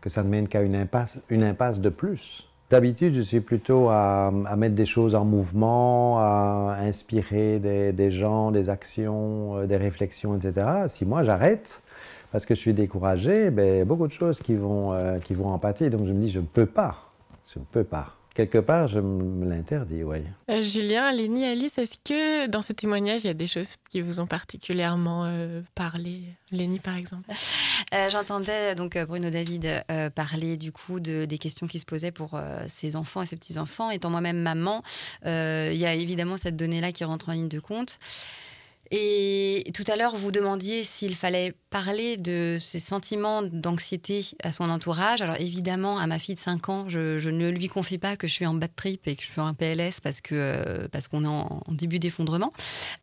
que 0.00 0.10
ça 0.10 0.22
ne 0.22 0.28
mène 0.28 0.46
qu'à 0.46 0.62
une 0.62 0.74
impasse, 0.74 1.20
une 1.30 1.42
impasse 1.42 1.80
de 1.80 1.88
plus. 1.88 2.44
D'habitude, 2.70 3.14
je 3.14 3.22
suis 3.22 3.40
plutôt 3.40 3.88
à, 3.88 4.30
mettre 4.58 4.74
des 4.74 4.84
choses 4.84 5.14
en 5.14 5.24
mouvement, 5.24 6.18
à 6.18 6.76
inspirer 6.80 7.58
des, 7.58 7.92
des 7.92 8.10
gens, 8.10 8.50
des 8.50 8.68
actions, 8.68 9.56
euh, 9.56 9.66
des 9.66 9.78
réflexions, 9.78 10.36
etc. 10.36 10.66
Si 10.88 11.06
moi 11.06 11.22
j'arrête, 11.22 11.82
parce 12.30 12.44
que 12.44 12.54
je 12.54 12.60
suis 12.60 12.74
découragé, 12.74 13.50
ben, 13.50 13.86
beaucoup 13.86 14.06
de 14.06 14.12
choses 14.12 14.40
qui 14.40 14.54
vont, 14.54 14.92
euh, 14.92 15.18
qui 15.18 15.32
vont 15.32 15.48
en 15.48 15.58
pâtir. 15.58 15.88
Donc 15.88 16.04
je 16.04 16.12
me 16.12 16.20
dis, 16.20 16.30
je 16.30 16.40
ne 16.40 16.46
peux 16.46 16.66
pas. 16.66 16.96
Je 17.50 17.58
ne 17.58 17.64
peux 17.64 17.84
pas. 17.84 18.17
Quelque 18.38 18.58
part, 18.58 18.86
je 18.86 19.00
me 19.00 19.50
l'interdis, 19.50 20.04
oui. 20.04 20.18
Euh, 20.48 20.62
Julien, 20.62 21.10
Lénie, 21.10 21.44
Alice, 21.44 21.76
est-ce 21.76 21.96
que 22.04 22.46
dans 22.46 22.62
ce 22.62 22.72
témoignage, 22.72 23.24
il 23.24 23.26
y 23.26 23.30
a 23.30 23.34
des 23.34 23.48
choses 23.48 23.74
qui 23.90 24.00
vous 24.00 24.20
ont 24.20 24.28
particulièrement 24.28 25.24
euh, 25.24 25.60
parlé? 25.74 26.22
Lénie, 26.52 26.78
par 26.78 26.94
exemple 26.96 27.28
Euh, 27.94 28.10
J'entendais 28.10 28.74
donc 28.74 28.98
Bruno 29.06 29.30
David 29.30 29.66
euh, 29.90 30.10
parler 30.10 30.58
du 30.58 30.72
coup 30.72 31.00
de, 31.00 31.24
des 31.24 31.38
questions 31.38 31.66
qui 31.66 31.78
se 31.78 31.86
posaient 31.86 32.10
pour 32.10 32.34
euh, 32.34 32.58
ses 32.66 32.96
enfants 32.96 33.22
et 33.22 33.26
ses 33.26 33.36
petits-enfants. 33.36 33.90
Étant 33.90 34.10
moi-même 34.10 34.42
maman, 34.42 34.82
euh, 35.24 35.70
il 35.72 35.78
y 35.78 35.86
a 35.86 35.94
évidemment 35.94 36.36
cette 36.36 36.56
donnée-là 36.56 36.92
qui 36.92 37.04
rentre 37.04 37.30
en 37.30 37.32
ligne 37.32 37.48
de 37.48 37.60
compte. 37.60 37.98
Et 38.90 39.70
tout 39.74 39.84
à 39.86 39.96
l'heure, 39.96 40.16
vous 40.16 40.30
demandiez 40.30 40.82
s'il 40.82 41.14
fallait 41.14 41.54
parler 41.70 42.16
de 42.16 42.56
ces 42.60 42.80
sentiments 42.80 43.42
d'anxiété 43.42 44.24
à 44.42 44.52
son 44.52 44.70
entourage. 44.70 45.20
Alors 45.20 45.36
évidemment, 45.38 45.98
à 45.98 46.06
ma 46.06 46.18
fille 46.18 46.34
de 46.34 46.40
5 46.40 46.68
ans, 46.68 46.88
je, 46.88 47.28
ne 47.28 47.50
lui 47.50 47.68
confie 47.68 47.98
pas 47.98 48.16
que 48.16 48.26
je 48.26 48.32
suis 48.32 48.46
en 48.46 48.54
bad 48.54 48.74
trip 48.74 49.06
et 49.06 49.16
que 49.16 49.22
je 49.22 49.28
suis 49.28 49.40
en 49.40 49.52
PLS 49.52 50.00
parce 50.02 50.20
que 50.20 50.34
euh, 50.34 50.88
parce 50.90 51.08
qu'on 51.08 51.24
est 51.24 51.28
en, 51.28 51.62
début 51.68 51.98
d'effondrement. 51.98 52.52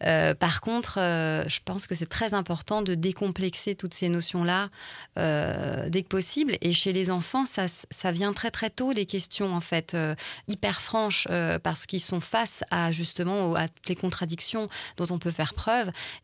Euh, 0.03 0.33
par 0.33 0.61
contre, 0.61 0.97
euh, 0.99 1.43
je 1.47 1.59
pense 1.63 1.85
que 1.85 1.93
c'est 1.93 2.07
très 2.07 2.33
important 2.33 2.81
de 2.81 2.95
décomplexer 2.95 3.75
toutes 3.75 3.93
ces 3.93 4.09
notions-là 4.09 4.69
dès 5.15 6.01
que 6.01 6.07
possible. 6.07 6.55
Et 6.61 6.73
chez 6.73 6.93
les 6.93 7.11
enfants, 7.11 7.45
ça, 7.45 7.67
ça 7.67 8.11
vient 8.11 8.33
très 8.33 8.51
très 8.51 8.69
tôt 8.69 8.93
des 8.93 9.05
questions 9.05 9.53
en 9.53 9.61
fait 9.61 9.95
hyper 10.47 10.81
franches 10.81 11.27
parce 11.63 11.85
qu'ils 11.85 12.01
sont 12.01 12.19
face 12.19 12.63
à 12.71 12.91
justement 12.91 13.55
à 13.55 13.67
toutes 13.67 13.87
les 13.87 13.95
contradictions 13.95 14.67
dont 14.97 15.07
on 15.09 15.19
peut 15.19 15.31
faire 15.31 15.53
preuve. 15.53 15.74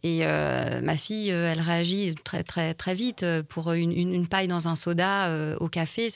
Et 0.03 0.19
euh, 0.23 0.81
ma 0.81 0.97
fille, 0.97 1.31
euh, 1.31 1.51
elle 1.51 1.59
réagit 1.59 2.15
très 2.23 2.43
très 2.43 2.73
très 2.73 2.93
vite 2.95 3.23
euh, 3.23 3.43
pour 3.43 3.71
une, 3.73 4.27
paille 4.27 4.47
dans 4.47 4.67
un 4.67 4.75
soda 4.75 5.29
au 5.59 5.67
café. 5.67 6.09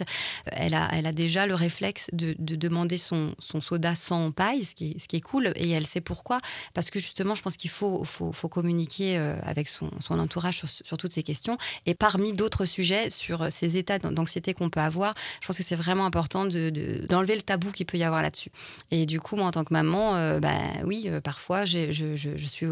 Elle 0.47 0.73
a, 0.73 0.89
elle 0.93 1.05
a 1.05 1.11
déjà 1.11 1.47
le 1.47 1.55
réflexe 1.55 2.07
de, 2.13 2.35
de 2.39 2.55
demander 2.55 2.97
son, 2.97 3.35
son 3.39 3.61
soda 3.61 3.95
sans 3.95 4.31
paille, 4.31 4.63
ce 4.63 4.75
qui, 4.75 4.97
ce 4.99 5.07
qui 5.07 5.17
est 5.17 5.21
cool. 5.21 5.51
Et 5.55 5.69
elle 5.71 5.85
sait 5.85 6.01
pourquoi. 6.01 6.39
Parce 6.73 6.89
que 6.89 6.99
justement, 6.99 7.35
je 7.35 7.41
pense 7.41 7.57
qu'il 7.57 7.69
faut, 7.69 8.03
faut, 8.05 8.31
communiquer 8.49 9.17
avec 9.45 9.67
son, 9.67 9.89
son 9.99 10.19
entourage 10.19 10.61
sur, 10.65 10.97
toutes 10.97 11.11
ces 11.11 11.23
questions. 11.23 11.57
Et 11.85 11.95
parmi 11.95 12.33
d'autres 12.33 12.65
sujets, 12.65 13.09
sur 13.09 13.51
ces 13.51 13.77
états 13.77 13.99
d'anxiété 13.99 14.53
qu'on 14.53 14.69
peut 14.69 14.79
avoir, 14.79 15.13
je 15.41 15.47
pense 15.47 15.57
que 15.57 15.63
c'est 15.63 15.75
vraiment 15.75 16.05
important 16.05 16.45
de- 16.45 16.69
de- 16.69 17.05
d'enlever 17.07 17.35
le 17.35 17.41
tabou 17.41 17.71
qu'il 17.71 17.85
peut 17.85 17.97
y 17.97 18.03
avoir 18.03 18.21
là-dessus. 18.21 18.51
Et 18.91 19.05
du 19.05 19.19
coup, 19.19 19.35
moi, 19.35 19.47
en 19.47 19.51
tant 19.51 19.63
que 19.63 19.73
maman, 19.73 20.15
euh, 20.15 20.39
bah, 20.39 20.53
oui, 20.83 21.09
parfois, 21.23 21.65
je, 21.65 21.91
je- 21.91 22.15
je 22.15 22.45
suis 22.45 22.67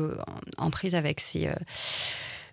en, 0.58 0.70
prise 0.70 0.96
avec 0.96 1.20
ces, 1.20 1.48
euh, 1.48 1.54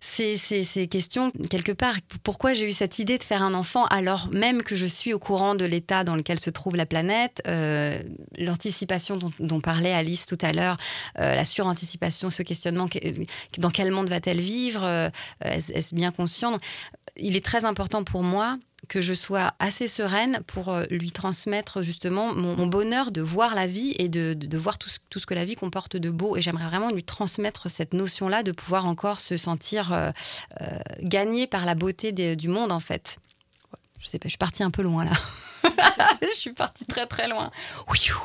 ces, 0.00 0.36
ces, 0.36 0.64
ces 0.64 0.88
questions, 0.88 1.30
quelque 1.50 1.72
part, 1.72 1.96
pourquoi 2.22 2.52
j'ai 2.52 2.68
eu 2.68 2.72
cette 2.72 2.98
idée 2.98 3.18
de 3.18 3.22
faire 3.22 3.42
un 3.42 3.54
enfant 3.54 3.86
alors 3.86 4.28
même 4.32 4.62
que 4.62 4.76
je 4.76 4.86
suis 4.86 5.12
au 5.12 5.18
courant 5.18 5.54
de 5.54 5.64
l'état 5.64 6.04
dans 6.04 6.16
lequel 6.16 6.38
se 6.38 6.50
trouve 6.50 6.76
la 6.76 6.86
planète, 6.86 7.42
euh, 7.46 7.98
l'anticipation 8.38 9.18
dont, 9.38 9.60
parlait 9.60 9.92
Alice 9.92 10.26
tout 10.26 10.38
à 10.40 10.52
l'heure, 10.52 10.76
euh, 11.18 11.34
la 11.34 11.44
suranticipation, 11.44 12.30
ce 12.30 12.42
questionnement, 12.42 12.88
dans 13.58 13.70
quel 13.70 13.90
monde 13.90 14.08
va-t-elle 14.08 14.40
vivre? 14.40 15.10
Est-ce 15.42 15.94
bien 15.94 16.12
conscient? 16.12 16.58
Il 17.16 17.36
est 17.36 17.44
très 17.44 17.64
important 17.64 18.04
pour 18.04 18.22
moi 18.22 18.58
que 18.90 19.00
je 19.00 19.14
sois 19.14 19.54
assez 19.60 19.86
sereine 19.86 20.40
pour 20.48 20.70
euh, 20.70 20.82
lui 20.90 21.12
transmettre 21.12 21.80
justement 21.80 22.34
mon, 22.34 22.66
bonheur 22.66 23.12
de 23.12 23.20
voir 23.22 23.54
la 23.54 23.68
vie 23.68 23.94
et 24.00 24.08
de, 24.08 24.34
de, 24.34 24.58
voir 24.58 24.78
tout 24.78 24.88
ce, 24.88 24.98
tout 25.10 25.20
ce, 25.20 25.26
que 25.26 25.34
la 25.34 25.44
vie 25.44 25.54
comporte 25.54 25.96
de 25.96 26.10
beau. 26.10 26.36
Et 26.36 26.40
j'aimerais 26.40 26.64
vraiment 26.66 26.90
lui 26.90 27.04
transmettre 27.04 27.70
cette 27.70 27.94
notion-là 27.94 28.42
de 28.42 28.50
pouvoir 28.50 28.86
encore 28.86 29.20
se 29.20 29.36
sentir 29.36 29.92
euh, 29.92 30.10
euh, 30.60 30.66
gagné 31.02 31.46
par 31.46 31.66
la 31.66 31.76
beauté 31.76 32.10
du 32.34 32.48
monde, 32.48 32.72
en 32.72 32.80
fait. 32.80 33.18
Je 34.00 34.08
sais 34.08 34.18
pas, 34.18 34.26
je 34.26 34.30
suis 34.30 34.38
partie 34.38 34.64
un 34.64 34.72
peu 34.72 34.82
loin 34.82 35.04
là. 35.04 35.12
je 36.22 36.36
suis 36.36 36.52
partie 36.52 36.84
très 36.84 37.06
très 37.06 37.28
loin. 37.28 37.50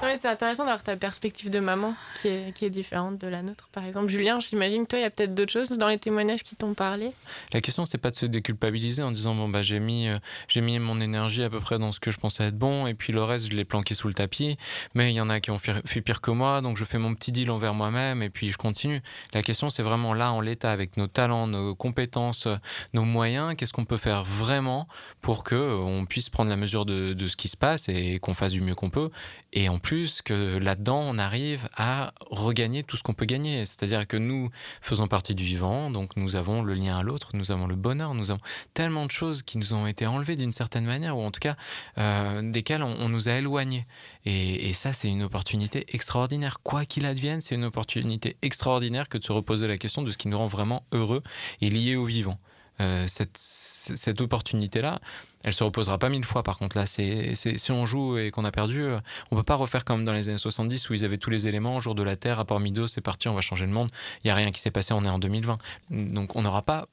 Ouais, 0.03 0.17
c'est 0.19 0.27
intéressant 0.27 0.65
d'avoir 0.65 0.83
ta 0.83 0.95
perspective 0.95 1.49
de 1.49 1.59
maman 1.59 1.95
qui 2.21 2.27
est, 2.27 2.55
qui 2.55 2.65
est 2.65 2.69
différente 2.69 3.17
de 3.17 3.27
la 3.27 3.41
nôtre. 3.41 3.67
Par 3.71 3.85
exemple, 3.85 4.07
Julien, 4.07 4.39
j'imagine 4.39 4.83
que 4.83 4.89
toi, 4.89 4.99
il 4.99 5.01
y 5.03 5.05
a 5.05 5.09
peut-être 5.09 5.33
d'autres 5.33 5.51
choses 5.51 5.69
dans 5.77 5.87
les 5.87 5.97
témoignages 5.97 6.43
qui 6.43 6.55
t'ont 6.55 6.73
parlé? 6.73 7.11
La 7.53 7.61
question, 7.61 7.85
c'est 7.85 7.97
pas 7.97 8.11
de 8.11 8.15
se 8.15 8.25
déculpabiliser 8.25 9.03
en 9.03 9.11
disant 9.11 9.35
bon 9.35 9.49
bah 9.49 9.61
j'ai 9.61 9.79
mis 9.79 10.07
euh, 10.07 10.17
j'ai 10.47 10.61
mis 10.61 10.79
mon 10.79 10.99
énergie 11.01 11.43
à 11.43 11.49
peu 11.49 11.59
près 11.59 11.77
dans 11.77 11.91
ce 11.91 11.99
que 11.99 12.11
je 12.11 12.17
pensais 12.17 12.45
être 12.45 12.57
bon 12.57 12.87
et 12.87 12.93
puis 12.93 13.13
le 13.13 13.23
reste 13.23 13.51
je 13.51 13.55
l'ai 13.55 13.65
planqué 13.65 13.95
sous 13.95 14.07
le 14.07 14.13
tapis. 14.13 14.57
Mais 14.93 15.11
il 15.11 15.15
y 15.15 15.21
en 15.21 15.29
a 15.29 15.39
qui 15.39 15.51
ont 15.51 15.57
fait, 15.57 15.85
fait 15.87 16.01
pire 16.01 16.21
que 16.21 16.31
moi, 16.31 16.61
donc 16.61 16.77
je 16.77 16.85
fais 16.85 16.97
mon 16.97 17.13
petit 17.15 17.31
deal 17.31 17.51
envers 17.51 17.73
moi-même 17.73 18.21
et 18.21 18.29
puis 18.29 18.51
je 18.51 18.57
continue. 18.57 19.01
La 19.33 19.41
question, 19.41 19.69
c'est 19.69 19.83
vraiment 19.83 20.13
là 20.13 20.31
en 20.31 20.41
l'état 20.41 20.71
avec 20.71 20.97
nos 20.97 21.07
talents, 21.07 21.47
nos 21.47 21.75
compétences, 21.75 22.47
nos 22.93 23.03
moyens, 23.03 23.55
qu'est-ce 23.55 23.73
qu'on 23.73 23.85
peut 23.85 23.97
faire 23.97 24.23
vraiment 24.23 24.87
pour 25.21 25.43
que 25.43 25.55
euh, 25.55 25.75
on 25.77 26.05
puisse 26.05 26.29
prendre 26.29 26.49
la 26.49 26.55
mesure 26.55 26.85
de, 26.85 27.13
de 27.13 27.24
ce 27.27 27.35
qui 27.35 27.47
se 27.47 27.57
passe 27.57 27.89
et 27.89 28.19
qu'on 28.19 28.33
fasse 28.33 28.51
du 28.51 28.61
mieux 28.61 28.75
qu'on 28.75 28.89
peut. 28.89 29.09
Et 29.53 29.69
en 29.69 29.79
plus, 29.79 30.21
que 30.21 30.57
là-dedans, 30.57 30.99
on 30.99 31.17
arrive 31.17 31.67
à 31.75 32.13
regagner 32.29 32.83
tout 32.83 32.97
ce 32.97 33.03
qu'on 33.03 33.13
peut 33.13 33.25
gagner. 33.25 33.65
C'est-à-dire 33.65 34.07
que 34.07 34.17
nous 34.17 34.49
faisons 34.81 35.07
partie 35.07 35.35
du 35.35 35.43
vivant, 35.43 35.89
donc 35.89 36.17
nous 36.17 36.35
avons 36.35 36.61
le 36.61 36.73
lien 36.73 36.97
à 36.97 37.03
l'autre, 37.03 37.31
nous 37.33 37.51
avons 37.51 37.67
le 37.67 37.75
bonheur, 37.75 38.13
nous 38.13 38.31
avons 38.31 38.41
tellement 38.73 39.05
de 39.05 39.11
choses 39.11 39.43
qui 39.43 39.57
nous 39.57 39.73
ont 39.73 39.87
été 39.87 40.05
enlevées 40.05 40.35
d'une 40.35 40.51
certaine 40.51 40.85
manière, 40.85 41.17
ou 41.17 41.23
en 41.23 41.31
tout 41.31 41.39
cas 41.39 41.55
euh, 41.97 42.41
desquelles 42.51 42.83
on, 42.83 43.09
nous 43.09 43.29
a 43.29 43.33
éloignés. 43.33 43.85
Et, 44.25 44.69
et 44.69 44.73
ça, 44.73 44.93
c'est 44.93 45.09
une 45.09 45.23
opportunité 45.23 45.85
extraordinaire. 45.93 46.59
Quoi 46.63 46.85
qu'il 46.85 47.05
advienne, 47.05 47.41
c'est 47.41 47.55
une 47.55 47.65
opportunité 47.65 48.37
extraordinaire 48.41 49.09
que 49.09 49.17
de 49.17 49.23
se 49.23 49.31
reposer 49.31 49.67
la 49.67 49.77
question 49.77 50.01
de 50.01 50.11
ce 50.11 50.17
qui 50.17 50.27
nous 50.27 50.37
rend 50.37 50.47
vraiment 50.47 50.85
heureux 50.91 51.23
et 51.61 51.69
lié 51.69 51.95
au 51.95 52.05
vivant. 52.05 52.39
Euh, 52.81 53.05
cette, 53.07 53.37
cette 53.37 54.19
opportunité-là, 54.19 54.99
elle 55.45 55.53
se 55.53 55.63
reposera 55.63 55.97
pas 55.97 56.09
mille 56.09 56.25
fois. 56.25 56.43
Par 56.43 56.57
contre, 56.57 56.77
là, 56.77 56.85
c'est, 56.85 57.35
si 57.35 57.71
on 57.71 57.85
joue 57.85 58.17
et 58.17 58.31
qu'on 58.31 58.45
a 58.45 58.51
perdu, 58.51 58.81
euh, 58.81 58.99
on 59.31 59.35
peut 59.35 59.43
pas 59.43 59.55
refaire 59.55 59.85
comme 59.85 60.05
dans 60.05 60.13
les 60.13 60.29
années 60.29 60.37
70 60.37 60.89
où 60.89 60.93
ils 60.93 61.05
avaient 61.05 61.17
tous 61.17 61.29
les 61.29 61.47
éléments, 61.47 61.79
jour 61.79 61.95
de 61.95 62.03
la 62.03 62.15
Terre, 62.15 62.45
part 62.45 62.59
Mido, 62.59 62.87
c'est 62.87 63.01
parti, 63.01 63.27
on 63.27 63.33
va 63.33 63.41
changer 63.41 63.65
le 63.65 63.71
monde. 63.71 63.89
Il 64.23 64.27
y 64.27 64.31
a 64.31 64.35
rien 64.35 64.51
qui 64.51 64.59
s'est 64.59 64.71
passé, 64.71 64.93
on 64.93 65.03
est 65.03 65.09
en 65.09 65.19
2020. 65.19 65.57
Donc, 65.91 66.35
on 66.35 66.41
n'aura 66.41 66.61
pas 66.61 66.87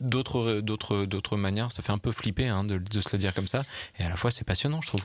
d'autres, 0.00 0.60
d'autres, 0.60 1.04
d'autres 1.04 1.36
manières. 1.36 1.72
Ça 1.72 1.82
fait 1.82 1.92
un 1.92 1.98
peu 1.98 2.12
flipper 2.12 2.48
hein, 2.48 2.64
de, 2.64 2.78
de 2.78 3.00
se 3.00 3.08
le 3.12 3.18
dire 3.18 3.34
comme 3.34 3.46
ça. 3.46 3.62
Et 3.98 4.04
à 4.04 4.08
la 4.08 4.16
fois, 4.16 4.30
c'est 4.30 4.44
passionnant, 4.44 4.80
je 4.80 4.88
trouve. 4.88 5.02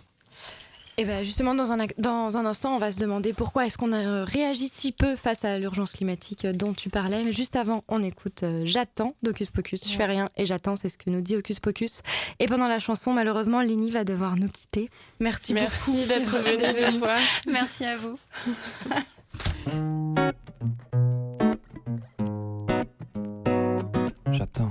Et 0.97 1.05
bien 1.05 1.23
justement, 1.23 1.55
dans 1.55 1.71
un, 1.71 1.77
dans 1.97 2.37
un 2.37 2.45
instant, 2.45 2.75
on 2.75 2.79
va 2.79 2.91
se 2.91 2.99
demander 2.99 3.33
pourquoi 3.33 3.65
est-ce 3.65 3.77
qu'on 3.77 3.91
a 3.91 4.23
réagi 4.23 4.67
si 4.67 4.91
peu 4.91 5.15
face 5.15 5.43
à 5.43 5.57
l'urgence 5.57 5.91
climatique 5.91 6.45
dont 6.45 6.73
tu 6.73 6.89
parlais. 6.89 7.23
Mais 7.23 7.31
juste 7.31 7.55
avant, 7.55 7.83
on 7.87 8.03
écoute 8.03 8.43
euh, 8.43 8.61
J'attends 8.65 9.15
d'Ocus 9.23 9.49
Pocus. 9.49 9.83
Ouais. 9.83 9.91
Je 9.91 9.97
fais 9.97 10.05
rien 10.05 10.29
et 10.37 10.45
j'attends, 10.45 10.75
c'est 10.75 10.89
ce 10.89 10.97
que 10.97 11.09
nous 11.09 11.21
dit 11.21 11.35
Ocus 11.35 11.59
Pocus. 11.59 12.01
Et 12.39 12.45
pendant 12.45 12.67
la 12.67 12.79
chanson, 12.79 13.13
malheureusement, 13.13 13.61
Lénie 13.61 13.91
va 13.91 14.03
devoir 14.03 14.35
nous 14.35 14.49
quitter. 14.49 14.89
Merci, 15.19 15.53
Merci 15.53 15.91
beaucoup 15.91 16.07
d'être 16.07 16.37
venue. 16.37 17.01
Merci 17.47 17.85
à 17.85 17.97
vous. 17.97 18.19
J'attends. 24.31 24.69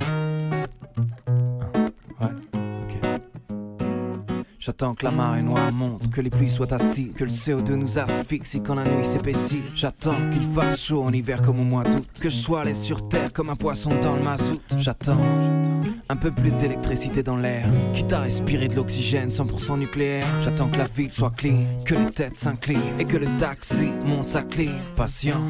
J'attends 4.65 4.95
que 4.95 5.05
la 5.05 5.11
marée 5.11 5.43
noire 5.43 5.73
monte, 5.73 6.09
que 6.09 6.21
les 6.21 6.31
pluies 6.31 6.49
soient 6.49 6.73
assises, 6.73 7.13
que 7.17 7.25
le 7.25 7.31
CO2 7.31 7.73
nous 7.73 7.99
asphyxie 7.99 8.63
quand 8.63 8.77
la 8.77 8.85
nuit 8.85 9.05
s'épaissit. 9.05 9.61
J'attends 9.75 10.15
qu'il 10.33 10.45
fasse 10.45 10.85
chaud 10.85 11.03
en 11.03 11.13
hiver 11.13 11.43
comme 11.43 11.59
au 11.59 11.65
mois 11.65 11.83
d'août, 11.83 12.07
que 12.21 12.31
je 12.31 12.37
sois 12.37 12.61
allé 12.61 12.73
sur 12.73 13.09
terre 13.09 13.33
comme 13.33 13.51
un 13.51 13.57
poisson 13.57 13.91
dans 14.01 14.15
le 14.15 14.23
mazout. 14.23 14.63
J'attends 14.77 15.19
un 16.13 16.17
peu 16.17 16.31
plus 16.31 16.51
d'électricité 16.53 17.23
dans 17.23 17.39
l'air, 17.39 17.65
quitte 17.95 18.13
à 18.13 18.21
respirer 18.21 18.69
de 18.69 18.77
l'oxygène 18.77 19.31
100% 19.31 19.79
nucléaire. 19.79 20.27
J'attends 20.45 20.69
que 20.69 20.77
la 20.77 20.85
ville 20.85 21.11
soit 21.11 21.33
clean, 21.35 21.65
que 21.87 21.95
les 21.95 22.11
têtes 22.11 22.37
s'inclinent 22.37 23.01
et 23.01 23.07
que 23.07 23.17
le 23.17 23.27
taxi 23.39 23.89
monte 24.05 24.29
sa 24.29 24.43
clim. 24.43 24.75
Patient, 24.95 25.41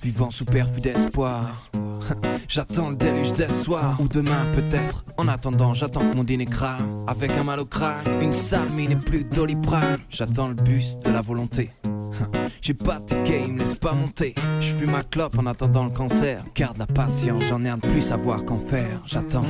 vivant 0.00 0.30
sous 0.30 0.44
perfus 0.44 0.80
d'espoir. 0.80 1.70
J'attends 2.48 2.90
le 2.90 2.94
déluge 2.94 3.32
des 3.32 3.48
soirs 3.48 4.00
ou 4.00 4.06
demain 4.06 4.44
peut-être. 4.54 5.04
En 5.16 5.26
attendant, 5.26 5.74
j'attends 5.74 6.04
mon 6.14 6.22
dîner 6.22 6.46
crame 6.46 7.04
avec 7.08 7.32
un 7.32 7.42
mal 7.42 7.58
au 7.58 7.64
crâne, 7.64 8.04
une 8.22 8.32
sale 8.32 8.70
mine 8.70 8.92
et 8.92 8.96
plus 8.96 9.24
doliprane. 9.24 9.98
J'attends 10.08 10.46
le 10.46 10.54
bus 10.54 10.98
de 11.04 11.10
la 11.10 11.20
volonté. 11.20 11.70
J'ai 12.60 12.74
pas 12.74 12.98
de 12.98 13.06
ticket, 13.06 13.42
il 13.46 13.52
me 13.52 13.60
laisse 13.60 13.74
pas 13.74 13.92
monter. 13.92 14.34
Je 14.60 14.74
fume 14.74 14.90
ma 14.90 15.02
clope 15.02 15.38
en 15.38 15.46
attendant 15.46 15.84
le 15.84 15.90
cancer. 15.90 16.42
Garde 16.54 16.78
la 16.78 16.86
patience, 16.86 17.42
j'en 17.48 17.64
ai 17.64 17.68
un 17.68 17.76
de 17.78 17.86
plus 17.86 18.00
savoir 18.00 18.44
qu'en 18.44 18.58
faire. 18.58 19.02
J'attends. 19.04 19.44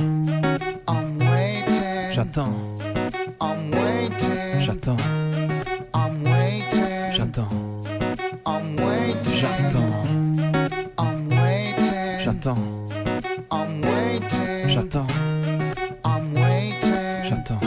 J'attends. 2.11 2.53
J'attends. 4.59 4.97
J'attends. 7.11 7.47
J'attends. 9.41 9.87
J'attends. 12.19 12.57
J'attends. 14.67 15.07
J'attends. 17.23 17.59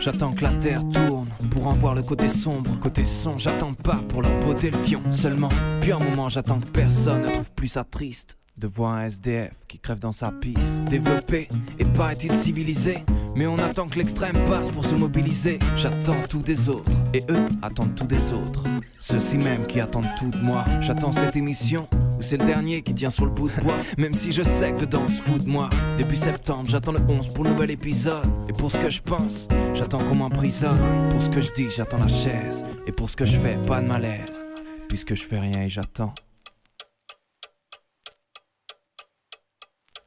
J'attends 0.00 0.32
que 0.32 0.42
la 0.42 0.52
terre 0.54 0.82
tourne 0.88 1.27
pour 1.50 1.66
en 1.66 1.72
voir 1.72 1.94
le 1.94 2.02
côté 2.02 2.28
sombre, 2.28 2.78
côté 2.80 3.04
son. 3.04 3.38
J'attends 3.38 3.74
pas 3.74 4.00
pour 4.08 4.22
leur 4.22 4.38
beauté 4.40 4.70
le 4.70 4.78
fion 4.78 5.02
seulement. 5.10 5.48
Puis 5.80 5.92
un 5.92 5.98
moment, 5.98 6.28
j'attends 6.28 6.60
que 6.60 6.66
personne 6.66 7.22
ne 7.22 7.30
trouve 7.30 7.50
plus 7.52 7.68
ça 7.68 7.84
triste 7.84 8.36
de 8.56 8.66
voir 8.66 8.94
un 8.94 9.04
SDF 9.04 9.66
qui 9.68 9.78
crève 9.78 10.00
dans 10.00 10.12
sa 10.12 10.30
piste. 10.30 10.84
Développé 10.88 11.48
et 11.78 11.84
paraît-il 11.84 12.32
civilisé, 12.32 12.98
mais 13.36 13.46
on 13.46 13.58
attend 13.58 13.86
que 13.86 13.98
l'extrême 13.98 14.36
passe 14.46 14.70
pour 14.70 14.84
se 14.84 14.94
mobiliser. 14.94 15.58
J'attends 15.76 16.20
tout 16.28 16.42
des 16.42 16.68
autres 16.68 16.90
et 17.14 17.22
eux 17.28 17.46
attendent 17.62 17.94
tout 17.94 18.06
des 18.06 18.32
autres. 18.32 18.64
Ceux-ci 18.98 19.38
même 19.38 19.66
qui 19.66 19.80
attendent 19.80 20.12
tout 20.16 20.30
de 20.30 20.38
moi. 20.38 20.64
J'attends 20.80 21.12
cette 21.12 21.36
émission 21.36 21.88
c'est 22.20 22.36
le 22.36 22.46
dernier 22.46 22.82
qui 22.82 22.94
tient 22.94 23.10
sur 23.10 23.24
le 23.24 23.30
bout 23.30 23.48
de 23.48 23.60
bois. 23.62 23.76
Même 23.96 24.14
si 24.14 24.32
je 24.32 24.42
sais 24.42 24.72
que 24.72 24.80
dedans 24.80 25.08
se 25.08 25.20
fout 25.20 25.42
de 25.42 25.48
moi. 25.48 25.70
Début 25.96 26.16
septembre, 26.16 26.64
j'attends 26.68 26.92
le 26.92 27.00
11 27.08 27.32
pour 27.32 27.44
le 27.44 27.50
nouvel 27.50 27.70
épisode. 27.70 28.24
Et 28.48 28.52
pour 28.52 28.70
ce 28.70 28.78
que 28.78 28.90
je 28.90 29.00
pense, 29.00 29.48
j'attends 29.74 29.98
qu'on 29.98 30.16
m'emprisonne. 30.16 30.78
Pour 31.10 31.22
ce 31.22 31.30
que 31.30 31.40
je 31.40 31.52
dis, 31.52 31.70
j'attends 31.70 31.98
la 31.98 32.08
chaise. 32.08 32.64
Et 32.86 32.92
pour 32.92 33.10
ce 33.10 33.16
que 33.16 33.24
je 33.24 33.38
fais, 33.38 33.56
pas 33.56 33.80
de 33.80 33.86
malaise. 33.86 34.46
Puisque 34.88 35.14
je 35.14 35.22
fais 35.22 35.38
rien 35.38 35.62
et. 35.62 35.68
J'attends. 35.68 36.14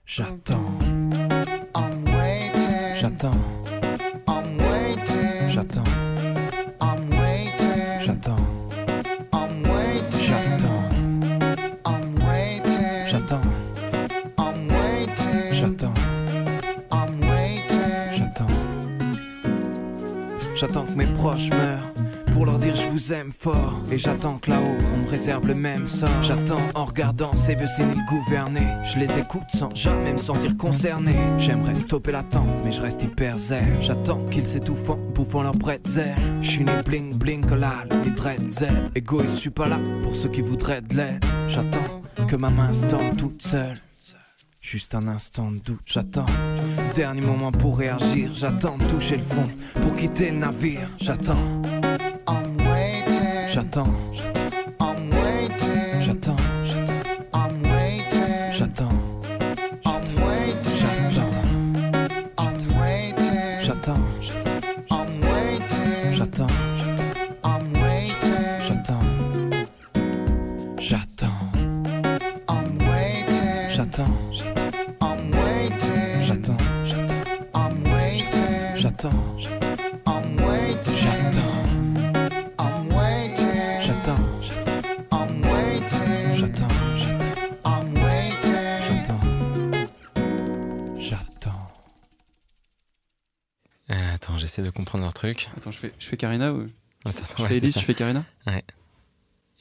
J'attends. 0.05 0.71
J'attends. 2.99 3.60
J'attends. 15.61 15.93
J'attends. 18.15 18.47
J'attends 20.55 20.85
que 20.85 20.93
mes 20.93 21.05
proches 21.05 21.51
meurent 21.51 22.33
pour 22.33 22.47
leur 22.47 22.57
dire 22.57 22.75
je 22.75 22.87
vous 22.87 23.13
aime 23.13 23.31
fort. 23.31 23.79
Et 23.91 23.99
j'attends 23.99 24.39
que 24.39 24.49
là-haut, 24.49 24.77
on 24.95 25.05
me 25.05 25.07
réserve 25.07 25.47
le 25.47 25.53
même 25.53 25.85
sort. 25.85 26.09
J'attends 26.23 26.63
en 26.73 26.85
regardant 26.85 27.31
ces 27.35 27.53
vieux 27.53 27.67
séniles 27.67 28.03
gouverner. 28.09 28.65
Je 28.85 28.97
les 28.97 29.19
écoute 29.19 29.43
sans 29.55 29.69
jamais 29.75 30.13
me 30.13 30.17
sentir 30.17 30.57
concerné. 30.57 31.13
J'aimerais 31.37 31.75
stopper 31.75 32.11
l'attente, 32.11 32.47
mais 32.65 32.71
je 32.71 32.81
reste 32.81 33.03
hyper 33.03 33.37
zen. 33.37 33.67
J'attends 33.81 34.25
qu'ils 34.31 34.47
s'étouffent 34.47 34.89
en 34.89 34.97
bouffant 35.13 35.43
leur 35.43 35.53
bretzel. 35.53 36.15
Je 36.41 36.61
né 36.61 36.71
bling 36.83 37.13
bling 37.13 37.45
collal, 37.45 37.87
les 38.03 38.11
dreadzel. 38.11 38.89
Égoïste, 38.95 39.35
je 39.35 39.39
suis 39.41 39.49
pas 39.51 39.67
là 39.67 39.77
pour 40.01 40.15
ceux 40.15 40.29
qui 40.29 40.41
voudraient 40.41 40.81
de 40.81 40.97
l'aide. 40.97 41.23
J'attends 41.49 42.01
que 42.27 42.35
ma 42.35 42.49
main 42.49 42.73
se 42.73 42.87
toute 43.15 43.43
seule. 43.43 43.77
Juste 44.61 44.93
un 44.93 45.07
instant 45.07 45.51
de 45.51 45.57
doute, 45.57 45.81
j'attends. 45.87 46.27
Dernier 46.95 47.21
moment 47.21 47.51
pour 47.51 47.79
réagir, 47.79 48.31
j'attends 48.35 48.77
de 48.77 48.85
toucher 48.85 49.17
le 49.17 49.23
fond 49.23 49.49
pour 49.81 49.95
quitter 49.95 50.29
le 50.29 50.37
navire. 50.37 50.87
J'attends. 50.99 51.35
J'attends. 51.81 52.43
J'attends. 53.49 53.87
J'attends. 54.13 54.30
Truc. 95.21 95.49
Attends, 95.55 95.71
je 95.71 95.77
fais, 95.77 95.93
je 95.99 96.05
fais 96.07 96.17
Karina 96.17 96.53
ou 96.53 96.65
Attends, 97.05 97.23
Je 97.37 97.43
ouais, 97.43 97.49
fais 97.49 97.57
Elise, 97.57 97.75
je 97.75 97.83
fais 97.83 97.93
Karina? 97.93 98.23
Ouais. 98.47 98.63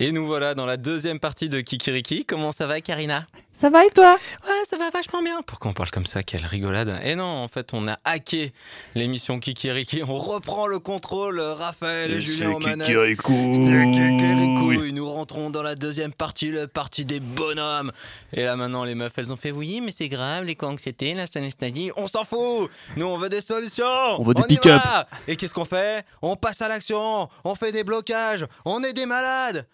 Et 0.03 0.13
nous 0.13 0.27
voilà 0.27 0.55
dans 0.55 0.65
la 0.65 0.79
deuxième 0.79 1.21
partie 1.21 1.51
de 1.51 1.61
Kikiriki. 1.61 2.25
Comment 2.25 2.53
ça 2.53 2.67
va, 2.67 2.81
Karina? 2.81 3.27
Ça 3.53 3.69
va 3.69 3.85
et 3.85 3.91
toi? 3.91 4.17
Ouais, 4.47 4.65
ça 4.65 4.79
va 4.79 4.89
vachement 4.89 5.23
bien. 5.23 5.43
Pourquoi 5.43 5.73
on 5.73 5.75
parle 5.75 5.91
comme 5.91 6.07
ça? 6.07 6.23
Quelle 6.23 6.47
rigolade. 6.47 6.99
Et 7.05 7.17
non, 7.17 7.27
en 7.27 7.49
fait, 7.49 7.75
on 7.75 7.87
a 7.87 7.99
hacké 8.07 8.55
l'émission 8.95 9.39
Kikiriki. 9.39 10.03
On 10.03 10.17
reprend 10.17 10.67
le 10.67 10.79
contrôle. 10.79 11.39
Raphaël 11.39 12.13
et, 12.13 12.15
Et 12.15 12.21
Julien 12.23 12.57
c'est. 12.63 12.79
Kikirikou. 12.79 13.53
C'est 13.53 13.91
Kikirikou. 13.91 14.73
Et 14.85 14.93
nous 14.93 15.07
rentrons 15.07 15.51
dans 15.51 15.63
la 15.63 15.75
deuxième 15.75 16.15
partie, 16.15 16.51
la 16.51 16.67
partie 16.67 17.05
des 17.05 17.21
bonhommes. 17.21 17.93
Et 18.33 18.45
là, 18.45 18.57
maintenant, 18.57 18.85
les 18.85 18.95
meufs, 18.95 19.13
elles 19.19 19.35
ont 19.35 19.37
fait 19.37 19.51
oui, 19.51 19.83
mais 19.83 19.93
c'est 19.95 20.09
grave, 20.09 20.45
les 20.45 20.55
co-anxiétés, 20.55 21.13
la 21.13 21.27
synesthésie. 21.27 21.93
On 21.99 22.07
s'en 22.07 22.25
fout 22.25 22.71
Nous, 22.97 23.05
on 23.05 23.19
veut 23.19 23.29
des 23.29 23.43
solutions 23.43 23.85
On 24.19 24.23
veut 24.25 24.33
des 24.33 24.45
pick-up. 24.45 24.81
Et 25.29 25.37
qu'est-ce 25.37 25.53
qu'on 25.53 25.67
fait? 25.67 26.07
On 26.23 26.37
passe 26.37 26.63
à 26.63 26.69
l'action. 26.69 27.29
On 27.45 27.55
fait 27.55 27.71
des 27.71 27.85
blocages. 27.85 28.47
On 28.65 28.83
est 28.83 28.95
des 28.95 29.05
malades 29.05 29.67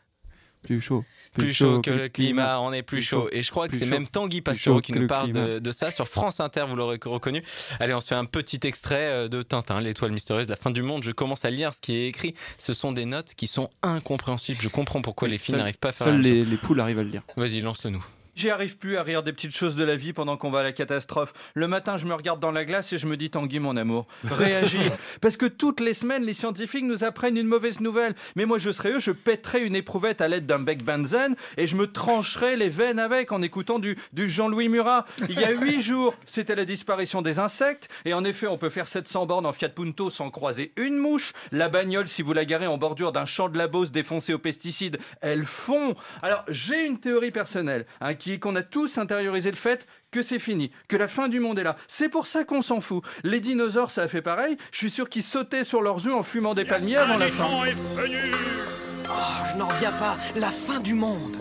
Plus 0.67 0.81
chaud. 0.81 1.05
plus 1.33 1.53
chaud 1.53 1.81
que 1.81 1.91
le 1.91 2.09
climat, 2.09 2.61
on 2.61 2.73
est 2.73 2.83
plus 2.83 3.01
chaud. 3.01 3.29
Et 3.33 3.43
je 3.43 3.51
crois 3.51 3.69
que 3.69 3.77
c'est 3.77 3.87
même 3.87 4.07
Tanguy 4.07 4.41
Pastureau 4.41 4.81
qui 4.81 4.93
nous 4.93 5.03
le 5.03 5.07
parle 5.07 5.31
de, 5.31 5.59
de 5.59 5.73
ça 5.73 5.91
sur 5.91 6.09
France 6.09 6.41
Inter, 6.41 6.65
vous 6.69 6.77
l'aurez 6.77 6.99
reconnu. 7.05 7.43
Allez, 7.81 7.95
on 7.95 8.01
se 8.01 8.09
fait 8.09 8.15
un 8.15 8.25
petit 8.25 8.61
extrait 8.65 9.07
euh, 9.07 9.29
de 9.29 9.43
Tintin, 9.43 9.81
l'étoile 9.81 10.13
mystérieuse, 10.13 10.49
la 10.49 10.57
fin 10.57 10.71
du 10.71 10.83
monde. 10.83 11.03
Je 11.05 11.11
commence 11.11 11.45
à 11.45 11.51
lire 11.51 11.73
ce 11.75 11.81
qui 11.81 11.95
est 11.97 12.09
écrit. 12.09 12.35
Ce 12.59 12.75
sont 12.75 12.93
des 12.93 13.05
notes 13.05 13.35
qui 13.35 13.47
sont 13.47 13.71
incompréhensibles. 13.83 14.61
Je 14.61 14.69
comprends 14.69 15.03
pourquoi 15.03 15.29
les 15.29 15.39
filles 15.39 15.57
n'arrivent 15.57 15.79
pas 15.79 15.89
à 15.89 15.93
faire 15.93 16.07
Seuls 16.09 16.17
la 16.17 16.29
les, 16.29 16.45
les 16.45 16.57
poules 16.57 16.81
arrivent 16.81 16.99
à 16.99 17.05
le 17.05 17.11
lire. 17.11 17.23
Vas-y, 17.37 17.61
lance-le 17.61 17.91
nous. 17.91 18.05
J'y 18.37 18.51
arrive 18.51 18.77
plus 18.77 18.99
à 18.99 19.03
rire 19.03 19.23
des 19.23 19.33
petites 19.33 19.57
choses 19.57 19.77
de 19.77 19.85
la 19.85 19.97
vie 19.97 20.13
pendant 20.13 20.37
qu'on 20.37 20.51
va 20.51 20.59
à 20.59 20.63
la 20.63 20.73
catastrophe. 20.73 21.33
Le 21.55 21.69
matin, 21.69 21.97
je 21.97 22.05
me 22.05 22.13
regarde 22.13 22.39
dans 22.39 22.51
la 22.51 22.67
glace 22.67 22.93
et 22.93 22.99
je 22.99 23.07
me 23.07 23.17
dis 23.17 23.31
Tanguy, 23.31 23.61
mon 23.61 23.79
amour, 23.79 24.07
réagis. 24.25 24.91
Parce 25.23 25.39
que 25.39 25.47
toutes 25.47 25.81
les 25.81 25.95
semaines, 25.95 26.23
les 26.23 26.35
scientifiques 26.35 26.85
nous 26.85 27.03
apprennent 27.03 27.39
une 27.39 27.47
mauvaise 27.47 27.81
nouvelle. 27.81 28.15
Mais 28.35 28.45
moi, 28.45 28.59
je 28.59 28.71
serais 28.71 28.93
eux, 28.93 29.01
je 29.01 29.11
pèterais 29.11 29.63
une 29.63 29.75
éprouvette 29.75 30.21
à 30.21 30.29
l'aide 30.29 30.45
d'un 30.45 30.59
bec 30.59 30.85
benzène 30.85 31.35
et 31.57 31.67
je 31.67 31.77
me 31.77 31.91
trancherais 31.91 32.57
les 32.57 32.69
veines 32.69 32.99
avec 32.99 33.33
en 33.33 33.41
écoutant 33.41 33.79
du, 33.79 33.97
du 34.13 34.29
Jean-Louis 34.29 34.69
Murat. 34.69 35.07
Il 35.31 35.41
y 35.41 35.45
a 35.45 35.53
huit 35.53 35.81
jours, 35.81 36.13
c'était 36.27 36.57
la 36.57 36.67
disparition 36.67 37.23
des 37.23 37.39
insectes. 37.39 37.89
Et 38.05 38.13
en 38.13 38.23
effet, 38.23 38.49
on 38.49 38.59
peut 38.59 38.69
faire 38.69 38.87
700 38.87 39.25
bornes 39.25 39.47
en 39.47 39.55
Fiat 39.55 39.71
Punto 39.71 40.11
sans 40.11 40.29
croiser 40.29 40.75
une 40.77 40.99
mouche. 40.99 41.33
La 41.53 41.71
bagnole, 41.71 42.07
si 42.07 42.21
vous 42.21 42.35
la 42.35 42.45
garez 42.45 42.67
en 42.67 42.77
bordure 42.77 43.13
d'un 43.13 43.25
champ 43.25 43.49
de 43.49 43.57
la 43.57 43.67
Beauce 43.67 43.93
défoncé 43.93 44.35
aux 44.35 44.39
pesticides, 44.39 44.99
elle 45.23 45.47
fond. 45.47 45.95
Alors, 46.21 46.45
j'ai 46.49 46.85
une 46.85 46.99
théorie 46.99 47.31
personnelle 47.31 47.87
hein, 48.03 48.13
qui 48.13 48.26
est 48.33 48.39
qu'on 48.39 48.57
a 48.57 48.63
tous 48.63 48.99
intériorisé 48.99 49.51
le 49.51 49.57
fait 49.57 49.87
que 50.11 50.23
c'est 50.23 50.39
fini, 50.39 50.71
que 50.89 50.97
la 50.97 51.09
fin 51.09 51.29
du 51.29 51.41
monde 51.41 51.59
est 51.59 51.65
là. 51.65 51.77
C'est 51.89 52.09
pour 52.09 52.27
ça 52.27 52.45
qu'on 52.45 52.63
s'en 52.63 52.81
fout. 52.81 53.03
Les 53.23 53.41
dinosaures, 53.41 53.91
ça 53.91 54.03
a 54.03 54.09
fait 54.09 54.23
pareil. 54.23 54.57
Je 54.73 54.79
suis 54.79 54.91
sûr 54.91 55.09
qu'ils 55.09 55.23
sautaient 55.23 55.65
sur 55.65 55.83
leurs 55.83 56.07
œufs 56.07 56.15
en 56.15 56.23
fumant 56.23 56.55
des 56.55 56.65
palmiers 56.65 56.97
avant 56.97 57.19
la 57.19 57.29
fin. 57.29 57.47
Oh, 57.49 59.13
je 59.53 59.57
n'en 59.57 59.67
reviens 59.67 59.93
pas. 59.93 60.17
La 60.37 60.51
fin 60.51 60.81
du 60.81 60.95
monde. 60.95 61.37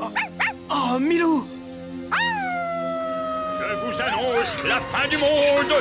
Oh, 0.00 0.12
oh, 0.70 0.98
Milou 0.98 1.46
Je 3.60 3.86
vous 3.86 4.02
annonce 4.02 4.64
la 4.64 4.80
fin 4.80 5.08
du 5.08 5.16
monde 5.16 5.72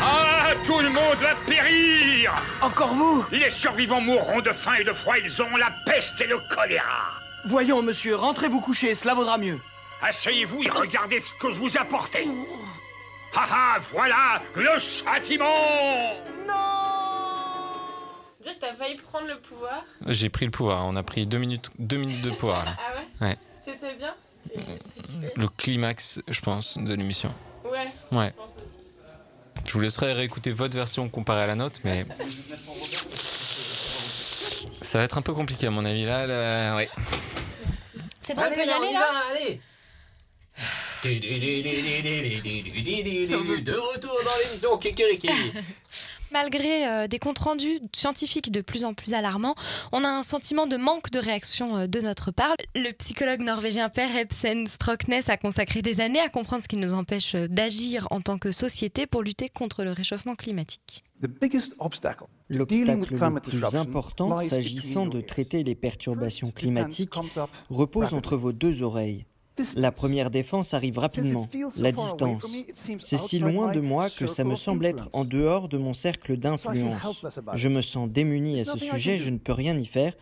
Ah, 0.00 0.50
tout 0.66 0.78
le 0.80 0.88
monde 0.90 1.16
va 1.20 1.34
périr 1.46 2.34
Encore 2.60 2.94
vous 2.94 3.24
Les 3.32 3.50
survivants 3.50 4.00
mourront 4.00 4.40
de 4.40 4.52
faim 4.52 4.74
et 4.80 4.84
de 4.84 4.92
froid, 4.92 5.14
ils 5.22 5.42
ont 5.42 5.56
la 5.56 5.70
peste 5.86 6.20
et 6.20 6.26
le 6.26 6.36
choléra 6.54 7.25
Voyons, 7.46 7.80
monsieur, 7.80 8.16
rentrez 8.16 8.48
vous 8.48 8.60
coucher, 8.60 8.94
cela 8.96 9.14
vaudra 9.14 9.38
mieux. 9.38 9.60
Asseyez-vous 10.02 10.64
et 10.64 10.68
regardez 10.68 11.20
ce 11.20 11.32
que 11.34 11.50
je 11.50 11.60
vous 11.60 11.76
ai 11.76 11.78
apporté 11.78 12.26
Ah 13.34 13.46
ah, 13.50 13.76
voilà 13.92 14.42
le 14.56 14.76
châtiment 14.78 15.44
Dire 18.42 18.54
que 18.54 18.60
t'as 18.60 18.74
failli 18.74 18.96
prendre 18.96 19.28
le 19.28 19.38
pouvoir. 19.38 19.84
J'ai 20.06 20.28
pris 20.28 20.44
le 20.44 20.50
pouvoir. 20.50 20.86
On 20.86 20.96
a 20.96 21.02
pris 21.04 21.26
deux 21.26 21.38
minutes, 21.38 21.70
deux 21.78 21.96
minutes 21.98 22.22
de 22.22 22.30
pouvoir. 22.30 22.64
Là. 22.64 22.76
Ah 22.80 22.94
ouais 22.96 23.28
Ouais. 23.28 23.36
C'était 23.64 23.94
bien 23.94 24.14
C'était 24.42 24.58
satisfait 24.96 25.32
Le 25.36 25.48
climax, 25.48 26.20
je 26.28 26.40
pense, 26.40 26.78
de 26.78 26.94
l'émission. 26.94 27.32
Ouais. 27.64 27.92
Ouais. 28.10 28.32
je 28.36 28.42
pense 28.42 28.50
aussi. 28.62 28.76
Je 29.66 29.72
vous 29.72 29.80
laisserai 29.80 30.12
réécouter 30.12 30.52
votre 30.52 30.76
version 30.76 31.08
comparée 31.08 31.42
à 31.42 31.46
la 31.46 31.54
nôtre, 31.54 31.80
mais 31.84 32.06
ça 34.82 34.98
va 34.98 35.04
être 35.04 35.18
un 35.18 35.22
peu 35.22 35.32
compliqué 35.32 35.66
à 35.66 35.70
mon 35.70 35.84
avis. 35.84 36.04
Là, 36.04 36.26
là 36.26 36.76
ouais. 36.76 36.88
C'est 38.26 38.34
bon, 38.34 38.42
on 38.42 38.48
peut 38.48 38.56
y 38.56 38.68
aller 38.68 38.92
là 38.92 39.06
allez 39.30 39.60
De 43.62 43.72
retour 43.72 44.18
dans 44.24 44.30
l'émission 44.44 44.76
Kikiriki 44.78 45.28
Malgré 46.32 46.88
euh, 46.88 47.06
des 47.06 47.20
comptes 47.20 47.38
rendus 47.38 47.78
scientifiques 47.94 48.50
de 48.50 48.62
plus 48.62 48.84
en 48.84 48.94
plus 48.94 49.14
alarmants, 49.14 49.54
on 49.92 50.02
a 50.02 50.08
un 50.08 50.24
sentiment 50.24 50.66
de 50.66 50.76
manque 50.76 51.12
de 51.12 51.20
réaction 51.20 51.76
euh, 51.76 51.86
de 51.86 52.00
notre 52.00 52.32
part. 52.32 52.56
Le 52.74 52.90
psychologue 52.94 53.42
norvégien 53.42 53.88
Per 53.90 54.18
Ebsen 54.18 54.66
Stroknes 54.66 55.22
a 55.28 55.36
consacré 55.36 55.80
des 55.80 56.00
années 56.00 56.18
à 56.18 56.28
comprendre 56.28 56.64
ce 56.64 56.68
qui 56.68 56.78
nous 56.78 56.94
empêche 56.94 57.36
d'agir 57.36 58.08
en 58.10 58.20
tant 58.22 58.38
que 58.38 58.50
société 58.50 59.06
pour 59.06 59.22
lutter 59.22 59.48
contre 59.48 59.84
le 59.84 59.92
réchauffement 59.92 60.34
climatique. 60.34 61.04
L'obstacle 62.48 63.12
le 63.12 63.40
plus 63.40 63.74
important 63.74 64.36
s'agissant 64.36 65.06
de 65.06 65.20
traiter 65.20 65.64
les 65.64 65.74
perturbations 65.74 66.50
climatiques 66.50 67.14
repose 67.70 68.14
entre 68.14 68.36
vos 68.36 68.52
deux 68.52 68.82
oreilles. 68.82 69.26
La 69.74 69.90
première 69.90 70.30
défense 70.30 70.74
arrive 70.74 70.98
rapidement, 70.98 71.48
la 71.78 71.92
distance. 71.92 72.46
C'est 72.98 73.18
si 73.18 73.38
loin 73.38 73.72
de 73.72 73.80
moi 73.80 74.10
que 74.10 74.26
ça 74.26 74.44
me 74.44 74.54
semble 74.54 74.86
être 74.86 75.08
en 75.12 75.24
dehors 75.24 75.68
de 75.68 75.78
mon 75.78 75.94
cercle 75.94 76.36
d'influence. 76.36 77.24
Je 77.54 77.68
me 77.68 77.80
sens 77.80 78.08
démuni 78.08 78.60
à 78.60 78.64
ce 78.64 78.78
sujet, 78.78 79.18
je 79.18 79.30
ne 79.30 79.38
peux 79.38 79.52
rien 79.52 79.76
y 79.76 79.86
faire. 79.86 80.12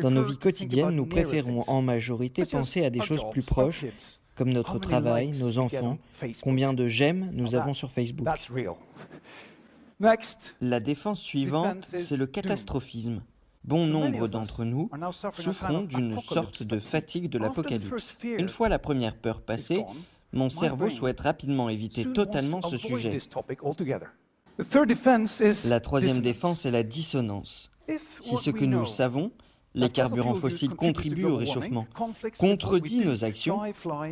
Dans 0.00 0.10
nos 0.10 0.24
vies 0.24 0.38
quotidiennes, 0.38 0.90
nous 0.90 1.06
préférons 1.06 1.62
en 1.68 1.82
majorité 1.82 2.44
penser 2.44 2.84
à 2.84 2.90
des 2.90 3.00
choses 3.00 3.24
plus 3.30 3.42
proches, 3.42 3.86
comme 4.34 4.50
notre 4.50 4.78
travail, 4.78 5.32
nos 5.38 5.58
enfants, 5.58 5.98
combien 6.42 6.72
de 6.72 6.88
j'aime 6.88 7.30
nous 7.32 7.54
avons 7.54 7.74
sur 7.74 7.92
Facebook. 7.92 8.26
La 10.60 10.80
défense 10.80 11.20
suivante, 11.20 11.88
c'est 11.94 12.16
le 12.16 12.26
catastrophisme. 12.26 13.22
Bon 13.64 13.86
nombre 13.86 14.26
d'entre 14.26 14.64
nous 14.64 14.90
souffrons 15.34 15.82
d'une 15.82 16.18
sorte 16.18 16.64
de 16.64 16.78
fatigue 16.78 17.28
de 17.28 17.38
l'apocalypse. 17.38 18.18
Une 18.24 18.48
fois 18.48 18.68
la 18.68 18.80
première 18.80 19.16
peur 19.16 19.40
passée, 19.40 19.84
mon 20.32 20.50
cerveau 20.50 20.88
souhaite 20.90 21.20
rapidement 21.20 21.68
éviter 21.68 22.04
totalement 22.12 22.62
ce 22.62 22.76
sujet. 22.76 23.18
La 25.66 25.80
troisième 25.80 26.20
défense 26.20 26.66
est 26.66 26.70
la 26.70 26.82
dissonance. 26.82 27.70
Si 28.20 28.36
ce 28.36 28.50
que 28.50 28.64
nous 28.64 28.84
savons, 28.84 29.30
les 29.74 29.88
carburants 29.88 30.34
fossiles 30.34 30.74
contribuent 30.74 31.24
au 31.24 31.36
réchauffement, 31.36 31.86
contredit 32.38 33.04
nos 33.04 33.24
actions, 33.24 33.60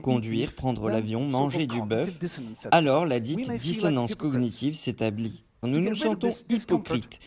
conduire, 0.02 0.54
prendre 0.54 0.88
l'avion, 0.88 1.24
manger 1.26 1.66
du 1.66 1.82
bœuf, 1.82 2.08
alors 2.70 3.06
la 3.06 3.20
dite 3.20 3.52
dissonance 3.58 4.14
cognitive 4.14 4.74
s'établit. 4.74 5.44
Nous 5.62 5.80
nous 5.80 5.94
sentons 5.94 6.32
hypocrites. 6.48 7.20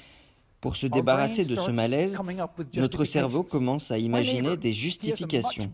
Pour 0.60 0.78
se 0.78 0.88
débarrasser 0.88 1.44
de 1.44 1.56
ce 1.56 1.72
malaise, 1.72 2.18
notre 2.78 3.04
cerveau 3.04 3.44
commence 3.44 3.92
à 3.92 3.98
imaginer 3.98 4.56
des 4.56 4.72
justifications. 4.72 5.70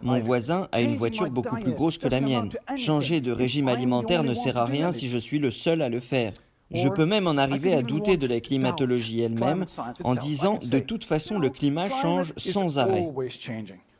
Mon 0.00 0.16
voisin 0.16 0.68
a 0.72 0.80
une 0.80 0.94
voiture 0.94 1.30
beaucoup 1.30 1.56
plus 1.56 1.72
grosse 1.72 1.98
que 1.98 2.08
la 2.08 2.22
mienne. 2.22 2.48
Changer 2.76 3.20
de 3.20 3.30
régime 3.30 3.68
alimentaire 3.68 4.24
ne 4.24 4.32
sert 4.32 4.56
à 4.56 4.64
rien 4.64 4.90
si 4.90 5.08
je 5.08 5.18
suis 5.18 5.38
le 5.38 5.50
seul 5.50 5.82
à 5.82 5.90
le 5.90 6.00
faire. 6.00 6.32
Je 6.74 6.88
peux 6.88 7.06
même 7.06 7.26
en 7.26 7.36
arriver 7.36 7.74
à 7.74 7.82
douter 7.82 8.16
de 8.16 8.26
la 8.26 8.40
climatologie 8.40 9.20
elle-même 9.20 9.66
en 10.04 10.14
disant 10.14 10.58
de 10.62 10.78
toute 10.78 11.04
façon 11.04 11.38
le 11.38 11.50
climat 11.50 11.88
change 11.88 12.32
sans 12.36 12.78
arrêt. 12.78 13.08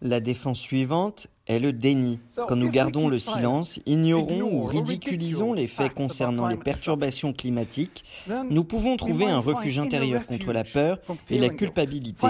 La 0.01 0.19
défense 0.19 0.59
suivante 0.59 1.29
est 1.47 1.61
le 1.61 1.73
déni. 1.73 2.21
Quand 2.49 2.57
nous 2.57 2.71
gardons 2.71 3.09
le 3.09 3.19
silence, 3.19 3.79
ignorons 3.87 4.43
ou 4.43 4.65
ridiculisons 4.65 5.53
les 5.53 5.69
faits 5.69 5.95
concernant 5.95 6.49
les 6.49 6.57
perturbations 6.57 7.33
climatiques, 7.33 8.05
nous 8.51 8.65
pouvons 8.65 8.97
trouver 8.97 9.27
un 9.27 9.39
refuge 9.39 9.79
intérieur 9.79 10.27
contre 10.27 10.53
la 10.53 10.65
peur 10.65 10.99
et 11.31 11.39
la 11.39 11.51
culpabilité. 11.51 12.27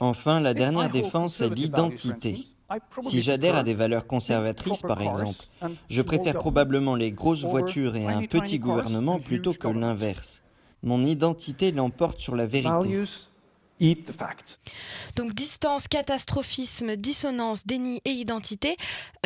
Enfin, 0.00 0.40
la 0.40 0.54
dernière 0.54 0.90
défense 0.90 1.40
est 1.40 1.50
l'identité. 1.50 2.44
Si 3.02 3.20
j'adhère 3.22 3.56
à 3.56 3.62
des 3.62 3.74
valeurs 3.74 4.06
conservatrices, 4.06 4.82
par 4.82 5.00
exemple, 5.00 5.44
je 5.90 6.02
préfère 6.02 6.38
probablement 6.38 6.94
les 6.94 7.12
grosses 7.12 7.44
voitures 7.44 7.96
et 7.96 8.06
un 8.06 8.26
petit 8.26 8.58
gouvernement 8.58 9.18
plutôt 9.20 9.52
que 9.52 9.68
l'inverse. 9.68 10.42
Mon 10.82 11.02
identité 11.02 11.72
l'emporte 11.72 12.20
sur 12.20 12.36
la 12.36 12.46
vérité. 12.46 13.04
Donc 15.16 15.34
distance, 15.34 15.88
catastrophisme, 15.88 16.96
dissonance, 16.96 17.66
déni 17.66 18.00
et 18.04 18.10
identité, 18.10 18.76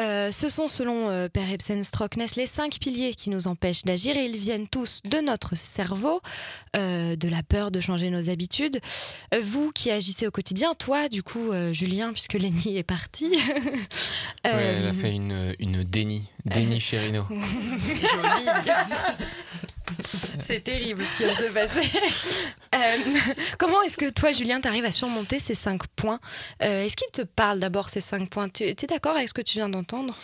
euh, 0.01 0.33
ce 0.33 0.49
sont 0.49 0.69
selon 0.69 1.11
euh, 1.11 1.29
Per 1.29 1.53
Ebsen 1.53 1.85
Stroknes 1.85 2.27
les 2.37 2.47
cinq 2.47 2.79
piliers 2.81 3.15
qui 3.15 3.31
nous 3.31 3.47
empêchent 3.47 3.85
d'agir 3.85 4.17
et 4.17 4.25
ils 4.25 4.39
viennent 4.39 4.69
tous 4.69 5.01
de 5.05 5.19
notre 5.19 5.57
cerveau, 5.57 6.21
euh, 6.77 7.17
de 7.17 7.29
la 7.29 7.43
peur 7.43 7.71
de 7.71 7.81
changer 7.81 8.11
nos 8.11 8.31
habitudes. 8.31 8.81
Euh, 9.35 9.41
vous 9.43 9.71
qui 9.71 9.91
agissez 9.91 10.27
au 10.27 10.31
quotidien, 10.31 10.75
toi 10.75 11.09
du 11.09 11.23
coup 11.23 11.53
euh, 11.53 11.73
Julien 11.73 12.13
puisque 12.13 12.35
Lenny 12.35 12.79
est 12.79 12.83
parti. 12.83 13.37
Ouais, 14.45 14.77
elle 14.79 14.87
a 14.87 14.95
fait 14.95 15.13
une, 15.13 15.55
une 15.59 15.85
déni, 15.85 16.25
déni 16.47 16.81
Chérino. 16.81 17.27
C'est 20.47 20.63
terrible 20.65 21.05
ce 21.05 21.17
qui 21.17 21.25
vient 21.25 21.33
de 21.33 21.39
se 21.39 21.53
passer. 21.53 21.89
Euh, 22.75 22.97
comment 23.59 23.83
est-ce 23.83 23.97
que 23.97 24.11
toi, 24.11 24.33
Julien, 24.33 24.61
tu 24.61 24.69
arrives 24.69 24.85
à 24.85 24.93
surmonter 24.93 25.41
ces 25.41 25.55
cinq 25.55 25.87
points? 25.89 26.21
Euh, 26.63 26.85
Est-ce 26.85 26.97
qu'il 26.97 27.11
te 27.11 27.23
parle 27.23 27.61
d'abord 27.61 27.89
ces 27.89 28.01
cinq 28.01 28.29
points? 28.29 28.49
Tu 28.49 28.65
es 28.65 28.75
d'accord 28.75 29.17
avec 29.17 29.29
ce 29.29 29.35
que 29.35 29.41
tu 29.41 29.57
viens 29.57 29.69
d'entendre? 29.69 30.15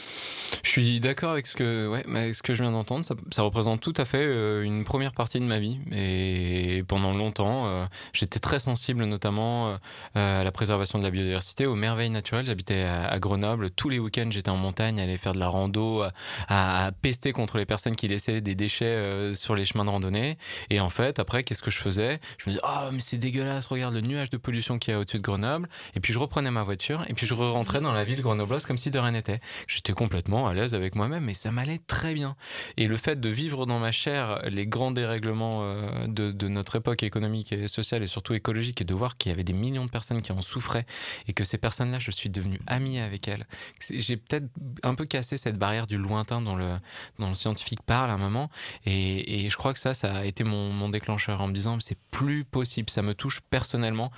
Je 0.62 0.68
suis 0.68 1.00
d'accord 1.00 1.30
avec 1.30 1.46
ce 1.46 1.56
que, 1.56 1.88
ouais, 1.88 2.04
avec 2.06 2.34
ce 2.34 2.42
que 2.42 2.54
je 2.54 2.62
viens 2.62 2.72
d'entendre. 2.72 3.04
Ça, 3.04 3.42
représente 3.42 3.80
tout 3.80 3.94
à 3.96 4.04
fait 4.04 4.24
euh, 4.24 4.62
une 4.62 4.84
première 4.84 5.12
partie 5.12 5.40
de 5.40 5.44
ma 5.44 5.58
vie. 5.58 5.78
Et 5.92 6.84
pendant 6.86 7.12
longtemps, 7.12 7.88
j'étais 8.12 8.38
très 8.38 8.58
sensible 8.58 9.04
notamment 9.04 9.78
à 10.14 10.44
la 10.44 10.52
préservation 10.52 10.98
de 10.98 11.04
la 11.04 11.10
biodiversité, 11.10 11.66
aux 11.66 11.76
merveilles 11.76 12.10
naturelles. 12.10 12.46
J'habitais 12.46 12.82
à, 12.82 13.18
Grenoble. 13.18 13.70
Tous 13.70 13.88
les 13.88 13.98
week-ends, 13.98 14.28
j'étais 14.30 14.50
en 14.50 14.56
montagne, 14.56 15.00
aller 15.00 15.18
faire 15.18 15.32
de 15.32 15.38
la 15.38 15.48
rando, 15.48 16.02
à, 16.02 16.86
à, 16.86 16.92
pester 16.92 17.32
contre 17.32 17.58
les 17.58 17.66
personnes 17.66 17.96
qui 17.96 18.08
laissaient 18.08 18.40
des 18.40 18.54
déchets 18.54 19.34
sur 19.34 19.54
les 19.54 19.63
chemins 19.64 19.84
de 19.84 19.90
randonnée. 19.90 20.38
Et 20.70 20.80
en 20.80 20.90
fait, 20.90 21.18
après, 21.18 21.44
qu'est-ce 21.44 21.62
que 21.62 21.70
je 21.70 21.78
faisais? 21.78 22.20
Je 22.38 22.48
me 22.48 22.54
disais, 22.54 22.64
oh, 22.66 22.90
mais 22.92 23.00
c'est 23.00 23.18
dégueulasse, 23.18 23.66
regarde 23.66 23.94
le 23.94 24.00
nuage 24.00 24.30
de 24.30 24.36
pollution 24.36 24.78
qu'il 24.78 24.92
y 24.92 24.96
a 24.96 25.00
au-dessus 25.00 25.18
de 25.18 25.22
Grenoble. 25.22 25.68
Et 25.94 26.00
puis 26.00 26.12
je 26.12 26.18
reprenais 26.18 26.50
ma 26.50 26.62
voiture 26.62 27.04
et 27.08 27.14
puis 27.14 27.26
je 27.26 27.34
rentrais 27.34 27.80
dans 27.80 27.92
la 27.92 28.04
ville 28.04 28.22
grenobloise 28.22 28.66
comme 28.66 28.78
si 28.78 28.90
de 28.90 28.98
rien 28.98 29.12
n'était. 29.12 29.40
J'étais 29.66 29.92
complètement 29.92 30.46
à 30.46 30.54
l'aise 30.54 30.74
avec 30.74 30.94
moi-même 30.94 31.28
et 31.28 31.34
ça 31.34 31.50
m'allait 31.50 31.80
très 31.86 32.14
bien. 32.14 32.36
Et 32.76 32.86
le 32.86 32.96
fait 32.96 33.20
de 33.20 33.28
vivre 33.28 33.66
dans 33.66 33.78
ma 33.78 33.92
chair 33.92 34.38
les 34.48 34.66
grands 34.66 34.90
dérèglements 34.90 35.60
euh, 35.62 36.06
de, 36.06 36.30
de, 36.30 36.48
notre 36.48 36.76
époque 36.76 37.02
économique 37.02 37.52
et 37.52 37.68
sociale 37.68 38.02
et 38.02 38.06
surtout 38.06 38.34
écologique 38.34 38.80
et 38.80 38.84
de 38.84 38.94
voir 38.94 39.16
qu'il 39.16 39.30
y 39.30 39.32
avait 39.32 39.44
des 39.44 39.52
millions 39.52 39.84
de 39.84 39.90
personnes 39.90 40.20
qui 40.20 40.32
en 40.32 40.42
souffraient 40.42 40.86
et 41.28 41.32
que 41.32 41.44
ces 41.44 41.58
personnes-là, 41.58 41.98
je 41.98 42.10
suis 42.10 42.30
devenu 42.30 42.58
ami 42.66 42.98
avec 42.98 43.28
elles. 43.28 43.46
J'ai 43.90 44.16
peut-être 44.16 44.46
un 44.82 44.94
peu 44.94 45.04
cassé 45.04 45.36
cette 45.36 45.56
barrière 45.56 45.86
du 45.86 45.96
lointain 45.96 46.40
dont 46.40 46.56
le, 46.56 46.78
dont 47.18 47.28
le 47.28 47.34
scientifique 47.34 47.82
parle 47.82 48.10
à 48.10 48.14
un 48.14 48.18
moment 48.18 48.50
et, 48.84 49.44
et 49.44 49.50
je 49.55 49.57
crois 49.57 49.72
que 49.72 49.78
ça, 49.78 49.94
ça 49.94 50.12
a 50.12 50.24
été 50.24 50.42
mon, 50.42 50.88
déclencheur 50.88 51.40
en 51.40 51.46
me 51.46 51.52
disant 51.52 51.78
c'est 51.78 51.96
plus 52.11 52.42
possible, 52.42 52.90
ça 52.90 53.02
me 53.02 53.14
touche 53.14 53.40
personnellement 53.50 54.11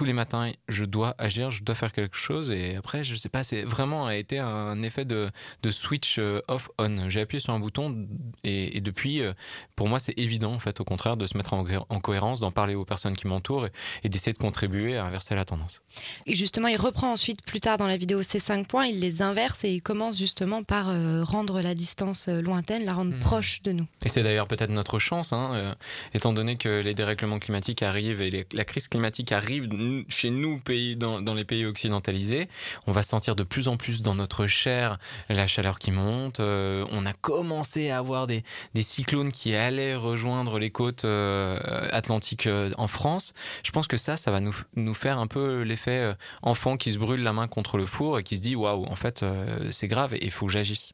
tous 0.00 0.06
les 0.06 0.14
matins, 0.14 0.50
je 0.66 0.86
dois 0.86 1.14
agir, 1.18 1.50
je 1.50 1.62
dois 1.62 1.74
faire 1.74 1.92
quelque 1.92 2.16
chose. 2.16 2.52
Et 2.52 2.74
après, 2.74 3.04
je 3.04 3.14
sais 3.16 3.28
pas, 3.28 3.42
c'est 3.42 3.64
vraiment 3.64 4.06
a 4.06 4.16
été 4.16 4.38
un 4.38 4.82
effet 4.82 5.04
de, 5.04 5.28
de 5.62 5.70
switch 5.70 6.16
euh, 6.18 6.40
off-on. 6.48 7.10
J'ai 7.10 7.20
appuyé 7.20 7.38
sur 7.38 7.52
un 7.52 7.60
bouton 7.60 8.08
et, 8.42 8.78
et 8.78 8.80
depuis, 8.80 9.20
euh, 9.20 9.34
pour 9.76 9.88
moi, 9.88 9.98
c'est 9.98 10.18
évident, 10.18 10.54
en 10.54 10.58
fait, 10.58 10.80
au 10.80 10.84
contraire, 10.84 11.18
de 11.18 11.26
se 11.26 11.36
mettre 11.36 11.52
en, 11.52 11.66
en 11.90 12.00
cohérence, 12.00 12.40
d'en 12.40 12.50
parler 12.50 12.74
aux 12.74 12.86
personnes 12.86 13.14
qui 13.14 13.26
m'entourent 13.26 13.66
et, 13.66 13.72
et 14.02 14.08
d'essayer 14.08 14.32
de 14.32 14.38
contribuer 14.38 14.96
à 14.96 15.04
inverser 15.04 15.34
la 15.34 15.44
tendance. 15.44 15.82
Et 16.24 16.34
justement, 16.34 16.68
il 16.68 16.78
reprend 16.78 17.12
ensuite, 17.12 17.44
plus 17.44 17.60
tard 17.60 17.76
dans 17.76 17.86
la 17.86 17.98
vidéo, 17.98 18.22
ces 18.22 18.40
cinq 18.40 18.68
points, 18.68 18.86
il 18.86 19.00
les 19.00 19.20
inverse 19.20 19.64
et 19.64 19.70
il 19.70 19.82
commence 19.82 20.16
justement 20.16 20.62
par 20.62 20.88
euh, 20.88 21.22
rendre 21.24 21.60
la 21.60 21.74
distance 21.74 22.26
lointaine, 22.28 22.86
la 22.86 22.94
rendre 22.94 23.14
mmh. 23.14 23.20
proche 23.20 23.60
de 23.60 23.72
nous. 23.72 23.86
Et 24.02 24.08
c'est 24.08 24.22
d'ailleurs 24.22 24.48
peut-être 24.48 24.70
notre 24.70 24.98
chance, 24.98 25.34
hein, 25.34 25.50
euh, 25.52 25.74
étant 26.14 26.32
donné 26.32 26.56
que 26.56 26.80
les 26.80 26.94
dérèglements 26.94 27.38
climatiques 27.38 27.82
arrivent 27.82 28.22
et 28.22 28.30
les, 28.30 28.46
la 28.54 28.64
crise 28.64 28.88
climatique 28.88 29.32
arrive 29.32 29.68
chez 30.08 30.30
nous, 30.30 30.58
pays, 30.58 30.96
dans, 30.96 31.34
les 31.34 31.44
pays 31.44 31.66
occidentalisés, 31.66 32.48
on 32.86 32.92
va 32.92 33.02
sentir 33.02 33.36
de 33.36 33.42
plus 33.42 33.68
en 33.68 33.76
plus 33.76 34.02
dans 34.02 34.14
notre 34.14 34.46
chair 34.46 34.98
la 35.28 35.46
chaleur 35.46 35.78
qui 35.78 35.90
monte. 35.90 36.40
Euh, 36.40 36.84
on 36.92 37.06
a 37.06 37.12
commencé 37.12 37.90
à 37.90 37.98
avoir 37.98 38.26
des, 38.26 38.42
cyclones 38.80 39.32
qui 39.32 39.54
allaient 39.54 39.94
rejoindre 39.94 40.58
les 40.58 40.70
côtes 40.70 41.04
euh, 41.04 41.58
atlantiques 41.90 42.46
euh, 42.46 42.70
en 42.78 42.88
France. 42.88 43.34
Je 43.62 43.70
pense 43.70 43.86
que 43.86 43.96
ça, 43.96 44.16
ça 44.16 44.30
va 44.30 44.40
nous, 44.40 44.56
nous 44.76 44.94
faire 44.94 45.18
un 45.18 45.26
peu 45.26 45.62
l'effet 45.62 46.14
enfant 46.42 46.76
qui 46.76 46.92
se 46.92 46.98
brûle 46.98 47.22
la 47.22 47.32
main 47.32 47.48
contre 47.48 47.76
le 47.76 47.86
four 47.86 48.18
et 48.18 48.22
qui 48.22 48.36
se 48.36 48.42
dit 48.42 48.56
waouh, 48.56 48.84
en 48.86 48.96
fait, 48.96 49.24
c'est 49.70 49.88
grave 49.88 50.14
et 50.14 50.24
il 50.24 50.30
faut 50.30 50.46
que 50.46 50.52
j'agisse. 50.52 50.92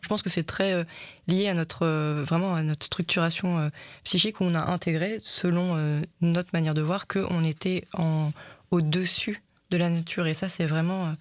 Je 0.00 0.08
pense 0.08 0.22
que 0.22 0.30
c'est 0.30 0.44
très 0.44 0.72
euh, 0.72 0.84
lié 1.28 1.48
à 1.48 1.54
notre 1.54 1.86
euh, 1.86 2.24
vraiment 2.26 2.54
à 2.54 2.62
notre 2.62 2.86
structuration 2.86 3.58
euh, 3.58 3.68
psychique 4.04 4.40
où 4.40 4.44
on 4.44 4.54
a 4.54 4.70
intégré, 4.70 5.18
selon 5.22 6.00
notre 6.20 6.50
manière 6.52 6.74
de 6.74 6.82
voir, 6.82 7.06
qu'on 7.06 7.44
était 7.44 7.84
en, 7.92 8.32
au-dessus 8.70 9.42
de 9.70 9.76
la 9.76 9.90
nature. 9.90 10.26
Et 10.26 10.34
ça, 10.34 10.48
c'est 10.48 10.66
vraiment 10.66 11.14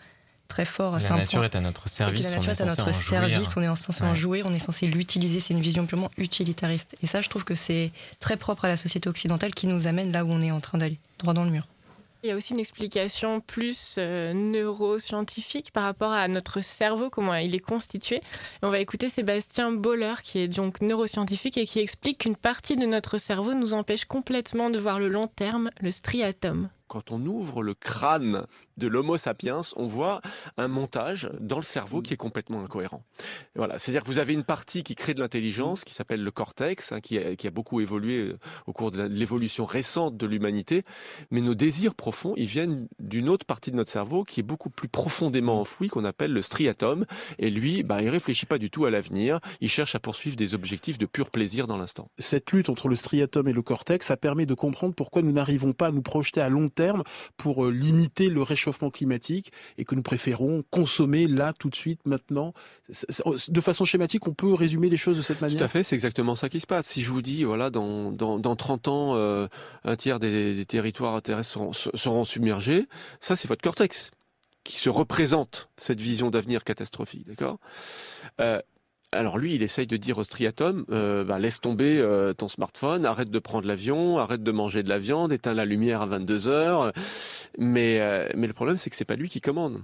très 0.48 0.66
fort. 0.66 0.98
La 1.00 1.10
nature 1.18 1.44
est 1.44 1.56
à 1.56 1.62
notre 1.62 1.88
service. 1.90 2.24
La 2.24 2.38
nature 2.38 2.52
est, 2.52 2.60
est 2.60 2.62
à 2.62 2.66
notre 2.66 2.94
service. 2.94 3.54
On 3.56 3.62
est 3.62 3.76
censé 3.76 4.04
ouais. 4.04 4.10
en 4.10 4.16
jouer. 4.16 4.42
On 4.46 4.54
est 4.54 4.60
censé 4.60 4.88
l'utiliser. 4.88 5.40
C'est 5.40 5.54
une 5.54 5.62
vision 5.62 5.86
purement 5.86 6.10
utilitariste. 6.18 6.96
Et 7.04 7.08
ça, 7.08 7.22
je 7.22 7.30
trouve 7.30 7.44
que 7.44 7.56
c'est 7.56 7.92
très 8.20 8.38
propre 8.38 8.66
à 8.66 8.68
la 8.68 8.78
société 8.78 9.10
occidentale 9.10 9.54
qui 9.54 9.68
nous 9.68 9.88
amène 9.88 10.12
là 10.12 10.26
où 10.26 10.32
on 10.32 10.42
est 10.42 10.52
en 10.52 10.60
train 10.60 10.78
d'aller, 10.78 11.00
droit 11.20 11.34
dans 11.34 11.44
le 11.44 11.52
mur. 11.52 11.68
Il 12.22 12.28
y 12.28 12.34
a 12.34 12.36
aussi 12.36 12.52
une 12.52 12.60
explication 12.60 13.40
plus 13.40 13.96
euh, 13.98 14.34
neuroscientifique 14.34 15.72
par 15.72 15.84
rapport 15.84 16.12
à 16.12 16.28
notre 16.28 16.60
cerveau, 16.60 17.10
comment 17.10 17.34
il 17.36 17.56
est 17.56 17.60
constitué. 17.60 18.22
On 18.62 18.70
va 18.70 18.80
écouter 18.80 19.08
Sébastien 19.08 19.72
Boller, 19.72 20.16
qui 20.22 20.40
est 20.40 20.50
donc 20.50 20.82
neuroscientifique 20.82 21.58
et 21.58 21.66
qui 21.66 21.80
explique 21.80 22.18
qu'une 22.20 22.36
partie 22.36 22.76
de 22.76 22.86
notre 22.86 23.18
cerveau 23.18 23.54
nous 23.54 23.74
empêche 23.74 24.04
complètement 24.04 24.70
de 24.70 24.80
voir 24.80 25.00
le 25.00 25.08
long 25.08 25.28
terme, 25.28 25.70
le 25.80 25.92
striatum. 25.92 26.70
Quand 26.90 27.12
on 27.12 27.26
ouvre 27.26 27.64
le 27.64 27.74
crâne 27.74 28.46
de 28.80 28.88
l'Homo 28.88 29.18
sapiens, 29.18 29.62
on 29.76 29.86
voit 29.86 30.22
un 30.58 30.68
montage 30.68 31.30
dans 31.40 31.58
le 31.58 31.64
cerveau 31.64 32.02
qui 32.02 32.14
est 32.14 32.18
complètement 32.18 32.64
incohérent. 32.64 33.04
Voilà, 33.56 33.78
c'est-à-dire 33.78 34.02
que 34.02 34.08
vous 34.08 34.18
avez 34.18 34.34
une 34.34 34.44
partie 34.44 34.84
qui 34.84 34.96
crée 34.96 35.14
de 35.14 35.20
l'intelligence, 35.20 35.84
qui 35.84 35.94
s'appelle 35.94 36.24
le 36.24 36.32
cortex, 36.32 36.92
hein, 36.92 37.02
qui, 37.02 37.18
a, 37.18 37.52
beaucoup 37.52 37.82
évolué 37.82 38.36
au 38.68 38.74
cours 38.74 38.92
de 38.92 39.04
l'évolution 39.04 39.66
récente 39.66 40.18
de 40.18 40.26
l'humanité, 40.26 40.84
mais 41.32 41.42
nos 41.42 41.56
désirs 41.56 41.96
profonds, 41.96 42.34
ils 42.38 42.46
viennent 42.46 42.88
d'une 43.00 43.30
autre 43.30 43.46
partie 43.46 43.72
de 43.72 43.76
notre 43.76 43.92
cerveau 43.92 44.24
qui 44.24 44.40
est 44.40 44.44
beaucoup 44.44 44.70
plus 44.70 44.88
profondément 44.88 45.60
enfoui, 45.60 45.88
qu'on 45.90 46.06
appelle 46.06 46.32
le 46.32 46.42
striatum, 46.42 47.06
et 47.38 47.50
lui, 47.50 47.84
bah, 47.84 48.02
il 48.02 48.10
réfléchit 48.10 48.46
pas 48.46 48.58
du 48.58 48.70
tout 48.70 48.86
à 48.86 48.92
l'avenir, 48.92 49.40
il 49.62 49.70
cherche 49.70 49.96
à 49.96 50.00
poursuivre 50.00 50.36
des 50.36 50.54
objectifs 50.54 50.98
de 50.98 51.06
pur 51.06 51.30
plaisir 51.30 51.68
dans 51.68 51.78
l'instant. 51.78 52.10
Cette 52.18 52.52
lutte 52.52 52.70
entre 52.70 52.88
le 52.88 52.96
striatum 52.96 53.48
et 53.48 53.54
le 53.54 53.62
cortex, 53.62 54.08
ça 54.08 54.18
permet 54.18 54.46
de 54.46 54.54
comprendre 54.54 54.96
pourquoi 54.96 55.22
nous 55.22 55.32
n'arrivons 55.32 55.74
pas 55.74 55.88
à 55.88 55.92
nous 55.92 56.02
projeter 56.02 56.42
à 56.42 56.50
long 56.50 56.70
terme 56.70 57.04
pour 57.38 57.66
euh, 57.66 57.72
limiter 57.72 58.30
le 58.30 58.42
réchauffement 58.42 58.69
climatique 58.92 59.52
et 59.78 59.86
que 59.86 59.96
nous 59.96 60.02
préférons 60.02 60.64
consommer 60.70 61.28
là, 61.28 61.54
tout 61.58 61.70
de 61.70 61.76
suite, 61.76 62.02
maintenant. 62.06 62.54
De 63.48 63.62
façon 63.62 63.86
schématique, 63.86 64.28
on 64.28 64.34
peut 64.34 64.54
résumer 64.54 64.90
les 64.90 64.98
choses 64.98 65.18
de 65.18 65.22
cette 65.22 65.42
manière 65.42 65.58
Tout 65.58 65.64
à 65.64 65.68
fait, 65.68 65.84
c'est 65.84 65.96
exactement 65.96 66.36
ça 66.36 66.50
qui 66.50 66.60
se 66.60 66.68
passe. 66.68 66.88
Si 66.88 67.02
je 67.02 67.10
vous 67.10 67.22
dis, 67.22 67.44
voilà, 67.44 67.70
dans, 67.70 68.12
dans, 68.12 68.40
dans 68.40 68.56
30 68.56 68.88
ans, 68.88 69.16
euh, 69.16 69.48
un 69.84 69.96
tiers 69.96 70.20
des, 70.20 70.56
des 70.56 70.66
territoires 70.66 71.22
terrestres 71.22 71.52
seront, 71.52 71.74
seront 71.74 72.24
submergés, 72.24 72.88
ça, 73.20 73.36
c'est 73.36 73.48
votre 73.48 73.62
cortex 73.62 74.12
qui 74.64 74.80
se 74.80 74.90
représente 74.90 75.70
cette 75.78 76.00
vision 76.00 76.30
d'avenir 76.30 76.64
catastrophique, 76.64 77.26
d'accord? 77.28 77.60
Euh, 78.40 78.62
alors 79.12 79.38
lui, 79.38 79.56
il 79.56 79.64
essaye 79.64 79.88
de 79.88 79.98
dire 79.98 80.20
au 80.20 80.24
striatum, 80.24 80.86
euh, 80.92 81.24
bah, 81.24 81.40
laisse 81.40 81.60
tomber 81.60 82.00
euh, 82.00 82.34
ton 82.34 82.48
smartphone, 82.48 83.06
arrête 83.06 83.32
de 83.32 83.40
prendre 83.40 83.68
l'avion, 83.68 84.20
arrête 84.20 84.44
de 84.44 84.52
manger 84.52 84.84
de 84.84 84.90
la 84.90 85.00
viande, 85.00 85.32
éteins 85.34 85.56
la 85.56 85.66
lumière 85.66 86.02
à 86.02 86.06
22 86.06 86.48
heures. 86.48 86.94
Mais, 87.58 88.00
euh, 88.00 88.30
mais 88.36 88.46
le 88.46 88.54
problème, 88.54 88.78
c'est 88.78 88.90
que 88.90 88.96
c'est 88.96 89.06
pas 89.06 89.16
lui 89.16 89.30
qui 89.30 89.42
commande. 89.42 89.84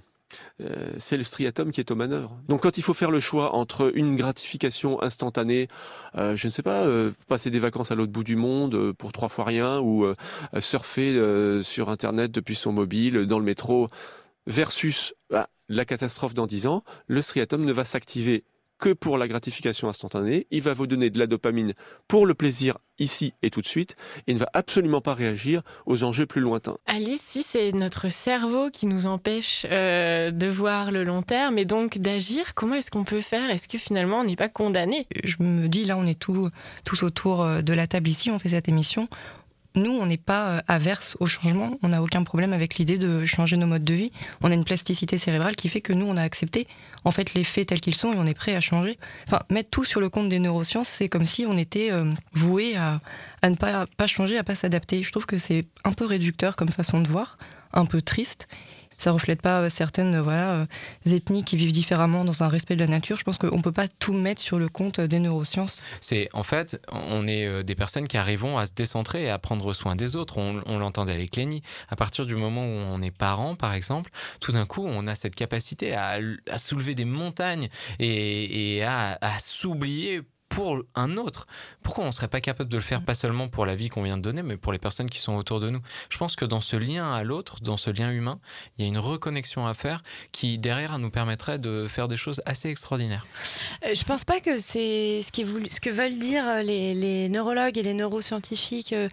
C'est 0.98 1.16
le 1.16 1.24
striatum 1.24 1.72
qui 1.72 1.80
est 1.80 1.92
aux 1.92 1.96
manœuvres. 1.96 2.38
Donc 2.50 2.64
quand 2.64 2.78
il 2.78 2.84
faut 2.84 2.96
faire 2.96 3.12
le 3.12 3.22
choix 3.22 3.56
entre 3.56 3.92
une 3.96 4.18
gratification 4.18 5.02
instantanée, 5.02 5.70
je 6.16 6.48
ne 6.48 6.52
sais 6.52 6.64
pas, 6.64 6.86
passer 7.30 7.52
des 7.52 7.60
vacances 7.60 7.92
à 7.92 7.96
l'autre 7.96 8.12
bout 8.12 8.24
du 8.24 8.36
monde 8.36 8.92
pour 8.94 9.14
trois 9.14 9.30
fois 9.30 9.46
rien, 9.46 9.80
ou 9.80 10.06
surfer 10.60 11.62
sur 11.62 11.90
Internet 11.90 12.32
depuis 12.32 12.56
son 12.56 12.74
mobile, 12.74 13.28
dans 13.28 13.40
le 13.40 13.46
métro, 13.46 13.88
versus 14.46 15.14
bah, 15.30 15.48
la 15.70 15.86
catastrophe 15.86 16.34
dans 16.34 16.48
10 16.48 16.68
ans, 16.68 16.84
le 17.08 17.22
striatum 17.22 17.64
ne 17.64 17.72
va 17.72 17.86
s'activer 17.86 18.44
que 18.80 18.94
pour 18.94 19.18
la 19.18 19.28
gratification 19.28 19.90
instantanée. 19.90 20.48
Il 20.52 20.62
va 20.62 20.74
vous 20.74 20.88
donner 20.88 21.10
de 21.10 21.20
la 21.20 21.28
dopamine 21.28 21.74
pour 22.08 22.26
le 22.26 22.34
plaisir 22.34 22.78
ici 23.00 23.34
et 23.42 23.50
tout 23.50 23.62
de 23.62 23.66
suite 23.66 23.96
et 24.28 24.34
ne 24.34 24.40
va 24.40 24.50
absolument 24.54 25.02
pas 25.02 25.14
réagir 25.14 25.62
aux 25.86 26.04
enjeux 26.04 26.26
plus 26.26 26.42
lointains. 26.42 26.78
Alice, 26.86 27.22
si 27.22 27.44
c'est 27.44 27.72
notre 27.74 28.10
cerveau 28.10 28.70
qui 28.70 28.86
nous 28.86 29.06
empêche 29.06 29.66
euh, 29.70 30.32
de 30.32 30.48
voir 30.48 30.92
le 30.92 31.04
long 31.04 31.22
terme 31.22 31.58
et 31.58 31.66
donc 31.66 31.98
d'agir, 31.98 32.54
comment 32.54 32.76
est-ce 32.76 32.92
qu'on 32.92 33.04
peut 33.04 33.22
faire? 33.22 33.50
Est-ce 33.50 33.68
que 33.68 33.78
finalement 33.78 34.20
on 34.20 34.24
n'est 34.24 34.36
pas 34.36 34.50
condamné? 34.50 35.08
Je 35.24 35.36
me 35.40 35.68
dis, 35.68 35.86
là 35.86 35.98
on 35.98 36.06
est 36.06 36.20
tout, 36.20 36.50
tous 36.86 37.04
autour 37.04 37.44
euh, 37.44 37.62
de 37.62 37.74
la 37.74 37.88
table 37.88 38.08
ici, 38.10 38.32
on 38.32 38.40
fait 38.40 38.50
cette 38.50 38.70
émission 38.70 39.08
nous, 39.76 39.92
on 39.92 40.06
n'est 40.06 40.18
pas 40.18 40.64
averse 40.68 41.18
au 41.20 41.26
changement, 41.26 41.78
on 41.84 41.90
n'a 41.90 42.02
aucun 42.02 42.24
problème 42.24 42.54
avec 42.54 42.76
l'idée 42.76 42.98
de 42.98 43.26
changer 43.26 43.58
nos 43.58 43.68
modes 43.68 43.84
de 43.84 43.94
vie. 43.94 44.12
On 44.42 44.52
a 44.52 44.54
une 44.54 44.66
plasticité 44.66 45.18
cérébrale 45.18 45.56
qui 45.56 45.70
fait 45.70 45.82
que 45.82 45.94
nous, 45.94 46.06
on 46.06 46.18
a 46.18 46.24
accepté 46.24 46.68
en 47.04 47.12
fait 47.12 47.34
les 47.34 47.44
faits 47.44 47.70
tels 47.70 47.82
qu'ils 47.82 47.96
sont 47.96 48.14
et 48.14 48.18
on 48.18 48.26
est 48.26 48.34
prêt 48.34 48.56
à 48.56 48.62
changer. 48.62 48.98
Mettre 49.50 49.70
tout 49.70 49.86
sur 49.86 50.02
le 50.02 50.10
compte 50.10 50.30
des 50.30 50.40
neurosciences, 50.40 50.88
c'est 50.88 51.10
comme 51.10 51.26
si 51.26 51.46
on 51.48 51.58
était 51.58 51.92
euh, 51.92 52.12
voué 52.34 52.76
à, 52.76 53.00
ne 53.48 53.56
pas, 53.56 53.86
pas 53.98 54.08
changer, 54.08 54.38
à 54.38 54.44
pas 54.44 54.56
s'adapter. 54.56 55.04
Je 55.04 55.12
trouve 55.12 55.26
que 55.26 55.38
c'est 55.38 55.66
un 55.84 55.92
peu 55.92 56.06
réducteur 56.06 56.56
comme 56.56 56.70
façon 56.70 57.02
de 57.02 57.08
voir, 57.08 57.38
un 57.74 57.86
peu 57.86 58.02
triste 58.02 58.48
ça 58.98 59.12
reflète 59.12 59.42
pas 59.42 59.70
certaines 59.70 60.20
voilà, 60.20 60.68
ethnies 61.06 61.44
qui 61.44 61.58
vivent 61.58 61.72
différemment 61.72 62.26
dans 62.26 62.44
un 62.44 62.48
respect 62.48 62.76
de 62.76 62.82
la 62.82 62.88
nature. 62.88 63.18
Je 63.18 63.24
pense 63.24 63.38
qu'on 63.38 63.62
peut 63.62 63.72
pas 63.72 63.88
tout 63.88 64.14
mettre 64.14 64.42
sur 64.42 64.60
le 64.60 64.70
compte 64.70 65.00
des 65.00 65.20
neurosciences. 65.20 65.82
C'est 66.02 66.30
en 66.34 66.44
fait, 66.44 66.80
on 66.92 67.28
est 67.28 67.64
des 67.64 67.76
personnes 67.76 68.08
qui 68.08 68.18
arrivons 68.18 68.58
à 68.58 68.66
se 68.66 68.74
décentrer 68.74 69.24
et 69.24 69.30
à 69.30 69.40
prendre 69.40 69.74
soin 69.74 69.96
des 69.96 70.16
autres. 70.16 70.38
On, 70.38 70.80
l'entendait 70.80 71.14
avec 71.14 71.36
Lénie. 71.36 71.62
À 71.90 71.96
partir 71.96 72.26
du 72.26 72.36
moment 72.36 72.66
où 72.66 72.70
on 72.70 73.02
est 73.02 73.12
parent, 73.12 73.56
par 73.56 73.74
exemple, 73.74 74.12
tout 74.40 74.52
d'un 74.52 74.66
coup, 74.66 74.86
on 74.86 75.08
a 75.08 75.16
cette 75.16 75.36
capacité 75.36 75.94
à, 75.94 76.20
soulever 76.58 76.96
des 76.96 77.06
montagnes 77.06 77.70
et, 78.00 78.84
à 78.84 79.40
s'oublier 79.40 80.22
pour 80.56 80.82
un 80.96 81.18
autre. 81.18 81.48
Pourquoi 81.84 82.06
on 82.06 82.08
ne 82.08 82.12
serait 82.12 82.30
pas 82.30 82.40
capable 82.40 82.70
de 82.70 82.78
le 82.78 82.82
faire, 82.82 83.02
pas 83.02 83.14
seulement 83.14 83.50
pour 83.50 83.66
la 83.66 83.76
vie 83.76 83.90
qu'on 83.90 84.04
vient 84.04 84.16
de 84.16 84.22
donner, 84.22 84.42
mais 84.42 84.56
pour 84.56 84.72
les 84.72 84.80
personnes 84.80 85.10
qui 85.10 85.20
sont 85.20 85.34
autour 85.36 85.60
de 85.60 85.70
nous? 85.70 85.82
Je 86.10 86.18
pense 86.18 86.38
que 86.38 86.46
dans 86.46 86.62
ce 86.62 86.78
lien 86.78 87.14
à 87.14 87.24
l'autre, 87.24 87.58
dans 87.62 87.76
ce 87.76 87.90
lien 87.90 88.10
humain, 88.10 88.40
il 88.78 88.84
y 88.84 88.86
a 88.86 88.88
une 88.88 88.98
reconnexion 88.98 89.68
à 89.68 89.74
faire 89.74 90.02
qui, 90.32 90.58
derrière, 90.58 90.98
nous 90.98 91.10
permettrait 91.10 91.60
de 91.60 91.88
faire 91.90 92.08
des 92.08 92.16
choses 92.16 92.42
assez 92.46 92.70
extraordinaires. 92.70 93.26
Euh, 93.86 93.94
je 93.94 94.04
pense 94.06 94.24
pas 94.24 94.40
que 94.40 94.58
c'est 94.58 95.22
ce, 95.24 95.32
qui 95.32 95.44
voulu- 95.44 95.70
ce 95.70 95.82
que 95.82 95.90
veulent 95.90 96.20
dire 96.20 96.48
euh, 96.48 96.62
les, 96.62 96.94
les 96.94 97.28
neurologues 97.28 97.78
et 97.78 97.84
les 97.84 97.94
neuroscientifiques, 97.94 98.94
euh, 98.94 99.10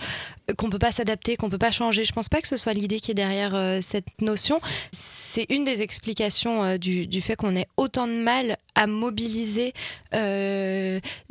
qu'on 0.56 0.70
peut 0.70 0.78
pas 0.78 0.92
s'adapter, 0.92 1.36
qu'on 1.36 1.50
peut 1.50 1.58
pas 1.58 1.72
changer. 1.72 2.04
Je 2.04 2.12
pense 2.12 2.28
pas 2.28 2.40
que 2.40 2.48
ce 2.48 2.56
soit 2.56 2.72
l'idée 2.72 3.00
qui 3.00 3.10
est 3.10 3.14
derrière 3.14 3.56
euh, 3.56 3.80
cette 3.84 4.06
notion. 4.20 4.60
C'est 4.92 5.46
une 5.50 5.64
des 5.64 5.82
explications 5.82 6.62
euh, 6.62 6.78
du, 6.78 7.08
du 7.08 7.20
fait 7.20 7.34
qu'on 7.34 7.56
ait 7.56 7.66
autant 7.76 8.06
de 8.06 8.12
mal 8.12 8.58
à 8.74 8.86
mobiliser 8.86 9.74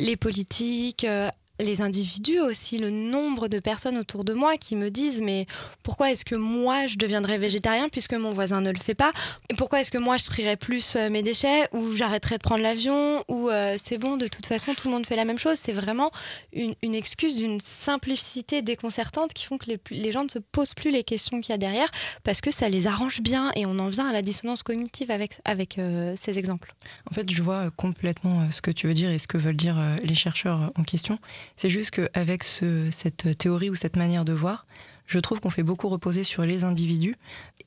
les 0.02 0.18
politiques. 0.18 1.06
Les 1.60 1.82
individus 1.82 2.40
aussi, 2.40 2.78
le 2.78 2.90
nombre 2.90 3.48
de 3.48 3.60
personnes 3.60 3.98
autour 3.98 4.24
de 4.24 4.34
moi 4.34 4.58
qui 4.58 4.76
me 4.76 4.90
disent 4.90 5.22
mais 5.22 5.46
pourquoi 5.84 6.12
est-ce 6.12 6.26
que 6.26 6.36
moi 6.36 6.88
je 6.88 6.98
deviendrais 6.98 7.38
végétarien 7.38 7.90
puisque 7.90 8.14
mon 8.14 8.32
voisin 8.32 8.62
ne 8.62 8.72
le 8.72 8.80
fait 8.80 8.96
pas? 8.96 9.12
Et 9.50 9.54
pourquoi 9.54 9.82
est-ce 9.82 9.92
que 9.92 9.98
moi 9.98 10.18
je 10.18 10.26
trierais 10.26 10.58
plus 10.58 10.96
euh, 10.96 11.10
mes 11.10 11.24
déchets 11.24 11.68
ou 11.72 11.94
j'arrêterais 11.94 12.38
de 12.38 12.44
prendre 12.44 12.64
l'avion 12.64 13.24
ou 13.28 13.50
euh, 13.50 13.76
c'est 13.78 13.98
bon 13.98 14.18
de 14.18 14.28
toute 14.28 14.46
façon 14.46 14.74
tout 14.74 14.88
le 14.88 14.94
monde 14.94 15.06
fait 15.06 15.16
la 15.16 15.26
même 15.26 15.38
chose? 15.38 15.58
C'est 15.58 15.72
vraiment 15.72 16.12
une, 16.54 16.76
excuse 16.96 17.36
d'une 17.36 17.60
simplicité 17.60 18.62
déconcertante 18.62 19.34
qui 19.34 19.46
font 19.46 19.58
que 19.58 19.66
les, 19.92 20.12
gens 20.12 20.24
ne 20.24 20.30
se 20.30 20.40
posent 20.40 20.74
plus 20.74 20.92
les 20.92 21.04
questions 21.04 21.42
qu'il 21.42 21.52
y 21.52 21.56
a 21.56 21.58
derrière 21.58 21.90
parce 22.24 22.42
que 22.42 22.52
ça 22.52 22.70
les 22.70 22.88
arrange 22.88 23.22
bien 23.22 23.52
et 23.56 23.66
on 23.66 23.80
en 23.80 23.88
vient 23.88 24.08
à 24.08 24.14
la 24.14 24.22
dissonance 24.22 24.64
cognitive 24.64 25.10
avec, 25.10 25.34
avec 25.46 25.78
euh, 25.78 26.16
ces 26.20 26.38
exemples. 26.38 26.74
En 27.10 27.14
fait, 27.14 27.32
je 27.32 27.42
vois 27.42 27.72
complètement 27.72 28.52
ce 28.52 28.62
que 28.62 28.72
tu 28.72 28.88
veux 28.88 28.94
dire 28.94 29.10
et 29.10 29.20
ce 29.20 29.28
que 29.28 29.38
veulent 29.38 29.56
dire 29.56 29.78
les 30.04 30.14
chercheurs 30.14 30.72
en 30.76 30.84
question. 30.84 31.18
C'est 31.56 31.70
juste 31.70 31.92
qu'avec 31.92 32.44
ce, 32.44 32.90
cette 32.92 33.38
théorie 33.38 33.70
ou 33.70 33.76
cette 33.76 33.96
manière 33.96 34.26
de 34.26 34.34
voir, 34.34 34.66
je 35.06 35.20
trouve 35.20 35.40
qu'on 35.40 35.50
fait 35.50 35.64
beaucoup 35.64 35.90
reposer 35.90 36.24
sur 36.24 36.44
les 36.44 36.64
individus 36.64 37.16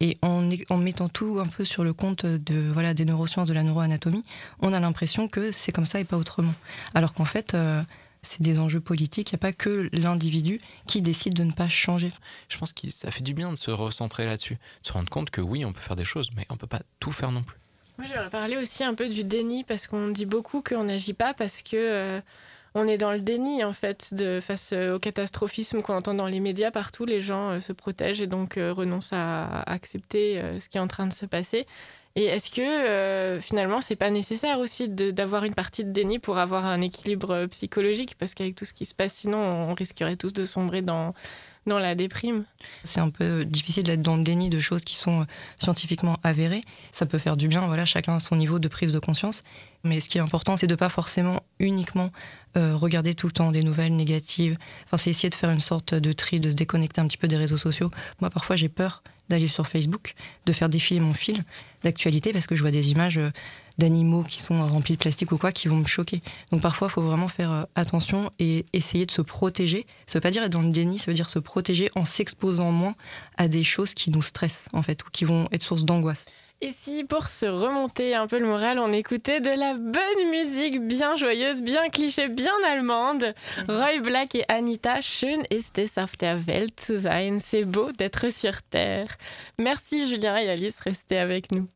et 0.00 0.16
en, 0.22 0.48
en 0.70 0.76
mettant 0.78 1.08
tout 1.08 1.38
un 1.40 1.46
peu 1.46 1.64
sur 1.64 1.84
le 1.84 1.92
compte 1.92 2.24
de, 2.24 2.68
voilà, 2.72 2.94
des 2.94 3.04
neurosciences, 3.04 3.48
de 3.48 3.52
la 3.52 3.62
neuroanatomie, 3.62 4.24
on 4.60 4.72
a 4.72 4.80
l'impression 4.80 5.28
que 5.28 5.52
c'est 5.52 5.72
comme 5.72 5.86
ça 5.86 6.00
et 6.00 6.04
pas 6.04 6.16
autrement. 6.16 6.54
Alors 6.94 7.12
qu'en 7.12 7.26
fait, 7.26 7.54
euh, 7.54 7.82
c'est 8.22 8.40
des 8.40 8.58
enjeux 8.58 8.80
politiques, 8.80 9.30
il 9.30 9.34
n'y 9.34 9.38
a 9.38 9.42
pas 9.42 9.52
que 9.52 9.88
l'individu 9.92 10.58
qui 10.86 11.02
décide 11.02 11.34
de 11.34 11.44
ne 11.44 11.52
pas 11.52 11.68
changer. 11.68 12.10
Je 12.48 12.58
pense 12.58 12.72
que 12.72 12.90
ça 12.90 13.10
fait 13.10 13.22
du 13.22 13.34
bien 13.34 13.50
de 13.50 13.56
se 13.56 13.70
recentrer 13.70 14.24
là-dessus, 14.24 14.54
de 14.54 14.86
se 14.86 14.92
rendre 14.92 15.10
compte 15.10 15.30
que 15.30 15.40
oui, 15.40 15.64
on 15.64 15.72
peut 15.72 15.80
faire 15.80 15.96
des 15.96 16.04
choses, 16.04 16.30
mais 16.36 16.46
on 16.48 16.56
peut 16.56 16.66
pas 16.66 16.82
tout 16.98 17.12
faire 17.12 17.30
non 17.30 17.42
plus. 17.42 17.58
Moi, 17.98 18.08
j'aimerais 18.08 18.30
parler 18.30 18.56
aussi 18.56 18.82
un 18.82 18.94
peu 18.94 19.08
du 19.08 19.22
déni 19.22 19.62
parce 19.62 19.86
qu'on 19.86 20.08
dit 20.08 20.26
beaucoup 20.26 20.62
qu'on 20.62 20.84
n'agit 20.84 21.12
pas 21.12 21.32
parce 21.32 21.62
que 21.62 21.76
euh, 21.76 22.20
on 22.74 22.86
est 22.88 22.98
dans 22.98 23.12
le 23.12 23.20
déni 23.20 23.62
en 23.64 23.72
fait 23.72 24.14
face 24.40 24.72
euh, 24.72 24.96
au 24.96 24.98
catastrophisme 24.98 25.82
qu'on 25.82 25.94
entend 25.94 26.14
dans 26.14 26.26
les 26.26 26.40
médias 26.40 26.70
partout. 26.70 27.04
Les 27.04 27.20
gens 27.20 27.50
euh, 27.50 27.60
se 27.60 27.72
protègent 27.72 28.22
et 28.22 28.26
donc 28.26 28.56
euh, 28.56 28.72
renoncent 28.72 29.12
à, 29.12 29.62
accepter 29.62 30.42
ce 30.60 30.68
qui 30.68 30.78
est 30.78 30.80
en 30.80 30.88
train 30.88 31.06
de 31.06 31.12
se 31.12 31.26
passer. 31.26 31.66
Et 32.16 32.26
est-ce 32.26 32.48
que 32.50 32.62
euh, 32.62 33.40
finalement 33.40 33.80
c'est 33.80 33.96
pas 33.96 34.10
nécessaire 34.10 34.60
aussi 34.60 34.88
d'avoir 34.88 35.44
une 35.44 35.54
partie 35.54 35.84
de 35.84 35.90
déni 35.90 36.20
pour 36.20 36.38
avoir 36.38 36.64
un 36.66 36.80
équilibre 36.80 37.46
psychologique? 37.46 38.16
Parce 38.18 38.34
qu'avec 38.34 38.54
tout 38.54 38.64
ce 38.64 38.72
qui 38.72 38.84
se 38.84 38.94
passe 38.94 39.14
sinon 39.14 39.38
on 39.38 39.74
risquerait 39.74 40.16
tous 40.16 40.32
de 40.32 40.44
sombrer 40.44 40.80
dans 40.80 41.12
dans 41.66 41.78
la 41.78 41.94
déprime. 41.94 42.44
C'est 42.84 43.00
un 43.00 43.10
peu 43.10 43.44
difficile 43.44 43.84
d'être 43.84 44.02
dans 44.02 44.16
le 44.16 44.22
déni 44.22 44.50
de 44.50 44.60
choses 44.60 44.84
qui 44.84 44.96
sont 44.96 45.26
scientifiquement 45.60 46.18
avérées. 46.22 46.62
Ça 46.92 47.06
peut 47.06 47.18
faire 47.18 47.36
du 47.36 47.48
bien, 47.48 47.66
voilà, 47.66 47.84
chacun 47.84 48.16
a 48.16 48.20
son 48.20 48.36
niveau 48.36 48.58
de 48.58 48.68
prise 48.68 48.92
de 48.92 48.98
conscience. 48.98 49.42
Mais 49.82 50.00
ce 50.00 50.08
qui 50.08 50.18
est 50.18 50.22
important, 50.22 50.56
c'est 50.56 50.66
de 50.66 50.74
pas 50.74 50.88
forcément 50.88 51.40
uniquement 51.58 52.10
euh, 52.56 52.74
regarder 52.74 53.14
tout 53.14 53.26
le 53.26 53.32
temps 53.32 53.52
des 53.52 53.62
nouvelles 53.62 53.94
négatives. 53.94 54.56
Enfin, 54.84 54.96
c'est 54.96 55.10
essayer 55.10 55.30
de 55.30 55.34
faire 55.34 55.50
une 55.50 55.60
sorte 55.60 55.94
de 55.94 56.12
tri, 56.12 56.40
de 56.40 56.50
se 56.50 56.56
déconnecter 56.56 57.00
un 57.00 57.06
petit 57.06 57.18
peu 57.18 57.28
des 57.28 57.36
réseaux 57.36 57.58
sociaux. 57.58 57.90
Moi, 58.20 58.30
parfois, 58.30 58.56
j'ai 58.56 58.68
peur 58.68 59.02
d'aller 59.28 59.48
sur 59.48 59.66
Facebook, 59.66 60.14
de 60.46 60.52
faire 60.52 60.68
défiler 60.68 61.00
mon 61.00 61.14
fil 61.14 61.44
d'actualité 61.82 62.32
parce 62.32 62.46
que 62.46 62.54
je 62.54 62.60
vois 62.60 62.70
des 62.70 62.90
images 62.90 63.18
euh, 63.18 63.30
d'animaux 63.78 64.22
qui 64.22 64.40
sont 64.40 64.66
remplis 64.66 64.94
de 64.94 64.98
plastique 64.98 65.32
ou 65.32 65.38
quoi 65.38 65.52
qui 65.52 65.68
vont 65.68 65.76
me 65.76 65.84
choquer. 65.84 66.22
Donc 66.52 66.62
parfois, 66.62 66.88
il 66.88 66.92
faut 66.92 67.02
vraiment 67.02 67.28
faire 67.28 67.52
euh, 67.52 67.62
attention 67.74 68.30
et 68.38 68.64
essayer 68.72 69.06
de 69.06 69.10
se 69.10 69.22
protéger. 69.22 69.86
Ça 70.06 70.18
veut 70.18 70.22
pas 70.22 70.30
dire 70.30 70.42
être 70.42 70.52
dans 70.52 70.62
le 70.62 70.70
déni, 70.70 70.98
ça 70.98 71.06
veut 71.10 71.14
dire 71.14 71.30
se 71.30 71.38
protéger 71.38 71.90
en 71.94 72.04
s'exposant 72.04 72.70
moins 72.70 72.94
à 73.36 73.48
des 73.48 73.64
choses 73.64 73.94
qui 73.94 74.10
nous 74.10 74.22
stressent 74.22 74.68
en 74.72 74.82
fait 74.82 75.02
ou 75.04 75.10
qui 75.10 75.24
vont 75.24 75.48
être 75.52 75.62
source 75.62 75.84
d'angoisse. 75.84 76.26
Et 76.60 76.72
si 76.72 77.04
pour 77.04 77.28
se 77.28 77.44
remonter 77.44 78.14
un 78.14 78.26
peu 78.26 78.38
le 78.38 78.46
moral, 78.46 78.78
on 78.78 78.90
écoutait 78.92 79.40
de 79.40 79.50
la 79.50 79.74
bonne 79.74 80.30
musique 80.30 80.80
bien 80.86 81.14
joyeuse, 81.14 81.62
bien 81.62 81.88
cliché, 81.88 82.28
bien 82.28 82.54
allemande 82.66 83.34
Roy 83.68 84.00
Black 84.02 84.34
et 84.34 84.44
Anita, 84.48 85.02
schön 85.02 85.42
ist 85.50 85.78
es 85.78 85.98
auf 85.98 86.16
der 86.16 86.46
Welt 86.46 86.80
zu 86.80 86.98
sein. 86.98 87.38
C'est 87.38 87.64
beau 87.64 87.92
d'être 87.92 88.32
sur 88.32 88.62
Terre. 88.70 89.08
Merci 89.58 90.08
Julien 90.08 90.36
et 90.36 90.48
Alice, 90.48 90.80
restez 90.80 91.18
avec 91.18 91.52
nous. 91.52 91.68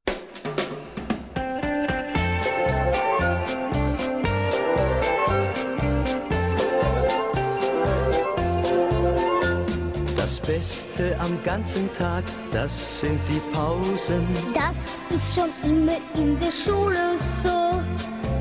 Beste 10.48 11.14
am 11.20 11.38
ganzen 11.42 11.90
Tag, 11.98 12.24
das 12.50 13.00
sind 13.00 13.20
die 13.28 13.38
Pausen. 13.54 14.26
Das 14.54 14.96
ist 15.14 15.34
schon 15.34 15.50
immer 15.62 15.98
in 16.14 16.40
der 16.40 16.50
Schule 16.50 17.18
so. 17.18 17.82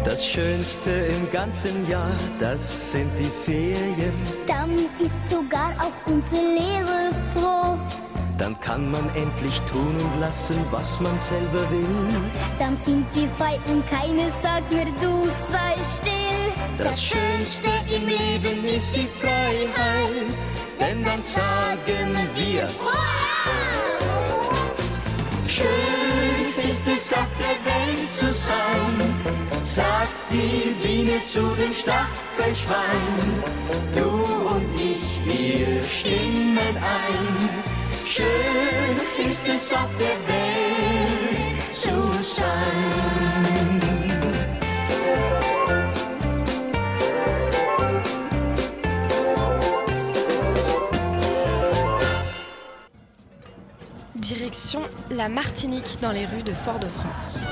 Das 0.06 0.26
Schönste 0.26 0.90
im 0.90 1.30
ganzen 1.32 1.86
Jahr, 1.90 2.16
das 2.40 2.92
sind 2.92 3.12
die 3.20 3.30
Ferien. 3.44 4.14
Dann 4.48 4.74
ist 5.00 5.30
sogar 5.30 5.76
auch 5.80 6.10
unsere 6.10 6.42
Lehre 6.42 7.12
froh. 7.36 7.78
Dann 8.38 8.58
kann 8.62 8.90
man 8.90 9.14
endlich 9.14 9.60
tun 9.70 9.94
und 10.00 10.22
lassen, 10.22 10.56
was 10.72 11.02
man 11.02 11.20
selber 11.20 11.70
will. 11.70 12.22
Dann 12.58 12.78
sind 12.78 13.06
wir 13.16 13.28
frei 13.32 13.60
und 13.70 13.86
keiner 13.86 14.32
sagt 14.42 14.72
mir, 14.72 14.86
du 15.02 15.26
sei 15.26 15.76
still. 15.84 16.28
Das 16.78 17.04
Schönste 17.04 17.68
im 17.94 18.08
Leben 18.08 18.64
ist 18.64 18.96
die 18.96 19.10
Freiheit, 19.20 20.28
denn 20.80 21.04
dann 21.04 21.24
sagen 21.24 22.16
wir, 22.36 22.68
schön 25.48 26.70
ist 26.70 26.84
es 26.88 27.14
auf 27.14 27.32
der 27.40 27.58
Welt 27.66 28.14
zu 28.14 28.32
sein, 28.32 29.16
sagt 29.64 30.16
die 30.32 30.76
Biene 30.82 31.24
zu 31.24 31.42
dem 31.56 31.74
Stachelschwein. 31.74 33.44
Du 33.94 34.10
und 34.56 34.76
ich, 34.76 35.20
wir 35.26 35.82
stimmen 35.84 36.78
ein, 36.78 37.64
schön 38.06 39.30
ist 39.30 39.48
es 39.48 39.72
auf 39.72 39.90
der 40.00 40.18
Welt 40.28 41.74
zu 41.74 42.22
sein. 42.22 43.27
Direction 54.28 54.82
la 55.12 55.30
Martinique 55.30 56.00
dans 56.02 56.12
les 56.12 56.26
rues 56.26 56.44
de 56.44 56.52
Fort-de-France. 56.52 57.48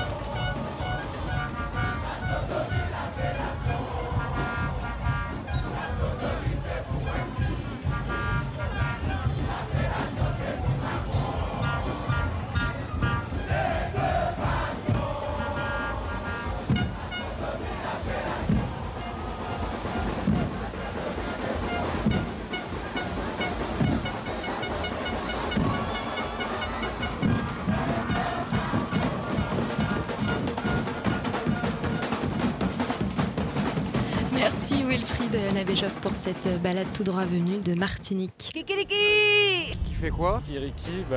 Merci 34.36 34.84
Wilfried 34.84 35.36
Labéjoff 35.54 35.94
pour 36.00 36.12
cette 36.12 36.60
balade 36.62 36.86
tout 36.94 37.02
droit 37.04 37.24
venue 37.24 37.58
de 37.58 37.74
Martinique. 37.78 38.50
Qui 38.52 39.94
fait 40.00 40.10
quoi? 40.10 40.40
Riki, 40.46 41.04
bah. 41.10 41.16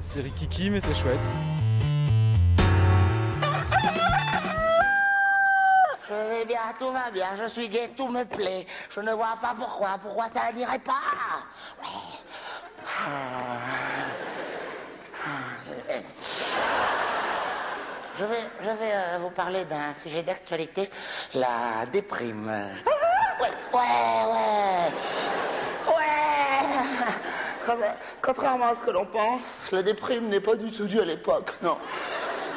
c'est- 0.00 0.20
Rikiki, 0.22 0.70
mais 0.70 0.80
c'est 0.80 0.94
chouette. 0.94 1.20
Je 6.08 6.14
vais 6.14 6.44
bien, 6.44 6.58
tout 6.78 6.90
va 6.90 7.10
bien, 7.12 7.26
je 7.36 7.48
suis 7.50 7.68
gai, 7.68 7.92
tout 7.96 8.08
me 8.08 8.24
plaît. 8.24 8.66
Je 8.92 9.00
ne 9.00 9.12
vois 9.12 9.36
pas 9.40 9.54
pourquoi, 9.56 9.96
pourquoi 10.02 10.24
ça 10.34 10.50
n'irait 10.52 10.80
pas? 10.80 10.92
Ouais. 11.80 11.86
Je 18.20 18.24
vais, 18.26 18.44
je 18.60 18.68
vais 18.68 18.92
euh, 18.92 19.18
vous 19.20 19.30
parler 19.30 19.64
d'un 19.64 19.94
sujet 19.94 20.22
d'actualité, 20.22 20.90
la 21.34 21.86
déprime. 21.90 22.48
Ouais, 22.48 23.48
ouais, 23.72 23.80
ouais. 24.26 24.92
Ouais. 25.88 26.66
Con- 27.64 27.78
Contrairement 28.20 28.66
à 28.66 28.74
ce 28.78 28.84
que 28.84 28.90
l'on 28.90 29.06
pense, 29.06 29.72
la 29.72 29.82
déprime 29.82 30.28
n'est 30.28 30.40
pas 30.40 30.54
du 30.56 30.70
tout 30.70 30.86
due 30.86 31.00
à 31.00 31.04
l'époque, 31.06 31.52
non. 31.62 31.78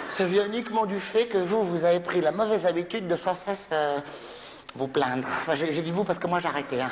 Ça 0.09 0.25
vient 0.25 0.45
uniquement 0.45 0.85
du 0.85 0.99
fait 0.99 1.27
que 1.27 1.37
vous, 1.37 1.63
vous 1.63 1.85
avez 1.85 2.01
pris 2.01 2.19
la 2.19 2.33
mauvaise 2.33 2.65
habitude 2.65 3.07
de 3.07 3.15
sans 3.15 3.35
cesse 3.35 3.69
euh, 3.71 3.99
vous 4.75 4.87
plaindre. 4.87 5.27
Enfin, 5.27 5.55
j'ai 5.55 5.71
j'ai 5.71 5.81
dit 5.81 5.91
vous 5.91 6.03
parce 6.03 6.19
que 6.19 6.27
moi 6.27 6.39
j'ai 6.41 6.49
arrêté. 6.49 6.81
Hein. 6.81 6.91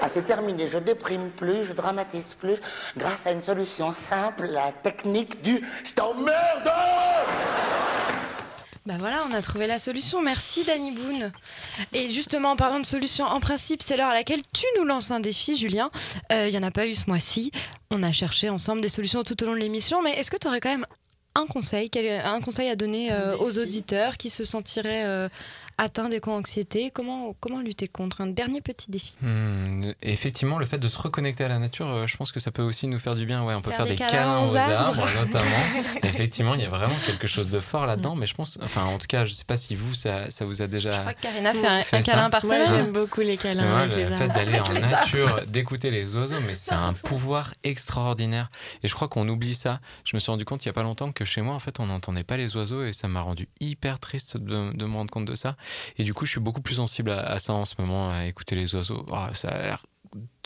Ah, 0.00 0.08
c'est 0.12 0.26
terminé, 0.26 0.66
je 0.66 0.78
déprime 0.78 1.30
plus, 1.30 1.64
je 1.64 1.72
dramatise 1.72 2.34
plus, 2.38 2.56
grâce 2.96 3.24
à 3.26 3.30
une 3.32 3.40
solution 3.42 3.92
simple, 4.10 4.46
la 4.46 4.70
technique 4.70 5.40
du 5.42 5.66
«je 5.84 5.94
t'emmerde» 5.94 6.70
Bah 8.86 8.96
voilà, 8.98 9.24
on 9.30 9.32
a 9.32 9.40
trouvé 9.40 9.66
la 9.66 9.78
solution. 9.78 10.20
Merci 10.20 10.62
Danny 10.64 10.90
Boone. 10.92 11.32
Et 11.94 12.10
justement, 12.10 12.50
en 12.50 12.56
parlant 12.56 12.80
de 12.80 12.84
solution, 12.86 13.24
en 13.24 13.40
principe, 13.40 13.82
c'est 13.82 13.96
l'heure 13.96 14.08
à 14.10 14.14
laquelle 14.14 14.42
tu 14.52 14.66
nous 14.78 14.84
lances 14.84 15.10
un 15.10 15.20
défi, 15.20 15.56
Julien. 15.56 15.90
Euh, 16.32 16.48
Il 16.48 16.52
n'y 16.52 16.58
en 16.62 16.66
a 16.66 16.70
pas 16.70 16.86
eu 16.86 16.94
ce 16.94 17.06
mois-ci. 17.08 17.50
On 17.90 18.02
a 18.02 18.12
cherché 18.12 18.50
ensemble 18.50 18.82
des 18.82 18.90
solutions 18.90 19.24
tout 19.24 19.42
au 19.42 19.46
long 19.46 19.54
de 19.54 19.58
l'émission, 19.58 20.02
mais 20.02 20.10
est-ce 20.12 20.30
que 20.30 20.36
tu 20.36 20.46
aurais 20.48 20.60
quand 20.60 20.68
même 20.68 20.84
un 21.34 21.46
conseil, 21.46 21.88
quel- 21.88 22.20
un 22.26 22.40
conseil 22.42 22.68
à 22.68 22.76
donner 22.76 23.10
euh, 23.10 23.36
aux 23.38 23.58
auditeurs 23.58 24.18
qui 24.18 24.28
se 24.28 24.44
sentiraient 24.44 25.04
euh, 25.04 25.28
atteints 25.78 26.08
d'éco-anxiété 26.08 26.90
comment, 26.90 27.34
comment 27.40 27.60
lutter 27.60 27.88
contre 27.88 28.20
Un 28.20 28.26
dernier 28.26 28.60
petit 28.60 28.90
défi? 28.90 29.14
Hmm, 29.20 29.90
effectivement, 30.02 30.58
le 30.58 30.64
fait 30.64 30.78
de 30.78 30.88
se 30.88 30.98
reconnecter 30.98 31.44
à 31.44 31.48
la 31.48 31.58
nature, 31.58 31.88
euh, 31.88 32.06
je 32.06 32.16
pense 32.16 32.32
que 32.32 32.40
ça 32.40 32.50
peut 32.50 32.62
aussi 32.62 32.86
nous 32.86 32.98
faire 32.98 33.14
du 33.14 33.26
bien. 33.26 33.44
Ouais, 33.44 33.54
on 33.54 33.60
peut 33.60 33.70
Faire 33.70 33.78
faire, 33.78 33.86
des 33.86 33.92
des, 33.92 33.98
câlins 33.98 34.10
câlins 34.10 34.40
aux 34.40 34.52
aux 34.52 34.56
arbres, 34.56 35.00
arbres. 35.00 35.08
notamment. 35.20 35.56
effectivement, 36.02 36.54
il 36.54 36.60
y 36.60 36.64
a 36.64 36.68
vraiment 36.68 36.94
quelque 37.06 37.26
chose 37.26 37.48
de 37.50 37.60
fort 37.60 37.86
là-dedans. 37.86 38.14
Mais 38.14 38.26
je 38.26 38.34
pense, 38.34 38.58
enfin, 38.62 38.84
en 38.84 38.98
tout 38.98 39.06
cas, 39.08 39.24
je 39.24 39.32
sais 39.32 39.44
pas 39.44 39.56
si 39.56 39.74
vous, 39.74 39.94
ça, 39.94 40.30
ça 40.30 40.44
vous 40.44 40.62
a 40.62 40.66
déjà. 40.66 40.92
Je 40.92 41.00
crois 41.00 41.14
que 41.14 41.20
Karina 41.20 41.52
fait 41.52 41.96
un, 41.96 42.02
câlin 42.02 42.30
par 42.30 42.44
Moi, 42.44 42.54
semaine. 42.64 42.80
j'aime 42.80 42.92
beaucoup 42.92 43.20
les 43.20 43.36
câlins 43.36 43.74
Ouais, 43.74 43.80
avec 43.82 43.92
le 43.94 43.98
les 43.98 44.04
fait 44.04 44.28
d'aller 44.28 44.60
en 44.60 44.72
nature, 44.72 45.40
d'écouter 45.46 45.90
les 45.90 46.16
oiseaux, 46.16 46.40
mais 46.46 46.54
c'est 46.54 46.74
un 46.74 46.92
pouvoir 46.92 47.52
extraordinaire. 47.64 48.50
Et 48.82 48.88
je 48.88 48.94
crois 48.94 49.08
qu'on 49.08 49.28
oublie 49.28 49.54
ça. 49.54 49.80
Je 50.04 50.16
me 50.16 50.20
suis 50.20 50.30
rendu 50.30 50.44
compte 50.44 50.64
il 50.64 50.68
y 50.68 50.70
a 50.70 50.72
pas 50.72 50.82
longtemps 50.82 51.12
que 51.12 51.24
chez 51.24 51.40
moi, 51.40 51.54
en 51.54 51.58
fait, 51.60 51.80
on 51.80 51.86
n'entendait 51.86 52.24
pas 52.24 52.36
les 52.36 52.56
oiseaux 52.56 52.84
et 52.84 52.92
ça 52.92 53.08
m'a 53.08 53.20
rendu 53.20 53.48
hyper 53.60 53.98
triste 53.98 54.36
de, 54.36 54.72
de 54.74 54.84
me 54.86 54.94
rendre 54.94 55.10
compte 55.10 55.24
de 55.24 55.34
ça. 55.34 55.56
Et 55.98 56.04
du 56.04 56.14
coup, 56.14 56.24
je 56.24 56.32
suis 56.32 56.40
beaucoup 56.40 56.62
plus 56.62 56.76
sensible 56.76 57.10
à, 57.10 57.38
ça 57.38 57.52
en 57.52 57.64
ce 57.64 57.74
moment, 57.78 58.10
à 58.10 58.26
écouter 58.26 58.54
les 58.56 58.74
oiseaux. 58.74 59.04
Oh, 59.08 59.26
ça 59.32 59.48
a 59.48 59.62
l'air 59.62 59.86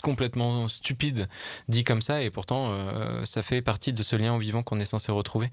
complètement 0.01 0.67
stupide 0.69 1.27
dit 1.67 1.83
comme 1.83 2.01
ça 2.01 2.21
et 2.21 2.29
pourtant 2.29 2.71
euh, 2.71 3.25
ça 3.25 3.41
fait 3.43 3.61
partie 3.61 3.93
de 3.93 4.01
ce 4.03 4.15
lien 4.15 4.33
au 4.33 4.39
vivant 4.39 4.63
qu'on 4.63 4.79
est 4.79 4.85
censé 4.85 5.11
retrouver 5.11 5.49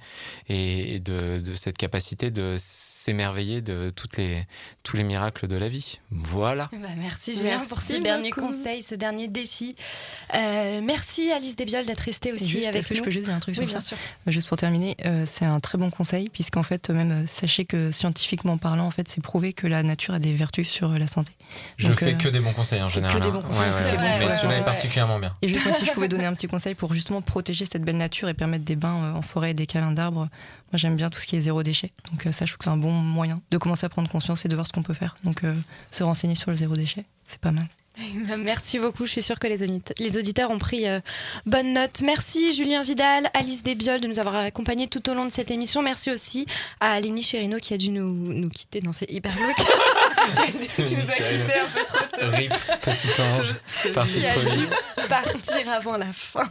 et, 0.49 0.95
et 0.95 1.01
de, 1.01 1.41
de 1.45 1.55
cette 1.55 1.77
capacité 1.79 2.31
de 2.31 2.57
s'émerveiller 2.59 3.61
de 3.61 3.91
toutes 3.95 4.17
les, 4.17 4.47
tous 4.83 4.97
les 4.97 5.03
miracles 5.05 5.47
de 5.49 5.57
la 5.57 5.69
vie. 5.69 5.99
Voilà. 6.11 6.69
Bah, 6.73 6.89
merci 6.99 7.35
Julien 7.35 7.57
Merci 7.57 7.69
pour 7.69 7.81
ce 7.81 7.95
dernier 7.97 8.31
beaucoup. 8.31 8.47
conseil, 8.49 8.83
ce 8.83 8.95
dernier 8.95 9.29
défi. 9.29 9.77
Euh, 10.35 10.81
merci 10.83 11.31
Alice 11.33 11.57
Desbiol 11.57 11.85
d'être 11.87 12.01
restée 12.01 12.33
aussi 12.33 12.47
Juste, 12.47 12.67
avec 12.69 12.77
est-ce 12.81 12.89
que 12.89 12.95
nous. 12.95 12.99
je 12.99 13.05
peux 13.05 13.11
juste 13.11 13.27
dire 13.27 13.35
un 13.35 13.39
truc 13.41 13.55
Oui, 13.59 13.65
sur 13.65 13.75
bien 13.75 13.81
ça 13.81 13.89
sûr. 13.89 13.97
Bah, 14.25 14.33
Juste 14.33 14.49
pour 14.49 14.57
terminer, 14.57 14.97
euh, 15.05 15.25
c'est 15.27 15.45
un 15.45 15.61
très 15.61 15.79
bon 15.79 15.91
conseil, 15.91 16.29
puisqu'en 16.29 16.63
fait, 16.63 16.91
même 16.91 17.11
euh, 17.11 17.27
sachez 17.27 17.65
que 17.65 17.91
scientifiquement 17.93 18.59
parlant, 18.59 18.87
en 18.87 18.91
fait, 18.91 19.09
c'est 19.09 19.21
prouvé 19.23 19.53
que 19.53 19.67
la 19.67 19.83
nature 19.83 20.15
a 20.15 20.19
des 20.19 20.33
vertus 20.33 20.69
sur 20.69 20.91
euh, 20.93 20.99
la 20.99 21.07
santé. 21.07 21.33
Je 21.77 21.89
Donc, 21.89 21.99
fais 22.01 22.15
euh, 22.15 22.17
que 22.17 22.29
des 22.29 22.41
bons 22.41 22.53
conseils 22.53 22.83
en 22.83 22.87
général. 22.89 23.17
Que 23.17 23.23
des 23.23 23.29
hein. 23.29 23.33
bons 23.33 23.43
conseils, 23.43 23.61
Ouais, 23.63 23.75
ouais, 23.77 23.83
c'est 23.83 23.97
ouais. 23.97 24.13
bon 24.13 24.19
santé. 24.37 24.61
particulièrement 24.63 25.19
bien. 25.19 25.33
Et 25.43 25.49
juste 25.49 25.65
moi, 25.67 25.75
si 25.75 25.85
je 25.87 25.93
pouvais 25.93 26.09
donner 26.09 26.25
un 26.27 26.35
petit 26.35 26.47
conseil 26.47 26.75
pour 26.75 26.93
justement 26.95 27.21
protéger 27.23 27.67
cette 27.71 27.83
belle 27.83 27.97
nature 27.97 28.29
et 28.29 28.35
permettre 28.35 28.65
des 28.65 28.77
bains 28.77 29.03
euh, 29.05 29.13
en 29.19 29.23
forêt 29.23 29.51
et 29.51 29.55
des 29.55 29.67
câlins 29.67 29.93
d'arbres, 29.93 30.21
moi 30.73 30.75
j'aime 30.75 30.97
bien 30.97 31.11
tout 31.11 31.19
ce 31.19 31.27
qui 31.27 31.37
est 31.37 31.41
zéro 31.41 31.63
déchet. 31.63 31.93
Donc 32.11 32.27
euh, 32.27 32.33
ça, 32.33 32.45
je 32.45 32.53
trouve 32.53 32.59
que 32.59 32.65
c'est 32.65 32.71
un 32.71 32.77
bon 32.77 32.93
moyen 32.93 33.41
de 33.51 33.59
commencer 33.59 33.87
à 33.87 33.89
prendre 33.89 34.09
conscience 34.09 34.45
et 34.45 34.49
de 34.49 34.55
voir 34.55 34.67
ce 34.67 34.73
qu'on 34.73 34.83
peut 34.83 34.95
faire. 34.95 35.17
Donc 35.25 35.45
euh, 35.45 35.55
se 35.91 36.03
renseigner 36.05 36.35
sur 36.35 36.51
le 36.51 36.57
zéro 36.57 36.75
déchet, 36.75 37.05
c'est 37.29 37.41
pas 37.41 37.51
mal. 37.53 37.67
Merci 38.43 38.79
beaucoup, 38.79 39.07
je 39.07 39.11
suis 39.13 39.23
sûre 39.23 39.39
que 39.39 39.47
les, 39.47 39.63
audite- 39.63 39.95
les 39.99 40.19
auditeurs 40.19 40.51
ont 40.51 40.59
pris 40.59 40.87
euh, 40.87 41.01
bonne 41.47 41.73
note. 41.73 42.03
Merci 42.05 42.53
Julien 42.55 42.83
Vidal, 42.83 43.31
Alice 43.33 43.63
Desbiol 43.63 44.01
de 44.03 44.07
nous 44.07 44.19
avoir 44.19 44.37
accompagnés 44.37 44.87
tout 44.87 45.09
au 45.09 45.15
long 45.15 45.25
de 45.25 45.31
cette 45.31 45.51
émission. 45.51 45.81
Merci 45.81 46.11
aussi 46.11 46.45
à 46.81 46.93
Alénie 46.93 47.23
Chérino 47.23 47.57
qui 47.57 47.73
a 47.73 47.79
dû 47.79 47.89
nous, 47.89 48.13
nous 48.35 48.51
quitter 48.51 48.83
dans 48.83 48.93
ses 48.93 49.07
hyper 49.09 49.33
looks. 50.29 50.87
qui 50.87 50.95
nous 50.95 51.11
a 51.11 51.15
quittés 51.15 51.59
un 51.59 51.69
peu 51.75 51.85
trop 51.87 52.05
tôt. 52.21 52.31
Rip, 52.37 52.55
petit 52.83 53.09
ange, 53.21 53.55
par-ci 53.95 54.21
Qui 54.21 54.27
a 54.27 54.45
dû 54.45 54.67
partir 55.09 55.71
avant 55.71 55.97
la 55.97 56.13
fin. 56.13 56.49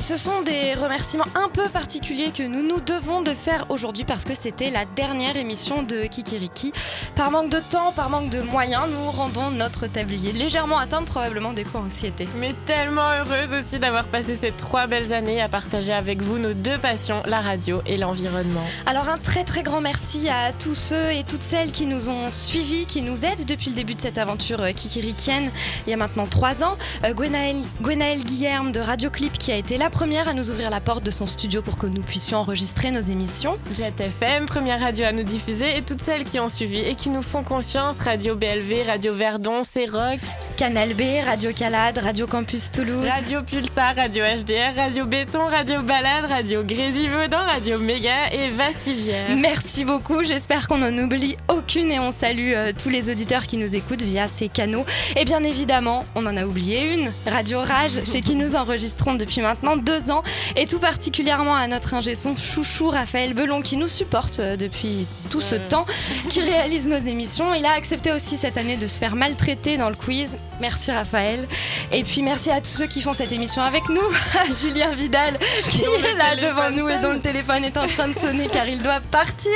Et 0.00 0.02
ce 0.02 0.16
sont 0.16 0.40
des 0.40 0.72
remerciements 0.72 1.26
un 1.34 1.50
peu 1.50 1.68
particuliers 1.68 2.30
que 2.34 2.42
nous 2.42 2.62
nous 2.62 2.80
devons 2.80 3.20
de 3.20 3.34
faire 3.34 3.66
aujourd'hui 3.68 4.04
parce 4.04 4.24
que 4.24 4.34
c'était 4.34 4.70
la 4.70 4.86
dernière 4.86 5.36
émission 5.36 5.82
de 5.82 6.06
Kikiriki. 6.06 6.72
Par 7.16 7.30
manque 7.30 7.50
de 7.50 7.58
temps, 7.58 7.92
par 7.92 8.08
manque 8.08 8.30
de 8.30 8.40
moyens, 8.40 8.84
nous 8.90 9.10
rendons 9.10 9.50
notre 9.50 9.88
tablier 9.88 10.32
légèrement 10.32 10.78
atteint 10.78 11.02
probablement 11.02 11.52
d'éco-anxiété. 11.52 12.26
Mais 12.38 12.54
tellement 12.64 13.10
heureuse 13.10 13.52
aussi 13.52 13.78
d'avoir 13.78 14.06
passé 14.06 14.36
ces 14.36 14.52
trois 14.52 14.86
belles 14.86 15.12
années 15.12 15.42
à 15.42 15.50
partager 15.50 15.92
avec 15.92 16.22
vous 16.22 16.38
nos 16.38 16.54
deux 16.54 16.78
passions, 16.78 17.22
la 17.26 17.42
radio 17.42 17.82
et 17.84 17.98
l'environnement. 17.98 18.64
Alors 18.86 19.10
un 19.10 19.18
très 19.18 19.44
très 19.44 19.62
grand 19.62 19.82
merci 19.82 20.30
à 20.30 20.54
tous 20.54 20.74
ceux 20.74 21.10
et 21.12 21.24
toutes 21.24 21.42
celles 21.42 21.72
qui 21.72 21.84
nous 21.84 22.08
ont 22.08 22.32
suivis, 22.32 22.86
qui 22.86 23.02
nous 23.02 23.26
aident 23.26 23.44
depuis 23.44 23.68
le 23.68 23.76
début 23.76 23.96
de 23.96 24.00
cette 24.00 24.16
aventure 24.16 24.62
euh, 24.62 24.72
kikirikienne 24.72 25.50
il 25.86 25.90
y 25.90 25.92
a 25.92 25.98
maintenant 25.98 26.26
trois 26.26 26.64
ans. 26.64 26.78
Euh, 27.04 27.12
Gwenaëlle, 27.12 27.60
Gwenaëlle 27.82 28.24
Guillerme 28.24 28.72
de 28.72 28.80
Radio 28.80 29.10
Clip 29.10 29.36
qui 29.36 29.52
a 29.52 29.56
été 29.56 29.76
la 29.90 29.96
première 29.96 30.28
à 30.28 30.34
nous 30.34 30.52
ouvrir 30.52 30.70
la 30.70 30.80
porte 30.80 31.04
de 31.04 31.10
son 31.10 31.26
studio 31.26 31.62
pour 31.62 31.76
que 31.76 31.86
nous 31.86 32.00
puissions 32.00 32.38
enregistrer 32.38 32.92
nos 32.92 33.00
émissions. 33.00 33.54
Jet 33.74 34.00
FM, 34.00 34.46
première 34.46 34.78
radio 34.78 35.04
à 35.04 35.12
nous 35.12 35.24
diffuser 35.24 35.76
et 35.76 35.82
toutes 35.82 36.00
celles 36.00 36.24
qui 36.24 36.38
ont 36.38 36.48
suivi 36.48 36.78
et 36.78 36.94
qui 36.94 37.10
nous 37.10 37.22
font 37.22 37.42
confiance, 37.42 37.98
Radio 37.98 38.36
BLV, 38.36 38.86
Radio 38.86 39.12
Verdon, 39.12 39.62
C'est 39.68 39.86
Rock, 39.86 40.20
Canal 40.56 40.94
B, 40.94 41.02
Radio 41.26 41.52
Calade, 41.52 41.98
Radio 41.98 42.28
Campus 42.28 42.70
Toulouse. 42.70 43.04
Radio 43.04 43.42
Pulsar, 43.42 43.96
Radio 43.96 44.24
HDR, 44.24 44.76
Radio 44.76 45.06
Béton, 45.06 45.48
Radio 45.48 45.82
Balade, 45.82 46.26
Radio 46.26 46.62
Grésivaudan, 46.62 47.44
Radio 47.44 47.78
Méga 47.78 48.32
et 48.32 48.50
Vassivière. 48.50 49.36
Merci 49.36 49.84
beaucoup, 49.84 50.22
j'espère 50.22 50.68
qu'on 50.68 50.78
n'en 50.78 50.96
oublie 51.02 51.36
aucune 51.48 51.90
et 51.90 51.98
on 51.98 52.12
salue 52.12 52.52
euh, 52.54 52.72
tous 52.80 52.90
les 52.90 53.10
auditeurs 53.10 53.48
qui 53.48 53.56
nous 53.56 53.74
écoutent 53.74 54.02
via 54.02 54.28
ces 54.28 54.48
canaux. 54.48 54.86
Et 55.16 55.24
bien 55.24 55.42
évidemment, 55.42 56.06
on 56.14 56.26
en 56.26 56.36
a 56.36 56.44
oublié 56.44 56.94
une, 56.94 57.12
Radio 57.26 57.58
Rage, 57.60 58.04
chez 58.04 58.20
qui 58.20 58.36
nous 58.36 58.54
enregistrons 58.54 59.14
depuis 59.14 59.40
maintenant 59.40 59.79
deux 59.80 60.10
ans, 60.10 60.22
et 60.56 60.66
tout 60.66 60.78
particulièrement 60.78 61.54
à 61.54 61.66
notre 61.66 61.94
ingé 61.94 62.14
son 62.14 62.36
chouchou 62.36 62.90
Raphaël 62.90 63.34
Belon 63.34 63.62
qui 63.62 63.76
nous 63.76 63.88
supporte 63.88 64.40
euh, 64.40 64.56
depuis 64.56 65.06
tout 65.30 65.40
ce 65.40 65.54
temps, 65.54 65.86
qui 66.28 66.40
réalise 66.40 66.88
nos 66.88 66.98
émissions. 66.98 67.54
Il 67.54 67.64
a 67.66 67.72
accepté 67.72 68.12
aussi 68.12 68.36
cette 68.36 68.56
année 68.56 68.76
de 68.76 68.86
se 68.86 68.98
faire 68.98 69.16
maltraiter 69.16 69.76
dans 69.76 69.88
le 69.88 69.96
quiz. 69.96 70.36
Merci 70.60 70.92
Raphaël. 70.92 71.48
Et 71.92 72.02
puis 72.02 72.22
merci 72.22 72.50
à 72.50 72.60
tous 72.60 72.70
ceux 72.70 72.86
qui 72.86 73.00
font 73.00 73.12
cette 73.12 73.32
émission 73.32 73.62
avec 73.62 73.88
nous, 73.88 74.00
à 74.38 74.50
Julien 74.50 74.90
Vidal 74.90 75.38
qui 75.68 75.82
est 75.82 76.14
là 76.14 76.36
devant 76.36 76.70
nous 76.70 76.88
et 76.88 76.98
dont 76.98 77.12
le 77.12 77.20
téléphone 77.20 77.64
est 77.64 77.76
en 77.76 77.86
train 77.86 78.08
de 78.08 78.14
sonner 78.14 78.48
car 78.48 78.68
il 78.68 78.82
doit 78.82 79.00
partir, 79.10 79.50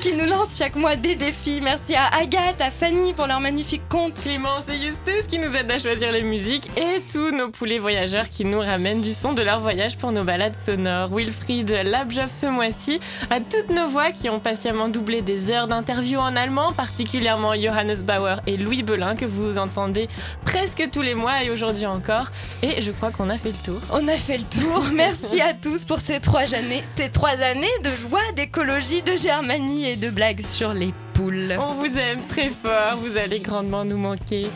qui 0.00 0.14
nous 0.14 0.26
lance 0.26 0.56
chaque 0.56 0.76
mois 0.76 0.96
des 0.96 1.16
défis. 1.16 1.60
Merci 1.62 1.94
à 1.94 2.06
Agathe, 2.16 2.60
à 2.60 2.70
Fanny 2.70 3.12
pour 3.12 3.26
leur 3.26 3.40
magnifique 3.40 3.88
compte. 3.88 4.14
Clémence 4.14 4.64
et 4.68 4.80
Justus 4.80 5.26
qui 5.28 5.38
nous 5.38 5.54
aident 5.54 5.70
à 5.70 5.78
choisir 5.78 6.12
les 6.12 6.22
musiques 6.22 6.70
et 6.76 7.02
tous 7.12 7.30
nos 7.30 7.50
poulets 7.50 7.78
voyageurs 7.78 8.28
qui 8.28 8.44
nous 8.44 8.60
ramènent 8.60 9.00
du 9.00 9.12
son 9.12 9.32
de 9.32 9.42
leur 9.42 9.60
voyage 9.60 9.96
pour 9.98 10.12
nos 10.12 10.24
balades 10.24 10.56
sonores. 10.64 11.10
Wilfried 11.14 11.70
Labjoff 11.70 12.32
ce 12.32 12.46
mois-ci, 12.46 13.00
à 13.30 13.40
toutes 13.40 13.70
nos 13.70 13.88
voix 13.88 14.12
qui 14.12 14.30
ont 14.30 14.40
patiemment 14.40 14.88
doublé 14.88 15.22
des 15.22 15.50
heures 15.50 15.68
d'interview 15.68 16.18
en 16.18 16.36
allemand, 16.36 16.72
particulièrement 16.72 17.54
Johannes 17.54 18.02
Bauer 18.02 18.40
et 18.46 18.56
Louis 18.56 18.82
Belin 18.82 19.16
que 19.16 19.24
vous 19.24 19.58
entendez 19.58 20.08
presque 20.44 20.88
tous 20.92 21.02
les 21.02 21.14
mois 21.14 21.42
et 21.42 21.50
aujourd'hui 21.50 21.86
encore. 21.86 22.26
Et 22.62 22.80
je 22.80 22.90
crois 22.90 23.10
qu'on 23.10 23.30
a 23.30 23.38
fait 23.38 23.50
le 23.50 23.58
tour. 23.64 23.80
On 23.90 24.06
a 24.08 24.16
fait 24.16 24.38
le 24.38 24.44
tour. 24.44 24.84
Merci 24.92 25.40
à 25.40 25.54
tous 25.54 25.84
pour 25.84 25.98
ces 25.98 26.20
trois 26.20 26.54
années, 26.54 26.82
ces 26.96 27.08
trois 27.08 27.36
années 27.40 27.66
de 27.82 27.90
joie, 27.90 28.32
d'écologie, 28.36 29.02
de 29.02 29.16
germanie 29.16 29.86
et 29.86 29.96
de 29.96 30.10
blagues 30.10 30.40
sur 30.40 30.72
les 30.72 30.92
poules. 31.12 31.56
On 31.58 31.74
vous 31.74 31.98
aime 31.98 32.20
très 32.28 32.50
fort, 32.50 32.96
vous 32.98 33.16
allez 33.16 33.40
grandement 33.40 33.84
nous 33.84 33.98
manquer. 33.98 34.46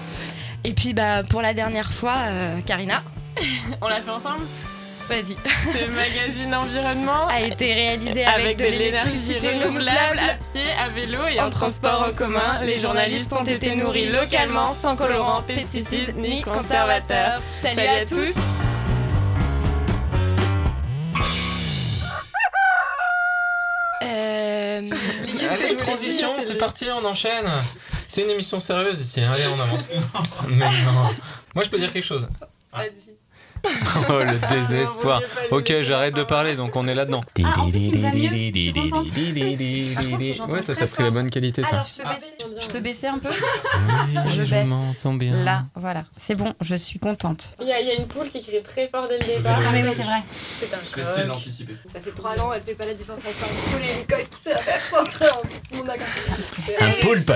Et 0.64 0.72
puis 0.74 0.92
bah 0.92 1.22
pour 1.22 1.40
la 1.40 1.54
dernière 1.54 1.92
fois, 1.92 2.16
euh, 2.26 2.60
Karina, 2.66 3.02
On 3.80 3.88
l'a 3.88 3.96
fait 3.96 4.10
ensemble? 4.10 4.46
Vas-y. 5.08 5.36
Ce 5.72 5.86
magazine 5.90 6.54
environnement 6.54 7.26
A 7.28 7.40
été 7.40 7.72
réalisé 7.74 8.24
avec, 8.24 8.58
de 8.58 8.64
l'électricité 8.64 9.58
renouvelable 9.58 10.18
à 10.18 10.34
pied, 10.52 10.70
à 10.78 10.88
vélo 10.88 11.26
et 11.26 11.40
en 11.40 11.50
transport 11.50 12.06
en 12.08 12.12
commun. 12.12 12.60
Les 12.62 12.78
journalistes 12.78 13.32
ont 13.32 13.44
été 13.44 13.74
nourris 13.74 14.08
localement, 14.08 14.74
sans 14.74 14.96
colorants, 14.96 15.42
pesticides 15.42 16.14
ni 16.16 16.42
conservateurs. 16.42 17.42
Salut, 17.60 17.80
à, 17.80 18.04
tous. 18.04 18.34
Euh, 24.02 24.82
Allez, 25.50 25.76
transition, 25.76 26.28
c'est 26.40 26.58
parti, 26.58 26.86
on 26.92 27.04
enchaîne. 27.04 27.46
C'est 28.06 28.22
une 28.22 28.30
émission 28.30 28.60
sérieuse 28.60 29.00
ici, 29.00 29.20
allez, 29.20 29.46
on 29.46 29.58
avance. 29.58 29.88
Mais 30.48 30.66
non. 30.66 31.14
Moi, 31.54 31.64
je 31.64 31.70
peux 31.70 31.78
dire 31.78 31.92
quelque 31.92 32.06
chose. 32.06 32.28
Vas-y. 32.72 33.16
Oh, 34.10 34.20
le 34.22 34.38
désespoir. 34.48 35.20
Ok, 35.50 35.72
j'arrête 35.80 36.14
de 36.14 36.22
parler, 36.22 36.54
donc 36.56 36.76
on 36.76 36.86
est 36.86 36.94
là-dedans. 36.94 37.22
Ah, 37.44 37.60
en 37.60 37.70
plus, 37.70 37.80
il 37.88 38.00
va 38.00 38.12
mieux. 38.12 38.28
Je 38.28 38.60
suis 38.60 38.72
contente. 38.72 39.08
Ouais, 40.50 40.62
toi, 40.62 40.74
t'as 40.78 40.86
pris 40.86 41.02
la 41.02 41.10
bonne 41.10 41.30
qualité, 41.30 41.62
ça. 41.62 41.68
Alors, 41.68 41.86
je 41.86 41.96
peux, 42.02 42.08
baisser, 42.08 42.62
je 42.62 42.68
peux 42.68 42.80
baisser 42.80 43.06
un 43.06 43.18
peu? 43.18 43.28
Oui, 43.28 44.14
Je 44.28 44.44
je 44.44 44.50
baisse. 44.50 44.66
m'entends 44.68 45.14
bien. 45.14 45.42
Là, 45.42 45.64
voilà. 45.74 46.04
C'est 46.16 46.34
bon, 46.34 46.54
je 46.60 46.74
suis 46.74 46.98
contente. 46.98 47.54
Il 47.60 47.66
y, 47.66 47.72
a, 47.72 47.80
il 47.80 47.86
y 47.86 47.90
a 47.90 47.94
une 47.94 48.06
poule 48.06 48.28
qui 48.28 48.40
crie 48.42 48.62
très 48.62 48.88
fort 48.88 49.06
dès 49.08 49.18
le 49.18 49.24
départ. 49.24 49.58
Ah, 49.66 49.70
mais 49.72 49.82
oui, 49.82 49.88
c'est 49.96 50.02
vrai. 50.02 50.22
C'est 50.60 51.20
un 51.20 51.24
de 51.24 51.28
l'anticiper. 51.28 51.74
Ça 51.92 52.00
fait 52.00 52.12
trois 52.12 52.38
ans, 52.40 52.52
elle 52.54 52.62
fait 52.62 52.74
pas 52.74 52.86
la 52.86 52.94
différence 52.94 53.20
entre 53.20 53.44
un 53.44 53.70
poule 53.72 53.82
et 53.82 54.00
une 54.00 54.06
coque 54.06 54.30
qui 54.30 54.38
s'est 54.38 54.54
centrée 54.90 55.30
en 55.30 55.76
mon. 55.76 55.84
Un 56.80 56.90
poulpe. 57.00 57.32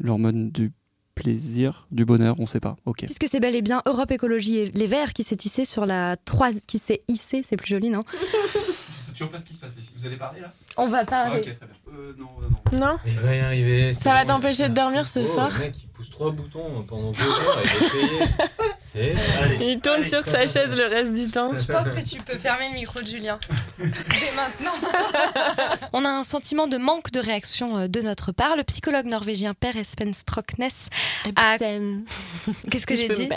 L'hormone 0.00 0.50
du 0.50 0.72
plaisir, 1.14 1.86
du 1.90 2.04
bonheur, 2.04 2.36
on 2.38 2.46
sait 2.46 2.60
pas. 2.60 2.76
Ok. 2.86 3.04
Puisque 3.04 3.28
c'est 3.28 3.40
bel 3.40 3.54
et 3.54 3.62
bien 3.62 3.82
Europe 3.86 4.10
Écologie 4.10 4.58
et 4.58 4.66
les 4.66 4.86
Verts 4.86 5.12
qui 5.12 5.24
s'est 5.24 5.38
hissé 5.44 5.64
sur 5.64 5.86
la 5.86 6.16
3... 6.16 6.52
qui 6.66 6.78
s'est 6.78 7.02
hissé, 7.08 7.44
c'est 7.46 7.56
plus 7.56 7.68
joli, 7.68 7.90
non? 7.90 8.04
Je 8.12 8.18
sais 8.18 9.12
toujours 9.12 9.30
pas 9.30 9.38
ce 9.38 9.44
qui 9.44 9.54
se 9.54 9.60
passe. 9.60 9.70
Vous 9.96 10.06
allez 10.06 10.16
parler 10.16 10.40
là? 10.40 10.50
On 10.76 10.88
va 10.88 11.04
parler. 11.04 11.40
Ok, 11.40 11.44
très 11.44 11.66
bien. 11.66 11.76
Euh, 11.92 12.14
non, 12.16 12.28
non, 12.40 12.48
non. 12.72 12.86
Non 12.86 12.98
Il 13.04 13.18
va 13.18 13.34
y 13.34 13.40
arriver. 13.40 13.94
Ça 13.94 14.12
va 14.14 14.24
t'empêcher 14.24 14.68
de 14.68 14.74
dormir 14.74 15.08
ce 15.08 15.20
Oh, 15.20 15.24
soir 15.24 15.50
Le 15.54 15.58
mec, 15.58 15.74
il 15.82 15.88
pousse 15.88 16.08
trois 16.10 16.30
boutons 16.30 16.82
pendant 16.86 17.10
deux 17.10 17.20
heures 17.22 17.58
et 17.58 17.66
il 17.66 17.84
est 17.84 17.90
payé. 17.90 18.28
C'est. 18.78 19.14
Il 19.60 19.80
tourne 19.80 20.04
sur 20.04 20.22
sa 20.22 20.46
chaise 20.46 20.76
le 20.76 20.86
reste 20.86 21.14
du 21.14 21.30
temps. 21.30 21.56
Je 21.56 21.64
pense 21.64 21.90
que 21.90 22.00
tu 22.08 22.18
peux 22.22 22.38
fermer 22.38 22.68
le 22.70 22.74
micro 22.76 23.00
de 23.00 23.06
Julien. 23.06 23.38
Dès 23.78 24.32
maintenant. 24.36 24.74
On 25.92 26.04
a 26.04 26.08
un 26.08 26.22
sentiment 26.22 26.68
de 26.68 26.76
manque 26.76 27.10
de 27.10 27.20
réaction 27.20 27.76
euh, 27.76 27.88
de 27.88 28.00
notre 28.02 28.30
part. 28.30 28.56
Le 28.56 28.62
psychologue 28.64 29.06
norvégien 29.06 29.52
Per 29.54 29.76
Espen 29.76 30.14
Stroknes 30.14 30.68
a... 31.36 31.58
Qu'est-ce 31.58 32.86
que 32.86 32.94
j'ai 32.94 33.08
dit. 33.08 33.28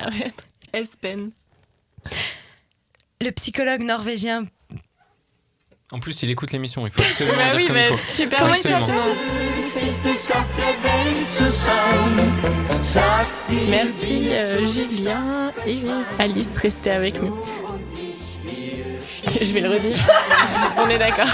Espen. 0.74 1.32
Le 3.22 3.32
psychologue 3.32 3.82
norvégien 3.82 4.46
en 5.94 6.00
plus, 6.00 6.24
il 6.24 6.32
écoute 6.32 6.52
l'émission. 6.52 6.88
Il 6.88 6.92
faut 6.92 7.04
absolument 7.04 7.38
bah 7.38 7.54
oui, 7.56 7.68
mais 7.72 7.90
il 7.92 7.96
faut. 7.96 8.04
Merci 13.70 14.30
euh, 14.32 14.68
Julien 14.68 15.52
et 15.68 15.78
Alice, 16.18 16.58
restez 16.58 16.90
avec 16.90 17.22
nous. 17.22 17.38
Je 19.40 19.54
vais 19.54 19.62
le 19.62 19.70
redire. 19.70 19.96
On 20.78 20.90
est 20.90 20.98
d'accord. 20.98 21.28